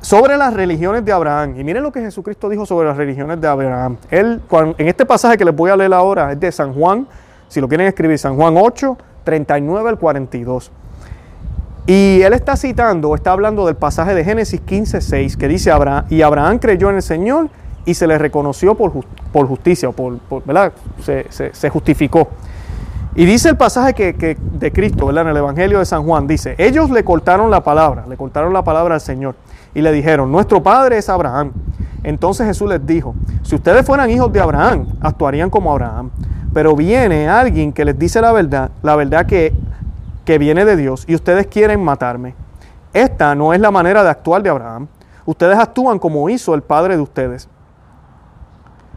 Sobre 0.00 0.36
las 0.36 0.54
religiones 0.54 1.04
de 1.04 1.12
Abraham, 1.12 1.58
y 1.58 1.64
miren 1.64 1.82
lo 1.82 1.90
que 1.90 2.00
Jesucristo 2.00 2.48
dijo 2.48 2.64
sobre 2.64 2.86
las 2.86 2.96
religiones 2.96 3.40
de 3.40 3.48
Abraham. 3.48 3.96
Él, 4.10 4.40
en 4.78 4.88
este 4.88 5.04
pasaje 5.04 5.36
que 5.36 5.44
les 5.44 5.54
voy 5.54 5.70
a 5.70 5.76
leer 5.76 5.92
ahora, 5.92 6.32
es 6.32 6.38
de 6.38 6.52
San 6.52 6.72
Juan, 6.72 7.06
si 7.48 7.60
lo 7.60 7.68
quieren 7.68 7.86
escribir, 7.88 8.16
San 8.16 8.36
Juan 8.36 8.54
8, 8.56 8.96
39 9.24 9.88
al 9.88 9.98
42. 9.98 10.70
Y 11.86 12.22
él 12.22 12.32
está 12.32 12.56
citando, 12.56 13.14
está 13.14 13.32
hablando 13.32 13.66
del 13.66 13.74
pasaje 13.74 14.14
de 14.14 14.22
Génesis 14.22 14.60
15, 14.60 15.00
6, 15.00 15.36
que 15.36 15.48
dice, 15.48 15.72
Abraham, 15.72 16.04
y 16.10 16.22
Abraham 16.22 16.58
creyó 16.58 16.90
en 16.90 16.96
el 16.96 17.02
Señor 17.02 17.48
y 17.84 17.94
se 17.94 18.06
le 18.06 18.18
reconoció 18.18 18.76
por, 18.76 18.92
por 19.32 19.48
justicia, 19.48 19.90
por, 19.90 20.18
¿verdad? 20.44 20.72
Se, 21.00 21.70
justificó. 21.70 22.28
Y 23.16 23.24
dice 23.24 23.48
el 23.48 23.56
pasaje 23.56 23.94
que, 23.94 24.36
de 24.38 24.72
Cristo, 24.72 25.06
¿verdad? 25.06 25.24
En 25.24 25.30
el 25.30 25.38
Evangelio 25.38 25.80
de 25.80 25.86
San 25.86 26.04
Juan, 26.04 26.28
dice, 26.28 26.54
ellos 26.56 26.88
le 26.90 27.02
cortaron 27.02 27.50
la 27.50 27.64
palabra, 27.64 28.04
le 28.08 28.16
cortaron 28.16 28.52
la 28.52 28.62
palabra 28.62 28.94
al 28.94 29.00
Señor 29.00 29.34
y 29.78 29.80
le 29.80 29.92
dijeron, 29.92 30.32
nuestro 30.32 30.60
padre 30.60 30.98
es 30.98 31.08
Abraham. 31.08 31.52
Entonces 32.02 32.48
Jesús 32.48 32.68
les 32.68 32.84
dijo, 32.84 33.14
si 33.44 33.54
ustedes 33.54 33.86
fueran 33.86 34.10
hijos 34.10 34.32
de 34.32 34.40
Abraham, 34.40 34.88
actuarían 35.00 35.50
como 35.50 35.70
Abraham. 35.70 36.10
Pero 36.52 36.74
viene 36.74 37.28
alguien 37.28 37.72
que 37.72 37.84
les 37.84 37.96
dice 37.96 38.20
la 38.20 38.32
verdad, 38.32 38.72
la 38.82 38.96
verdad 38.96 39.26
que, 39.26 39.54
que 40.24 40.36
viene 40.36 40.64
de 40.64 40.74
Dios, 40.74 41.04
y 41.06 41.14
ustedes 41.14 41.46
quieren 41.46 41.80
matarme. 41.80 42.34
Esta 42.92 43.36
no 43.36 43.54
es 43.54 43.60
la 43.60 43.70
manera 43.70 44.02
de 44.02 44.10
actuar 44.10 44.42
de 44.42 44.50
Abraham. 44.50 44.88
Ustedes 45.24 45.56
actúan 45.56 46.00
como 46.00 46.28
hizo 46.28 46.56
el 46.56 46.62
padre 46.62 46.96
de 46.96 47.02
ustedes. 47.02 47.48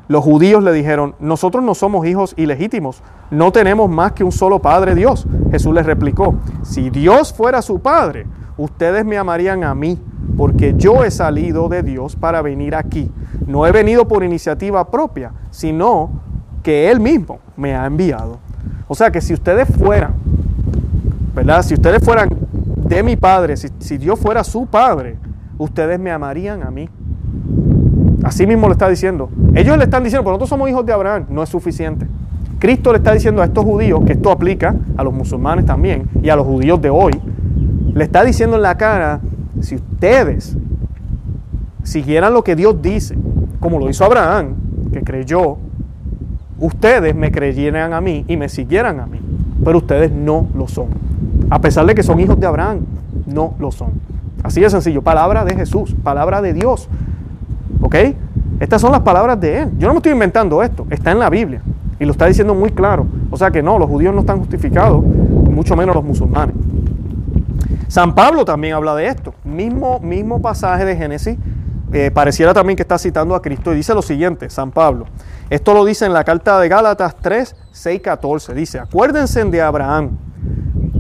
Los 0.08 0.24
judíos 0.24 0.64
le 0.64 0.74
dijeron, 0.74 1.14
nosotros 1.20 1.64
no 1.64 1.76
somos 1.76 2.08
hijos 2.08 2.34
ilegítimos, 2.38 3.04
no 3.30 3.52
tenemos 3.52 3.88
más 3.88 4.14
que 4.14 4.24
un 4.24 4.32
solo 4.32 4.58
Padre 4.58 4.96
Dios. 4.96 5.28
Jesús 5.52 5.76
les 5.76 5.86
replicó, 5.86 6.34
si 6.64 6.90
Dios 6.90 7.32
fuera 7.32 7.62
su 7.62 7.80
Padre, 7.80 8.26
ustedes 8.64 9.06
me 9.06 9.18
amarían 9.18 9.64
a 9.64 9.74
mí, 9.74 10.00
porque 10.38 10.76
yo 10.78 11.04
he 11.04 11.12
salido 11.12 11.68
de 11.70 11.84
Dios 11.84 12.16
para 12.16 12.42
venir 12.42 12.76
aquí. 12.76 13.12
No 13.48 13.66
he 13.66 13.72
venido 13.72 14.08
por 14.08 14.24
iniciativa 14.24 14.90
propia, 14.90 15.32
sino 15.50 16.10
que 16.64 16.92
Él 16.92 17.00
mismo 17.00 17.40
me 17.58 17.76
ha 17.76 17.86
enviado. 17.86 18.40
O 18.88 18.96
sea 18.96 19.12
que 19.12 19.22
si 19.22 19.34
ustedes 19.34 19.68
fueran, 19.68 20.14
¿verdad? 21.36 21.64
Si 21.64 21.74
ustedes 21.74 22.04
fueran 22.04 22.30
de 22.88 23.04
mi 23.04 23.16
Padre, 23.16 23.58
si, 23.58 23.70
si 23.80 23.98
Dios 23.98 24.20
fuera 24.20 24.44
su 24.44 24.66
Padre, 24.68 25.18
ustedes 25.58 26.00
me 26.00 26.12
amarían 26.12 26.64
a 26.64 26.72
mí. 26.72 26.90
Así 28.24 28.46
mismo 28.46 28.68
le 28.68 28.74
está 28.74 28.88
diciendo. 28.88 29.30
Ellos 29.56 29.78
le 29.78 29.86
están 29.86 30.04
diciendo, 30.04 30.24
pero 30.24 30.34
nosotros 30.34 30.50
somos 30.50 30.70
hijos 30.70 30.86
de 30.86 30.94
Abraham, 30.94 31.26
no 31.30 31.42
es 31.42 31.50
suficiente. 31.50 32.06
Cristo 32.60 32.92
le 32.92 33.00
está 33.00 33.14
diciendo 33.14 33.42
a 33.42 33.46
estos 33.46 33.66
judíos, 33.66 34.02
que 34.06 34.14
esto 34.14 34.30
aplica 34.30 34.76
a 34.96 35.04
los 35.04 35.12
musulmanes 35.12 35.66
también 35.66 36.08
y 36.22 36.30
a 36.30 36.36
los 36.36 36.46
judíos 36.46 36.80
de 36.80 36.92
hoy, 36.92 37.20
le 37.94 38.04
está 38.04 38.24
diciendo 38.24 38.56
en 38.56 38.62
la 38.62 38.78
cara, 38.78 39.20
si 39.62 39.76
ustedes 39.76 40.56
siguieran 41.84 42.34
lo 42.34 42.44
que 42.44 42.56
Dios 42.56 42.82
dice, 42.82 43.18
como 43.60 43.80
lo 43.80 43.90
hizo 43.90 44.06
Abraham, 44.06 44.56
que 44.92 45.02
creyó, 45.02 45.58
ustedes 46.60 47.16
me 47.16 47.32
creyeran 47.32 47.94
a 47.94 48.02
mí 48.02 48.26
y 48.28 48.38
me 48.38 48.50
siguieran 48.50 49.00
a 49.00 49.06
mí, 49.06 49.20
pero 49.64 49.80
ustedes 49.80 50.12
no 50.12 50.48
lo 50.56 50.68
son. 50.68 50.88
A 51.50 51.60
pesar 51.60 51.86
de 51.86 51.96
que 51.96 52.04
son 52.04 52.20
hijos 52.20 52.40
de 52.40 52.48
Abraham, 52.48 52.82
no 53.26 53.56
lo 53.60 53.72
son. 53.72 53.92
Así 54.44 54.62
de 54.62 54.70
sencillo, 54.70 55.02
palabra 55.02 55.44
de 55.44 55.56
Jesús, 55.56 55.96
palabra 56.04 56.42
de 56.42 56.54
Dios. 56.54 56.88
¿Ok? 57.82 57.96
Estas 58.60 58.82
son 58.82 58.92
las 58.92 59.02
palabras 59.02 59.40
de 59.40 59.64
Él. 59.64 59.70
Yo 59.78 59.88
no 59.88 59.94
me 59.94 59.98
estoy 59.98 60.14
inventando 60.14 60.64
esto, 60.64 60.86
está 60.90 61.12
en 61.12 61.20
la 61.20 61.30
Biblia. 61.30 61.62
Y 62.00 62.06
lo 62.06 62.12
está 62.12 62.26
diciendo 62.26 62.56
muy 62.56 62.72
claro. 62.72 63.06
O 63.30 63.38
sea 63.38 63.52
que 63.52 63.62
no, 63.62 63.78
los 63.78 63.90
judíos 63.90 64.14
no 64.14 64.22
están 64.22 64.40
justificados, 64.40 65.04
mucho 65.04 65.76
menos 65.76 65.96
los 65.96 66.04
musulmanes. 66.04 66.56
San 67.92 68.16
Pablo 68.16 68.46
también 68.46 68.74
habla 68.74 68.96
de 68.96 69.08
esto. 69.08 69.34
Mismo, 69.44 70.00
mismo 70.00 70.42
pasaje 70.42 70.86
de 70.86 70.96
Génesis, 70.96 71.38
eh, 71.92 72.10
pareciera 72.10 72.54
también 72.54 72.78
que 72.78 72.84
está 72.84 72.98
citando 72.98 73.36
a 73.36 73.42
Cristo 73.42 73.74
y 73.74 73.76
dice 73.76 73.94
lo 73.94 74.02
siguiente, 74.02 74.50
San 74.50 74.72
Pablo. 74.72 75.08
Esto 75.50 75.74
lo 75.74 75.84
dice 75.84 76.06
en 76.06 76.14
la 76.14 76.24
carta 76.24 76.58
de 76.62 76.70
Gálatas 76.70 77.18
3, 77.20 77.54
6, 77.70 78.02
14. 78.02 78.54
Dice, 78.54 78.80
acuérdense 78.80 79.44
de 79.44 79.62
Abraham. 79.62 80.12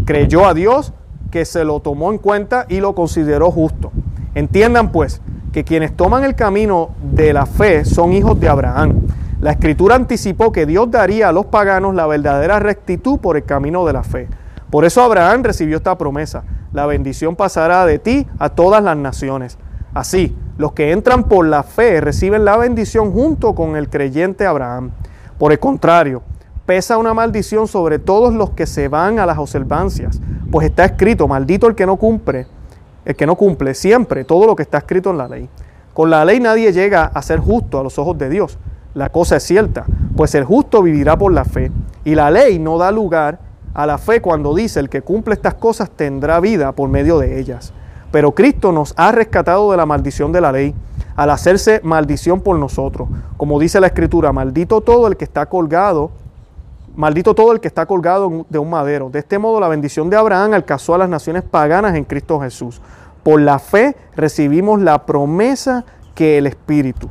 Creyó 0.04 0.46
a 0.46 0.54
Dios 0.54 0.92
que 1.32 1.46
se 1.46 1.64
lo 1.64 1.80
tomó 1.80 2.12
en 2.12 2.18
cuenta 2.18 2.66
y 2.68 2.82
lo 2.82 2.94
consideró 2.94 3.52
justo. 3.52 3.94
Entiendan 4.36 4.92
pues 4.92 5.22
que 5.54 5.64
quienes 5.64 5.96
toman 5.96 6.26
el 6.26 6.36
camino 6.36 6.90
de 7.02 7.32
la 7.32 7.46
fe 7.46 7.86
son 7.86 8.12
hijos 8.12 8.38
de 8.38 8.50
Abraham. 8.50 9.04
La 9.40 9.52
escritura 9.52 9.96
anticipó 9.96 10.52
que 10.52 10.66
Dios 10.66 10.92
daría 10.92 11.30
a 11.30 11.32
los 11.32 11.46
paganos 11.46 11.96
la 11.96 12.06
verdadera 12.06 12.60
rectitud 12.60 13.18
por 13.18 13.38
el 13.38 13.46
camino 13.46 13.86
de 13.86 13.94
la 13.94 14.04
fe. 14.04 14.28
Por 14.70 14.84
eso 14.84 15.02
Abraham 15.02 15.44
recibió 15.44 15.78
esta 15.78 15.98
promesa. 15.98 16.44
La 16.74 16.86
bendición 16.86 17.36
pasará 17.36 17.86
de 17.86 18.00
ti 18.00 18.28
a 18.40 18.50
todas 18.50 18.84
las 18.84 18.98
naciones. 18.98 19.58
Así, 19.94 20.36
los 20.58 20.74
que 20.74 20.92
entran 20.92 21.26
por 21.26 21.46
la 21.46 21.64
fe 21.64 22.02
reciben 22.02 22.46
la 22.46 22.58
bendición 22.58 23.12
junto 23.12 23.56
con 23.56 23.76
el 23.76 23.90
creyente 23.90 24.46
Abraham. 24.46 24.92
Por 25.38 25.52
el 25.52 25.60
contrario, 25.60 26.22
pesa 26.66 26.98
una 26.98 27.14
maldición 27.14 27.68
sobre 27.68 28.00
todos 28.00 28.34
los 28.34 28.52
que 28.52 28.66
se 28.66 28.88
van 28.88 29.20
a 29.20 29.26
las 29.26 29.38
observancias, 29.38 30.22
pues 30.50 30.68
está 30.68 30.86
escrito, 30.86 31.28
maldito 31.28 31.68
el 31.68 31.76
que 31.76 31.86
no 31.86 31.98
cumple 31.98 32.48
el 33.06 33.16
que 33.16 33.26
no 33.26 33.36
cumple 33.36 33.74
siempre 33.74 34.24
todo 34.24 34.46
lo 34.46 34.56
que 34.56 34.64
está 34.64 34.80
escrito 34.80 35.10
en 35.12 35.18
la 35.18 35.28
ley. 35.28 35.50
Con 35.94 36.10
la 36.10 36.24
ley 36.24 36.40
nadie 36.40 36.72
llega 36.72 37.06
a 37.06 37.22
ser 37.22 37.40
justo 37.40 37.80
a 37.80 37.84
los 37.84 37.98
ojos 38.00 38.18
de 38.18 38.30
Dios. 38.30 38.58
La 38.94 39.10
cosa 39.10 39.38
es 39.38 39.44
cierta, 39.44 39.86
pues 40.16 40.36
el 40.36 40.44
justo 40.44 40.82
vivirá 40.82 41.18
por 41.18 41.32
la 41.32 41.46
fe. 41.46 41.72
Y 42.04 42.16
la 42.16 42.32
ley 42.32 42.60
no 42.60 42.78
da 42.78 42.92
lugar 42.92 43.40
a 43.74 43.86
la 43.86 43.98
fe 43.98 44.22
cuando 44.22 44.54
dice 44.54 44.80
el 44.80 44.90
que 44.90 45.02
cumple 45.02 45.34
estas 45.34 45.56
cosas 45.56 45.90
tendrá 45.90 46.40
vida 46.40 46.72
por 46.72 46.90
medio 46.90 47.20
de 47.20 47.40
ellas. 47.40 47.74
Pero 48.12 48.34
Cristo 48.34 48.72
nos 48.72 48.94
ha 48.98 49.12
rescatado 49.12 49.72
de 49.72 49.78
la 49.78 49.86
maldición 49.86 50.32
de 50.32 50.42
la 50.42 50.52
ley 50.52 50.76
al 51.16 51.30
hacerse 51.30 51.80
maldición 51.84 52.42
por 52.42 52.58
nosotros. 52.58 53.08
Como 53.38 53.60
dice 53.60 53.80
la 53.80 53.88
Escritura, 53.88 54.34
maldito 54.34 54.82
todo 54.82 55.08
el 55.08 55.18
que 55.18 55.24
está 55.24 55.46
colgado 55.46 56.12
Maldito 56.96 57.34
todo 57.34 57.54
el 57.54 57.62
que 57.62 57.70
está 57.70 57.86
colgado 57.86 58.46
de 58.50 58.60
un 58.60 58.70
madero. 58.70 59.10
De 59.10 59.20
este 59.20 59.40
modo 59.40 59.60
la 59.60 59.70
bendición 59.70 60.10
de 60.10 60.18
Abraham 60.18 60.54
alcanzó 60.54 60.94
a 60.94 60.98
las 60.98 61.10
naciones 61.10 61.44
paganas 61.44 61.96
en 61.96 62.04
Cristo 62.04 62.40
Jesús. 62.42 62.82
Por 63.24 63.40
la 63.42 63.60
fe 63.60 63.96
recibimos 64.16 64.82
la 64.82 65.06
promesa 65.06 65.86
que 66.16 66.38
el 66.38 66.48
Espíritu, 66.48 67.10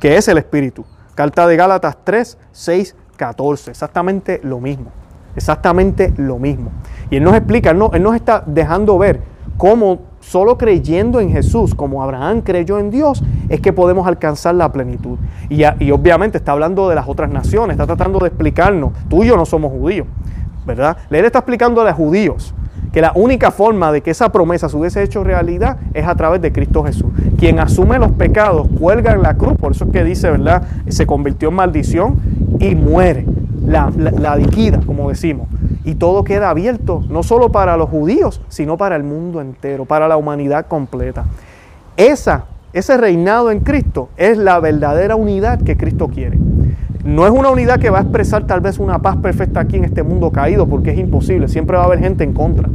que 0.00 0.16
es 0.16 0.28
el 0.28 0.38
Espíritu. 0.38 0.84
Carta 1.14 1.46
de 1.46 1.56
Gálatas 1.56 1.98
3, 2.04 2.38
6, 2.52 2.96
14. 3.16 3.70
Exactamente 3.70 4.40
lo 4.42 4.60
mismo. 4.60 4.92
Exactamente 5.36 6.12
lo 6.16 6.38
mismo. 6.38 6.70
Y 7.10 7.16
Él 7.16 7.24
nos 7.24 7.34
explica, 7.34 7.70
él, 7.70 7.78
nos 7.78 8.14
está 8.14 8.42
dejando 8.46 8.98
ver 8.98 9.20
cómo 9.56 10.00
Solo 10.20 10.58
creyendo 10.58 11.20
en 11.20 11.30
Jesús, 11.30 11.74
como 11.74 12.02
Abraham 12.02 12.42
creyó 12.42 12.78
en 12.78 12.90
Dios, 12.90 13.22
es 13.48 13.60
que 13.60 13.72
podemos 13.72 14.06
alcanzar 14.06 14.54
la 14.54 14.70
plenitud. 14.72 15.16
Y, 15.48 15.64
obviamente 15.90 16.38
está 16.38 16.52
hablando 16.52 16.88
de 16.88 16.94
las 16.94 17.08
otras 17.08 17.30
naciones, 17.30 17.74
está 17.74 17.86
tratando 17.86 18.18
de 18.18 18.28
explicarnos, 18.28 18.92
tú 19.08 19.22
y 19.22 19.28
yo 19.28 19.36
no 19.36 19.46
somos 19.46 19.72
judíos, 19.72 20.06
¿verdad? 20.66 20.98
Él 21.08 21.24
está 21.24 21.38
explicando 21.38 21.80
a 21.80 21.84
los 21.84 21.94
judíos 21.94 22.54
que 22.92 23.00
la 23.00 23.12
única 23.14 23.50
forma 23.50 23.92
de 23.92 24.02
que 24.02 24.10
esa 24.10 24.30
promesa 24.30 24.68
se 24.68 24.76
hubiese 24.76 25.02
hecho 25.02 25.22
realidad 25.22 25.78
es 25.94 26.06
a 26.06 26.14
través 26.14 26.42
de 26.42 26.52
Cristo 26.52 26.82
Jesús. 26.84 27.10
Quien 27.38 27.58
asume 27.58 27.98
los 27.98 28.12
pecados, 28.12 28.66
cuelga 28.78 29.12
en 29.12 29.22
la 29.22 29.34
cruz, 29.34 29.54
por 29.56 29.72
eso 29.72 29.84
es 29.84 29.92
que 29.92 30.04
dice, 30.04 30.30
¿verdad? 30.30 30.62
Se 30.88 31.06
convirtió 31.06 31.50
en 31.50 31.54
maldición 31.54 32.18
y 32.58 32.74
muere, 32.74 33.24
la, 33.68 33.90
la, 33.96 34.38
como 34.86 35.08
decimos 35.08 35.48
y 35.84 35.94
todo 35.94 36.24
queda 36.24 36.50
abierto, 36.50 37.02
no 37.08 37.22
solo 37.22 37.50
para 37.50 37.76
los 37.76 37.88
judíos, 37.88 38.42
sino 38.48 38.76
para 38.76 38.96
el 38.96 39.04
mundo 39.04 39.40
entero, 39.40 39.84
para 39.84 40.06
la 40.06 40.16
humanidad 40.16 40.66
completa. 40.66 41.24
Esa, 41.96 42.44
ese 42.72 42.96
reinado 42.96 43.50
en 43.50 43.60
Cristo 43.60 44.10
es 44.16 44.36
la 44.36 44.60
verdadera 44.60 45.16
unidad 45.16 45.62
que 45.62 45.76
Cristo 45.76 46.08
quiere. 46.08 46.38
No 47.04 47.24
es 47.24 47.32
una 47.32 47.48
unidad 47.50 47.78
que 47.78 47.88
va 47.88 47.98
a 47.98 48.02
expresar 48.02 48.46
tal 48.46 48.60
vez 48.60 48.78
una 48.78 48.98
paz 48.98 49.16
perfecta 49.16 49.60
aquí 49.60 49.76
en 49.76 49.84
este 49.84 50.02
mundo 50.02 50.30
caído, 50.30 50.66
porque 50.66 50.90
es 50.90 50.98
imposible, 50.98 51.48
siempre 51.48 51.76
va 51.76 51.84
a 51.84 51.86
haber 51.86 52.00
gente 52.00 52.24
en 52.24 52.34
contra. 52.34 52.68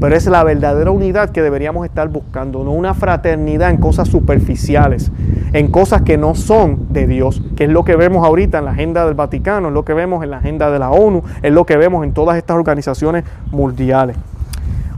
Pero 0.00 0.16
es 0.16 0.26
la 0.26 0.42
verdadera 0.44 0.90
unidad 0.90 1.30
que 1.30 1.42
deberíamos 1.42 1.84
estar 1.84 2.08
buscando, 2.08 2.64
no 2.64 2.70
una 2.70 2.94
fraternidad 2.94 3.70
en 3.70 3.76
cosas 3.76 4.08
superficiales, 4.08 5.12
en 5.52 5.70
cosas 5.70 6.02
que 6.02 6.16
no 6.16 6.34
son 6.34 6.86
de 6.90 7.06
Dios, 7.06 7.42
que 7.56 7.64
es 7.64 7.70
lo 7.70 7.84
que 7.84 7.96
vemos 7.96 8.24
ahorita 8.24 8.60
en 8.60 8.64
la 8.64 8.70
agenda 8.70 9.04
del 9.04 9.14
Vaticano, 9.14 9.68
es 9.68 9.74
lo 9.74 9.84
que 9.84 9.92
vemos 9.92 10.24
en 10.24 10.30
la 10.30 10.38
agenda 10.38 10.70
de 10.70 10.78
la 10.78 10.90
ONU, 10.90 11.22
es 11.42 11.52
lo 11.52 11.66
que 11.66 11.76
vemos 11.76 12.04
en 12.04 12.12
todas 12.12 12.38
estas 12.38 12.56
organizaciones 12.56 13.24
mundiales. 13.50 14.16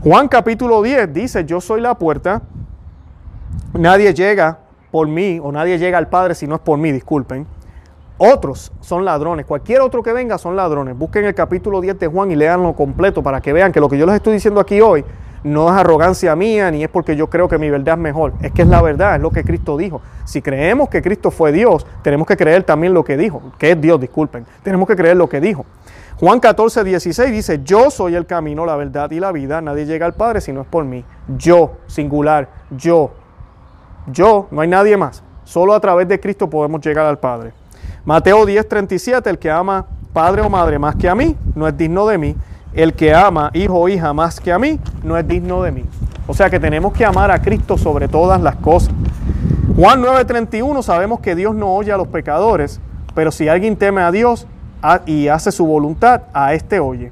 Juan 0.03 0.29
capítulo 0.29 0.81
10 0.81 1.13
dice, 1.13 1.45
yo 1.45 1.59
soy 1.61 1.81
la 1.81 1.95
puerta, 1.95 2.41
nadie 3.73 4.13
llega 4.13 4.59
por 4.91 5.07
mí 5.07 5.39
o 5.41 5.51
nadie 5.51 5.77
llega 5.77 5.97
al 5.97 6.07
Padre 6.07 6.35
si 6.35 6.47
no 6.47 6.55
es 6.55 6.61
por 6.61 6.77
mí, 6.77 6.91
disculpen. 6.91 7.47
Otros 8.17 8.71
son 8.81 9.03
ladrones, 9.03 9.47
cualquier 9.47 9.81
otro 9.81 10.03
que 10.03 10.13
venga 10.13 10.37
son 10.37 10.55
ladrones. 10.55 10.95
Busquen 10.95 11.25
el 11.25 11.33
capítulo 11.33 11.81
10 11.81 11.97
de 11.97 12.07
Juan 12.07 12.29
y 12.31 12.35
leanlo 12.35 12.73
completo 12.73 13.23
para 13.23 13.41
que 13.41 13.51
vean 13.51 13.71
que 13.71 13.79
lo 13.79 13.89
que 13.89 13.97
yo 13.97 14.05
les 14.05 14.15
estoy 14.15 14.33
diciendo 14.33 14.59
aquí 14.59 14.79
hoy 14.79 15.03
no 15.43 15.69
es 15.69 15.75
arrogancia 15.75 16.35
mía 16.35 16.69
ni 16.69 16.83
es 16.83 16.89
porque 16.89 17.15
yo 17.15 17.31
creo 17.31 17.47
que 17.47 17.57
mi 17.57 17.69
verdad 17.69 17.95
es 17.95 17.99
mejor. 17.99 18.33
Es 18.41 18.51
que 18.51 18.61
es 18.61 18.67
la 18.67 18.81
verdad, 18.81 19.15
es 19.15 19.21
lo 19.21 19.31
que 19.31 19.43
Cristo 19.43 19.75
dijo. 19.75 20.01
Si 20.25 20.41
creemos 20.41 20.89
que 20.89 21.01
Cristo 21.01 21.31
fue 21.31 21.51
Dios, 21.51 21.85
tenemos 22.03 22.27
que 22.27 22.37
creer 22.37 22.63
también 22.63 22.93
lo 22.93 23.03
que 23.03 23.17
dijo, 23.17 23.41
que 23.57 23.71
es 23.71 23.81
Dios, 23.81 23.99
disculpen. 23.99 24.45
Tenemos 24.61 24.87
que 24.87 24.95
creer 24.95 25.17
lo 25.17 25.27
que 25.27 25.41
dijo. 25.41 25.65
Juan 26.19 26.39
14, 26.39 26.83
16 26.83 27.31
dice, 27.31 27.61
yo 27.63 27.89
soy 27.89 28.13
el 28.13 28.27
camino, 28.27 28.67
la 28.67 28.75
verdad 28.75 29.09
y 29.09 29.19
la 29.19 29.31
vida, 29.31 29.59
nadie 29.61 29.87
llega 29.87 30.05
al 30.05 30.13
Padre 30.13 30.41
si 30.41 30.53
no 30.53 30.61
es 30.61 30.67
por 30.67 30.85
mí. 30.85 31.03
Yo, 31.35 31.77
singular, 31.87 32.47
yo, 32.69 33.11
yo, 34.07 34.47
no 34.51 34.61
hay 34.61 34.67
nadie 34.67 34.97
más. 34.97 35.23
Solo 35.43 35.73
a 35.73 35.79
través 35.79 36.07
de 36.07 36.19
Cristo 36.19 36.49
podemos 36.49 36.81
llegar 36.81 37.05
al 37.05 37.19
Padre. 37.19 37.53
Mateo 38.05 38.45
10, 38.45 38.67
37, 38.67 39.29
el 39.29 39.37
que 39.37 39.51
ama 39.51 39.85
padre 40.13 40.41
o 40.41 40.49
madre 40.49 40.79
más 40.79 40.95
que 40.95 41.07
a 41.07 41.15
mí, 41.15 41.35
no 41.55 41.67
es 41.67 41.77
digno 41.77 42.07
de 42.07 42.17
mí. 42.17 42.35
El 42.73 42.93
que 42.93 43.13
ama 43.13 43.51
hijo 43.53 43.79
o 43.79 43.89
hija 43.89 44.13
más 44.13 44.39
que 44.39 44.51
a 44.51 44.57
mí, 44.57 44.79
no 45.03 45.17
es 45.17 45.27
digno 45.27 45.61
de 45.61 45.71
mí. 45.71 45.85
O 46.27 46.33
sea 46.33 46.49
que 46.49 46.59
tenemos 46.59 46.93
que 46.93 47.05
amar 47.05 47.31
a 47.31 47.41
Cristo 47.41 47.77
sobre 47.77 48.07
todas 48.07 48.41
las 48.41 48.55
cosas. 48.55 48.93
Juan 49.75 50.01
9:31 50.01 50.81
sabemos 50.81 51.19
que 51.19 51.35
Dios 51.35 51.53
no 51.55 51.73
oye 51.73 51.91
a 51.91 51.97
los 51.97 52.07
pecadores, 52.07 52.79
pero 53.13 53.31
si 53.31 53.47
alguien 53.47 53.75
teme 53.75 54.01
a 54.01 54.11
Dios 54.11 54.47
y 55.05 55.27
hace 55.27 55.51
su 55.51 55.65
voluntad, 55.65 56.23
a 56.33 56.53
este 56.53 56.79
oye. 56.79 57.11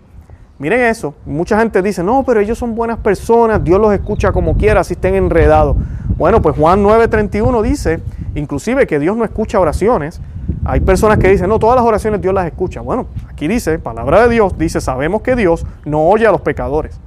Miren 0.58 0.82
eso, 0.82 1.14
mucha 1.26 1.58
gente 1.58 1.82
dice, 1.82 2.04
no, 2.04 2.24
pero 2.26 2.42
ellos 2.42 2.58
son 2.58 2.76
buenas 2.76 2.98
personas, 2.98 3.64
Dios 3.64 3.80
los 3.80 3.94
escucha 3.94 4.34
como 4.34 4.58
quiera, 4.58 4.84
si 4.84 4.94
estén 4.94 5.16
enredados. 5.16 5.78
Bueno, 6.20 6.42
pues 6.42 6.58
Juan 6.58 6.84
9:31 6.84 7.62
dice, 7.62 8.02
inclusive 8.36 8.86
que 8.86 9.00
Dios 9.00 9.16
no 9.16 9.24
escucha 9.24 9.58
oraciones. 9.58 10.20
Hay 10.66 10.82
personas 10.82 11.18
que 11.18 11.30
dicen, 11.30 11.48
no, 11.48 11.60
todas 11.60 11.78
las 11.78 11.86
oraciones 11.86 12.22
Dios 12.22 12.34
las 12.34 12.46
escucha. 12.46 12.82
Bueno, 12.82 13.08
aquí 13.30 13.48
dice, 13.48 13.80
palabra 13.80 14.24
de 14.24 14.34
Dios, 14.34 14.58
dice, 14.58 14.82
sabemos 14.82 15.22
que 15.22 15.38
Dios 15.38 15.66
no 15.86 16.10
oye 16.10 16.28
a 16.28 16.32
los 16.32 16.42
pecadores. 16.42 17.00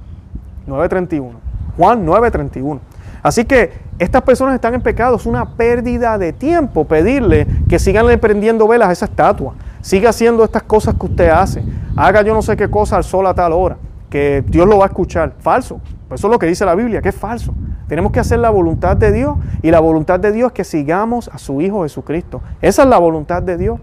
9:31. 0.65 1.33
Juan 1.77 2.03
9:31. 2.07 2.79
Así 3.21 3.45
que 3.45 3.71
estas 3.99 4.23
personas 4.23 4.55
están 4.55 4.73
en 4.73 4.81
pecado, 4.81 5.15
es 5.17 5.27
una 5.27 5.45
pérdida 5.45 6.17
de 6.17 6.33
tiempo 6.33 6.85
pedirle 6.85 7.45
que 7.69 7.77
sigan 7.77 8.19
prendiendo 8.19 8.67
velas 8.67 8.89
a 8.89 8.91
esa 8.93 9.05
estatua, 9.05 9.53
siga 9.81 10.09
haciendo 10.09 10.43
estas 10.43 10.63
cosas 10.63 10.95
que 10.95 11.05
usted 11.05 11.29
hace, 11.29 11.63
haga 11.95 12.23
yo 12.23 12.33
no 12.33 12.41
sé 12.41 12.57
qué 12.57 12.67
cosa 12.67 12.97
al 12.97 13.03
sol 13.03 13.27
a 13.27 13.35
tal 13.35 13.53
hora, 13.53 13.77
que 14.13 14.43
Dios 14.47 14.67
lo 14.67 14.77
va 14.77 14.83
a 14.83 14.87
escuchar. 14.89 15.33
Falso. 15.39 15.81
Eso 16.11 16.27
es 16.27 16.31
lo 16.31 16.37
que 16.37 16.45
dice 16.45 16.65
la 16.65 16.75
Biblia, 16.75 17.01
que 17.01 17.09
es 17.09 17.15
falso. 17.15 17.51
Tenemos 17.87 18.11
que 18.11 18.19
hacer 18.19 18.37
la 18.37 18.51
voluntad 18.51 18.95
de 18.95 19.11
Dios 19.11 19.37
y 19.63 19.71
la 19.71 19.79
voluntad 19.79 20.19
de 20.19 20.31
Dios 20.31 20.49
es 20.49 20.53
que 20.53 20.63
sigamos 20.63 21.31
a 21.33 21.39
su 21.39 21.61
Hijo 21.61 21.81
Jesucristo. 21.81 22.39
Esa 22.61 22.83
es 22.83 22.89
la 22.89 22.99
voluntad 22.99 23.41
de 23.41 23.57
Dios, 23.57 23.79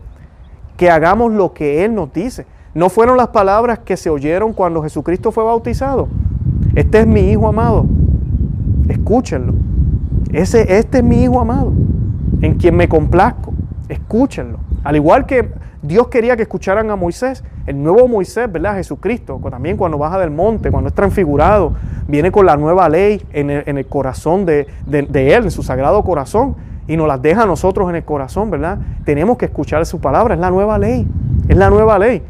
que 0.77 0.89
hagamos 0.89 1.33
lo 1.33 1.53
que 1.53 1.85
Él 1.85 1.97
nos 1.97 2.13
dice. 2.13 2.47
No 2.75 2.91
fueron 2.91 3.17
las 3.17 3.31
palabras 3.31 3.81
que 3.81 3.97
se 3.97 4.09
oyeron 4.09 4.53
cuando 4.53 4.85
Jesucristo 4.85 5.33
fue 5.33 5.43
bautizado. 5.43 6.07
Este 6.77 7.01
es 7.01 7.09
mi 7.09 7.23
Hijo 7.23 7.49
amado, 7.49 7.87
Escúchenlo. 8.89 9.55
Ese, 10.33 10.79
este 10.79 10.99
es 10.99 11.05
mi 11.05 11.25
hijo 11.25 11.41
amado, 11.41 11.73
en 12.41 12.55
quien 12.55 12.77
me 12.77 12.89
complazco. 12.89 13.53
Escúchenlo. 13.89 14.59
Al 14.85 14.95
igual 14.95 15.27
que 15.27 15.51
Dios 15.83 16.09
quería 16.09 16.37
que 16.37 16.43
escucharan 16.43 16.91
a 16.91 16.97
Moisés, 16.97 17.43
el 17.67 17.83
nuevo 17.83 18.07
Moisés, 18.07 18.51
¿verdad? 18.53 18.75
Jesucristo, 18.75 19.41
también 19.51 19.77
cuando 19.79 19.97
baja 19.97 20.19
del 20.19 20.31
monte, 20.31 20.71
cuando 20.71 20.89
es 20.89 20.95
transfigurado, 20.95 21.73
viene 22.07 22.31
con 22.31 22.45
la 22.45 22.57
nueva 22.57 22.89
ley 22.89 23.23
en 23.33 23.51
el, 23.51 23.87
corazón 23.87 24.45
de, 24.45 24.67
Él, 24.91 25.45
en 25.45 25.51
su 25.51 25.63
sagrado 25.63 26.03
corazón, 26.05 26.55
y 26.87 26.97
nos 26.97 27.09
las 27.09 27.23
deja 27.23 27.45
a 27.45 27.47
nosotros 27.47 27.89
en 27.89 27.97
el 27.97 28.05
corazón, 28.05 28.51
¿verdad? 28.51 28.79
Tenemos 29.05 29.39
que 29.39 29.47
escuchar 29.47 29.87
su 29.87 30.01
palabra, 30.01 30.35
es 30.35 30.41
la 30.41 30.51
nueva 30.51 30.77
ley, 30.77 31.07
es 31.49 31.57
la 31.57 31.71
nueva 31.71 31.99
ley, 31.99 32.23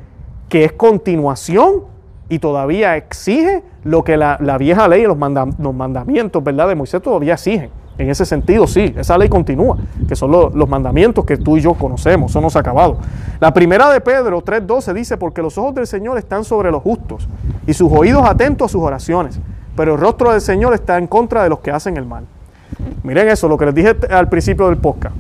que 0.48 0.64
es 0.64 0.72
continuación 0.72 1.84
y 2.28 2.38
todavía 2.38 2.96
exige 2.96 3.64
lo 3.82 4.04
que 4.04 4.16
la, 4.16 4.36
vieja 4.58 4.86
ley 4.86 5.02
y 5.02 5.06
los, 5.06 5.16
mandamientos 5.16 6.44
¿verdad? 6.44 6.68
de 6.68 6.76
Moisés 6.76 7.02
todavía 7.02 7.34
exigen. 7.34 7.70
En 8.00 8.08
ese 8.08 8.24
sentido, 8.24 8.66
sí, 8.66 8.94
esa 8.96 9.18
ley 9.18 9.28
continúa, 9.28 9.76
que 10.08 10.16
son 10.16 10.30
los 10.30 10.68
mandamientos 10.70 11.22
que 11.26 11.36
tú 11.36 11.58
y 11.58 11.60
yo 11.60 11.74
conocemos, 11.74 12.32
son 12.32 12.46
acabados. 12.54 12.96
La 13.40 13.52
primera 13.52 13.90
de 13.90 14.00
Pedro 14.00 14.42
3.12 14.42 14.94
dice, 14.94 15.18
porque 15.18 15.42
los 15.42 15.58
ojos 15.58 15.74
del 15.74 15.86
Señor 15.86 16.16
están 16.16 16.42
sobre 16.42 16.70
los 16.70 16.82
justos 16.82 17.28
y 17.66 17.74
sus 17.74 17.92
oídos 17.92 18.24
atentos 18.24 18.70
a 18.70 18.72
sus 18.72 18.80
oraciones, 18.80 19.38
pero 19.76 19.96
el 19.96 20.00
rostro 20.00 20.32
del 20.32 20.40
Señor 20.40 20.72
está 20.72 20.96
en 20.96 21.08
contra 21.08 21.42
de 21.42 21.50
los 21.50 21.58
que 21.58 21.72
hacen 21.72 21.98
el 21.98 22.06
mal. 22.06 22.24
Miren 23.02 23.28
eso, 23.28 23.48
lo 23.48 23.58
que 23.58 23.66
les 23.66 23.74
dije 23.74 23.94
al 24.08 24.30
principio 24.30 24.68
del 24.68 24.78
podcast. 24.78 25.14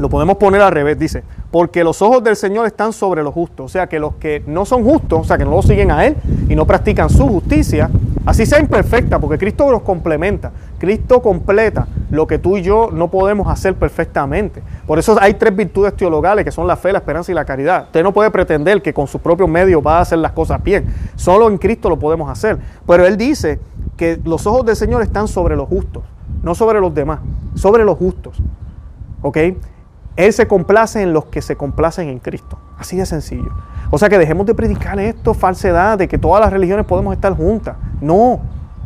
Lo 0.00 0.08
podemos 0.08 0.36
poner 0.38 0.60
al 0.60 0.72
revés, 0.72 0.98
dice, 0.98 1.22
porque 1.52 1.84
los 1.84 2.02
ojos 2.02 2.24
del 2.24 2.34
Señor 2.34 2.66
están 2.66 2.92
sobre 2.92 3.22
los 3.22 3.32
justos. 3.32 3.66
O 3.66 3.68
sea, 3.68 3.86
que 3.86 4.00
los 4.00 4.14
que 4.16 4.42
no 4.48 4.64
son 4.64 4.82
justos, 4.82 5.20
o 5.20 5.24
sea, 5.24 5.38
que 5.38 5.44
no 5.44 5.52
lo 5.52 5.62
siguen 5.62 5.92
a 5.92 6.04
Él 6.04 6.16
y 6.48 6.56
no 6.56 6.66
practican 6.66 7.08
su 7.08 7.28
justicia, 7.28 7.88
así 8.26 8.44
sea 8.44 8.58
imperfecta, 8.58 9.20
porque 9.20 9.38
Cristo 9.38 9.70
los 9.70 9.82
complementa. 9.82 10.50
Cristo 10.82 11.22
completa 11.22 11.86
lo 12.10 12.26
que 12.26 12.40
tú 12.40 12.56
y 12.56 12.62
yo 12.62 12.90
no 12.92 13.08
podemos 13.08 13.46
hacer 13.46 13.76
perfectamente. 13.76 14.64
Por 14.84 14.98
eso 14.98 15.16
hay 15.20 15.34
tres 15.34 15.54
virtudes 15.54 15.94
teologales 15.94 16.44
que 16.44 16.50
son 16.50 16.66
la 16.66 16.74
fe, 16.74 16.90
la 16.90 16.98
esperanza 16.98 17.30
y 17.30 17.36
la 17.36 17.44
caridad. 17.44 17.84
Usted 17.84 18.02
no 18.02 18.12
puede 18.12 18.32
pretender 18.32 18.82
que 18.82 18.92
con 18.92 19.06
sus 19.06 19.20
propios 19.20 19.48
medios 19.48 19.80
va 19.80 19.98
a 19.98 20.00
hacer 20.00 20.18
las 20.18 20.32
cosas 20.32 20.60
bien. 20.60 20.92
Solo 21.14 21.48
en 21.48 21.56
Cristo 21.58 21.88
lo 21.88 22.00
podemos 22.00 22.28
hacer. 22.28 22.58
Pero 22.84 23.06
Él 23.06 23.16
dice 23.16 23.60
que 23.96 24.20
los 24.24 24.44
ojos 24.48 24.66
del 24.66 24.74
Señor 24.74 25.02
están 25.02 25.28
sobre 25.28 25.54
los 25.54 25.68
justos, 25.68 26.02
no 26.42 26.52
sobre 26.56 26.80
los 26.80 26.92
demás, 26.92 27.20
sobre 27.54 27.84
los 27.84 27.96
justos. 27.96 28.42
¿Ok? 29.20 29.38
Él 30.16 30.32
se 30.32 30.48
complace 30.48 31.00
en 31.00 31.12
los 31.12 31.26
que 31.26 31.42
se 31.42 31.54
complacen 31.54 32.08
en 32.08 32.18
Cristo. 32.18 32.58
Así 32.76 32.96
de 32.96 33.06
sencillo. 33.06 33.52
O 33.92 33.98
sea 33.98 34.08
que 34.08 34.18
dejemos 34.18 34.46
de 34.46 34.56
predicar 34.56 34.98
esto, 34.98 35.32
falsedad, 35.32 35.96
de 35.96 36.08
que 36.08 36.18
todas 36.18 36.40
las 36.40 36.52
religiones 36.52 36.86
podemos 36.86 37.14
estar 37.14 37.36
juntas. 37.36 37.76
No, 38.00 38.40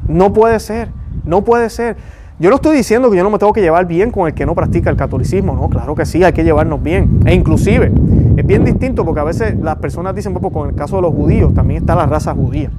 no 0.07 0.35
puede 0.35 0.61
ser, 0.61 0.91
no 1.25 1.43
puede 1.43 1.71
ser. 1.71 1.97
Yo 2.39 2.51
no 2.51 2.57
estoy 2.57 2.77
diciendo 2.77 3.11
que 3.11 3.17
yo 3.17 3.23
no 3.23 3.31
me 3.31 3.39
tengo 3.39 3.53
que 3.53 3.63
llevar 3.63 3.87
bien 3.87 4.11
con 4.11 4.27
el 4.27 4.35
que 4.35 4.45
no 4.45 4.55
practica 4.55 4.91
el 4.91 4.97
catolicismo, 4.97 5.55
no, 5.55 5.71
claro 5.71 5.95
que 5.95 6.05
sí, 6.05 6.23
hay 6.23 6.35
que 6.35 6.45
llevarnos 6.45 6.83
bien. 6.83 7.21
E 7.25 7.35
inclusive, 7.35 7.91
es 8.37 8.47
bien 8.47 8.63
distinto 8.63 9.07
porque 9.07 9.21
a 9.21 9.25
veces 9.25 9.59
las 9.59 9.77
personas 9.77 10.15
dicen, 10.15 10.35
pues, 10.35 10.53
con 10.53 10.69
el 10.69 10.75
caso 10.75 10.97
de 10.97 11.03
los 11.03 11.15
judíos, 11.15 11.55
también 11.55 11.81
está 11.81 11.95
la 11.95 12.05
raza 12.05 12.35
judía. 12.35 12.71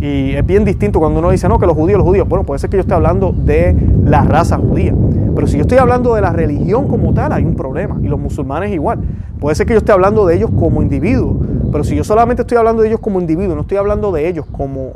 Y 0.00 0.32
es 0.34 0.46
bien 0.46 0.64
distinto 0.64 1.00
cuando 1.00 1.18
uno 1.18 1.30
dice, 1.30 1.48
no, 1.48 1.58
que 1.58 1.66
los 1.66 1.74
judíos, 1.74 1.98
los 1.98 2.06
judíos. 2.06 2.28
Bueno, 2.28 2.44
puede 2.44 2.58
ser 2.58 2.70
que 2.70 2.76
yo 2.76 2.82
esté 2.82 2.94
hablando 2.94 3.32
de 3.32 3.74
la 4.04 4.22
raza 4.22 4.58
judía. 4.58 4.94
Pero 5.34 5.46
si 5.46 5.56
yo 5.56 5.62
estoy 5.62 5.78
hablando 5.78 6.14
de 6.14 6.20
la 6.20 6.32
religión 6.32 6.86
como 6.86 7.14
tal, 7.14 7.32
hay 7.32 7.44
un 7.44 7.56
problema. 7.56 7.96
Y 8.02 8.08
los 8.08 8.20
musulmanes 8.20 8.72
igual. 8.72 9.00
Puede 9.40 9.56
ser 9.56 9.66
que 9.66 9.72
yo 9.72 9.78
esté 9.78 9.92
hablando 9.92 10.26
de 10.26 10.36
ellos 10.36 10.50
como 10.56 10.82
individuos. 10.82 11.36
Pero 11.70 11.84
si 11.84 11.94
yo 11.94 12.04
solamente 12.04 12.42
estoy 12.42 12.58
hablando 12.58 12.82
de 12.82 12.88
ellos 12.88 13.00
como 13.00 13.20
individuos, 13.20 13.54
no 13.54 13.62
estoy 13.62 13.78
hablando 13.78 14.12
de 14.12 14.28
ellos 14.28 14.46
como... 14.50 14.92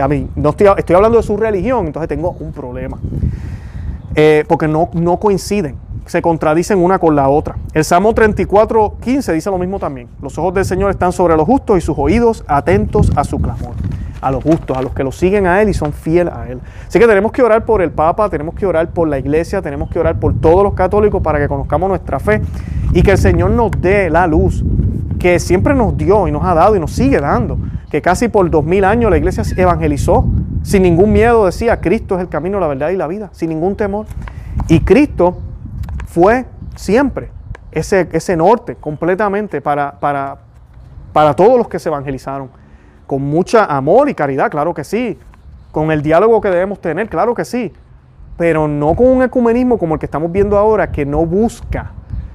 a 0.00 0.08
mí, 0.08 0.28
no 0.36 0.50
estoy, 0.50 0.68
estoy 0.76 0.96
hablando 0.96 1.18
de 1.18 1.22
su 1.22 1.36
religión, 1.36 1.86
entonces 1.86 2.08
tengo 2.08 2.36
un 2.38 2.52
problema. 2.52 2.98
Eh, 4.14 4.44
porque 4.46 4.68
no, 4.68 4.90
no 4.92 5.18
coinciden 5.18 5.76
se 6.06 6.22
contradicen 6.22 6.78
una 6.78 6.98
con 6.98 7.16
la 7.16 7.28
otra. 7.28 7.56
El 7.74 7.84
Salmo 7.84 8.14
34, 8.14 8.96
15 9.00 9.32
dice 9.32 9.50
lo 9.50 9.58
mismo 9.58 9.78
también. 9.78 10.08
Los 10.20 10.38
ojos 10.38 10.54
del 10.54 10.64
Señor 10.64 10.90
están 10.90 11.12
sobre 11.12 11.36
los 11.36 11.46
justos 11.46 11.78
y 11.78 11.80
sus 11.80 11.98
oídos 11.98 12.44
atentos 12.46 13.12
a 13.16 13.24
su 13.24 13.40
clamor 13.40 13.74
a 14.22 14.30
los 14.30 14.42
justos, 14.42 14.76
a 14.76 14.82
los 14.82 14.92
que 14.94 15.02
lo 15.02 15.12
siguen 15.12 15.46
a 15.46 15.60
Él 15.60 15.68
y 15.68 15.74
son 15.74 15.92
fieles 15.92 16.32
a 16.32 16.48
Él. 16.48 16.60
Así 16.86 16.98
que 16.98 17.06
tenemos 17.06 17.32
que 17.32 17.42
orar 17.42 17.64
por 17.64 17.82
el 17.82 17.90
Papa, 17.90 18.30
tenemos 18.30 18.54
que 18.54 18.64
orar 18.64 18.88
por 18.90 19.08
la 19.08 19.18
iglesia, 19.18 19.60
tenemos 19.60 19.90
que 19.90 19.98
orar 19.98 20.18
por 20.20 20.40
todos 20.40 20.62
los 20.62 20.74
católicos 20.74 21.20
para 21.20 21.40
que 21.40 21.48
conozcamos 21.48 21.88
nuestra 21.88 22.20
fe 22.20 22.40
y 22.92 23.02
que 23.02 23.10
el 23.10 23.18
Señor 23.18 23.50
nos 23.50 23.72
dé 23.72 24.08
la 24.08 24.26
luz 24.26 24.64
que 25.18 25.38
siempre 25.38 25.74
nos 25.74 25.96
dio 25.96 26.26
y 26.26 26.32
nos 26.32 26.44
ha 26.44 26.54
dado 26.54 26.76
y 26.76 26.80
nos 26.80 26.92
sigue 26.92 27.20
dando. 27.20 27.58
Que 27.90 28.00
casi 28.00 28.28
por 28.28 28.48
dos 28.48 28.64
mil 28.64 28.84
años 28.84 29.10
la 29.10 29.18
iglesia 29.18 29.42
evangelizó 29.56 30.24
sin 30.62 30.84
ningún 30.84 31.12
miedo, 31.12 31.46
decía, 31.46 31.80
Cristo 31.80 32.14
es 32.14 32.22
el 32.22 32.28
camino, 32.28 32.60
la 32.60 32.68
verdad 32.68 32.90
y 32.90 32.96
la 32.96 33.08
vida, 33.08 33.30
sin 33.32 33.50
ningún 33.50 33.76
temor. 33.76 34.06
Y 34.68 34.80
Cristo 34.80 35.36
fue 36.12 36.44
siempre 36.76 37.30
ese, 37.70 38.06
ese 38.12 38.36
norte 38.36 38.76
completamente 38.76 39.62
para, 39.62 39.98
para, 39.98 40.36
para 41.14 41.34
todos 41.34 41.56
los 41.56 41.68
que 41.68 41.78
se 41.78 41.88
evangelizaron 41.88 42.50
con 43.06 43.22
mucha 43.22 43.64
amor 43.64 44.10
y 44.10 44.14
caridad, 44.14 44.50
claro 44.50 44.74
que 44.74 44.84
sí, 44.84 45.18
con 45.70 45.90
el 45.90 46.02
diálogo 46.02 46.38
que 46.42 46.50
debemos 46.50 46.80
tener, 46.80 47.08
claro 47.08 47.34
que 47.34 47.46
sí, 47.46 47.72
pero 48.36 48.68
no 48.68 48.94
con 48.94 49.08
un 49.08 49.22
ecumenismo 49.22 49.78
como 49.78 49.94
el 49.94 50.00
que 50.00 50.06
estamos 50.06 50.30
viendo 50.30 50.58
ahora, 50.58 50.92
que 50.92 51.06
no 51.06 51.24
busca 51.24 51.92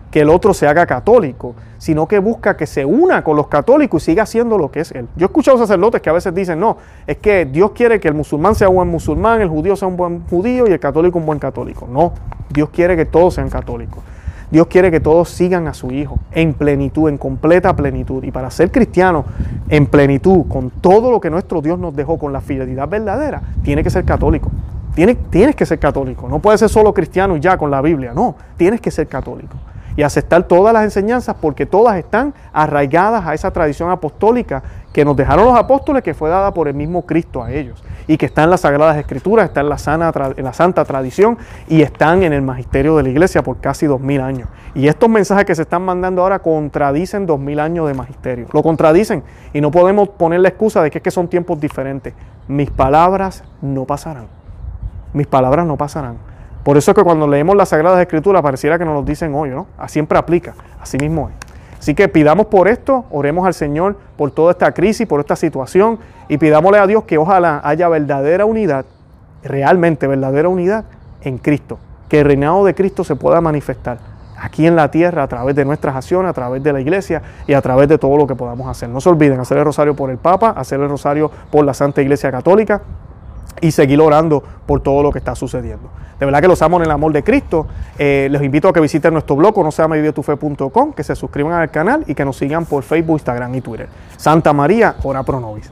que 0.09 0.21
el 0.21 0.29
otro 0.29 0.55
se 0.55 0.67
haga 0.67 0.87
católico, 0.87 1.53
sino 1.77 2.07
que 2.07 2.17
busca 2.17 2.57
que 2.57 2.65
se 2.65 2.83
una 2.83 3.23
con 3.23 3.35
los 3.35 3.47
católicos 3.47 4.01
y 4.01 4.05
siga 4.05 4.23
haciendo 4.23 4.57
lo 4.57 4.71
que 4.71 4.79
es 4.79 4.91
él. 4.91 5.07
Yo 5.15 5.25
he 5.25 5.27
escuchado 5.27 5.59
sacerdotes 5.59 6.01
que 6.01 6.09
a 6.09 6.13
veces 6.13 6.33
dicen, 6.33 6.59
no, 6.59 6.77
es 7.05 7.17
que 7.17 7.45
Dios 7.45 7.71
quiere 7.71 7.99
que 7.99 8.07
el 8.07 8.15
musulmán 8.15 8.55
sea 8.55 8.69
un 8.69 8.77
buen 8.77 8.87
musulmán, 8.87 9.41
el 9.41 9.49
judío 9.49 9.75
sea 9.75 9.87
un 9.87 9.97
buen 9.97 10.25
judío 10.27 10.65
y 10.67 10.71
el 10.71 10.79
católico 10.79 11.19
un 11.19 11.27
buen 11.27 11.37
católico. 11.37 11.87
No, 11.87 12.13
Dios 12.49 12.69
quiere 12.69 12.95
que 12.95 13.05
todos 13.05 13.35
sean 13.35 13.49
católicos. 13.49 14.03
Dios 14.49 14.67
quiere 14.67 14.91
que 14.91 15.01
todos 15.01 15.29
sigan 15.29 15.67
a 15.67 15.73
su 15.73 15.91
Hijo 15.91 16.19
en 16.31 16.53
plenitud, 16.53 17.09
en 17.09 17.17
completa 17.17 17.75
plenitud. 17.75 18.23
Y 18.23 18.31
para 18.31 18.49
ser 18.49 18.71
cristiano 18.71 19.25
en 19.67 19.87
plenitud, 19.87 20.45
con 20.47 20.69
todo 20.69 21.11
lo 21.11 21.19
que 21.19 21.29
nuestro 21.29 21.61
Dios 21.61 21.77
nos 21.77 21.95
dejó, 21.95 22.17
con 22.17 22.31
la 22.31 22.39
fidelidad 22.39 22.87
verdadera, 22.87 23.41
tiene 23.63 23.83
que 23.83 23.89
ser 23.89 24.05
católico. 24.05 24.49
Tienes, 24.95 25.55
que 25.55 25.65
ser 25.65 25.77
católico. 25.77 26.27
No 26.27 26.39
puedes 26.39 26.59
ser 26.59 26.69
solo 26.69 26.91
cristiano 26.91 27.37
y 27.37 27.39
ya 27.39 27.55
con 27.55 27.69
la 27.69 27.81
Biblia. 27.81 28.13
No, 28.15 28.35
tienes 28.55 28.81
que 28.81 28.89
ser 28.89 29.05
católico. 29.05 29.55
Y 29.97 30.03
aceptar 30.03 30.43
todas 30.43 30.73
las 30.73 30.85
enseñanzas 30.85 31.35
porque 31.41 31.65
todas 31.65 31.97
están 31.97 32.33
arraigadas 32.53 33.25
a 33.25 33.33
esa 33.33 33.51
tradición 33.51 33.89
apostólica 33.89 34.63
que 34.93 35.03
nos 35.03 35.17
dejaron 35.17 35.45
los 35.45 35.57
apóstoles, 35.57 36.03
que 36.03 36.13
fue 36.13 36.29
dada 36.29 36.53
por 36.53 36.67
el 36.67 36.73
mismo 36.73 37.05
Cristo 37.05 37.43
a 37.43 37.51
ellos 37.51 37.83
y 38.07 38.17
que 38.17 38.25
está 38.25 38.43
en 38.43 38.49
las 38.49 38.61
Sagradas 38.61 38.97
Escrituras, 38.97 39.45
está 39.45 39.61
en 39.61 39.69
la, 39.69 39.77
sana, 39.77 40.11
la 40.37 40.53
Santa 40.53 40.85
Tradición 40.85 41.37
y 41.67 41.81
están 41.81 42.23
en 42.23 42.31
el 42.31 42.41
magisterio 42.41 42.95
de 42.95 43.03
la 43.03 43.09
Iglesia 43.09 43.43
por 43.43 43.57
casi 43.57 43.85
dos 43.85 43.99
mil 43.99 44.21
años. 44.21 44.47
Y 44.73 44.87
estos 44.87 45.09
mensajes 45.09 45.45
que 45.45 45.55
se 45.55 45.63
están 45.63 45.81
mandando 45.83 46.21
ahora 46.21 46.39
contradicen 46.39 47.25
dos 47.25 47.39
mil 47.39 47.59
años 47.59 47.87
de 47.87 47.93
magisterio. 47.93 48.47
Lo 48.53 48.63
contradicen 48.63 49.23
y 49.51 49.61
no 49.61 49.71
podemos 49.71 50.09
poner 50.09 50.39
la 50.39 50.49
excusa 50.49 50.81
de 50.81 50.89
que 50.91 50.99
es 50.99 51.03
que 51.03 51.11
son 51.11 51.27
tiempos 51.27 51.59
diferentes. 51.59 52.13
Mis 52.47 52.71
palabras 52.71 53.43
no 53.61 53.85
pasarán. 53.85 54.27
Mis 55.13 55.27
palabras 55.27 55.65
no 55.65 55.75
pasarán. 55.75 56.17
Por 56.67 56.75
eso 56.75 56.91
es 56.91 56.95
que 56.95 57.03
cuando 57.05 57.29
leemos 57.29 57.55
las 57.55 57.69
Sagradas 57.69 58.01
Escrituras 58.01 58.41
pareciera 58.41 58.77
que 58.77 58.83
nos 58.83 58.93
lo 58.93 59.01
dicen 59.01 59.33
hoy, 59.33 59.51
¿no? 59.51 59.67
Siempre 59.87 60.17
aplica, 60.17 60.53
así 60.81 60.97
mismo 60.97 61.29
es. 61.29 61.35
Así 61.79 61.95
que 61.95 62.09
pidamos 62.09 62.47
por 62.47 62.67
esto, 62.67 63.05
oremos 63.09 63.47
al 63.47 63.53
Señor 63.53 63.95
por 64.17 64.31
toda 64.31 64.51
esta 64.51 64.73
crisis, 64.73 65.07
por 65.07 65.21
esta 65.21 65.37
situación 65.37 65.97
y 66.27 66.37
pidámosle 66.37 66.79
a 66.79 66.85
Dios 66.85 67.05
que 67.05 67.17
ojalá 67.17 67.61
haya 67.63 67.87
verdadera 67.87 68.43
unidad, 68.43 68.83
realmente 69.43 70.07
verdadera 70.07 70.49
unidad 70.49 70.83
en 71.21 71.37
Cristo, 71.37 71.79
que 72.09 72.19
el 72.19 72.25
reinado 72.25 72.65
de 72.65 72.75
Cristo 72.75 73.05
se 73.05 73.15
pueda 73.15 73.39
manifestar 73.39 73.99
aquí 74.37 74.67
en 74.67 74.75
la 74.75 74.91
tierra 74.91 75.23
a 75.23 75.27
través 75.29 75.55
de 75.55 75.63
nuestras 75.63 75.95
acciones, 75.95 76.31
a 76.31 76.33
través 76.33 76.61
de 76.61 76.73
la 76.73 76.81
iglesia 76.81 77.21
y 77.47 77.53
a 77.53 77.61
través 77.61 77.87
de 77.87 77.97
todo 77.97 78.17
lo 78.17 78.27
que 78.27 78.35
podamos 78.35 78.67
hacer. 78.67 78.89
No 78.89 78.99
se 78.99 79.07
olviden 79.07 79.39
hacer 79.39 79.57
el 79.57 79.63
rosario 79.63 79.95
por 79.95 80.09
el 80.09 80.17
Papa, 80.17 80.49
hacer 80.49 80.81
el 80.81 80.89
rosario 80.89 81.31
por 81.49 81.63
la 81.63 81.73
Santa 81.73 82.01
Iglesia 82.01 82.29
Católica 82.29 82.81
y 83.61 83.71
seguir 83.71 83.99
orando 83.99 84.43
por 84.65 84.81
todo 84.81 85.03
lo 85.03 85.11
que 85.11 85.19
está 85.19 85.35
sucediendo. 85.35 85.89
De 86.19 86.25
verdad 86.25 86.41
que 86.41 86.47
los 86.47 86.61
amo 86.61 86.77
en 86.77 86.83
el 86.83 86.91
amor 86.91 87.13
de 87.13 87.23
Cristo. 87.23 87.67
Eh, 87.97 88.27
les 88.31 88.41
invito 88.41 88.67
a 88.67 88.73
que 88.73 88.79
visiten 88.79 89.13
nuestro 89.13 89.35
blog, 89.35 89.57
no 89.63 89.71
se 89.71 89.81
llama 89.81 89.95
que 90.95 91.03
se 91.03 91.15
suscriban 91.15 91.53
al 91.53 91.69
canal 91.69 92.03
y 92.07 92.15
que 92.15 92.25
nos 92.25 92.37
sigan 92.37 92.65
por 92.65 92.83
Facebook, 92.83 93.17
Instagram 93.17 93.53
y 93.55 93.61
Twitter. 93.61 93.87
Santa 94.17 94.53
María, 94.53 94.95
ora 95.03 95.23
pro 95.23 95.39
nobis. 95.39 95.69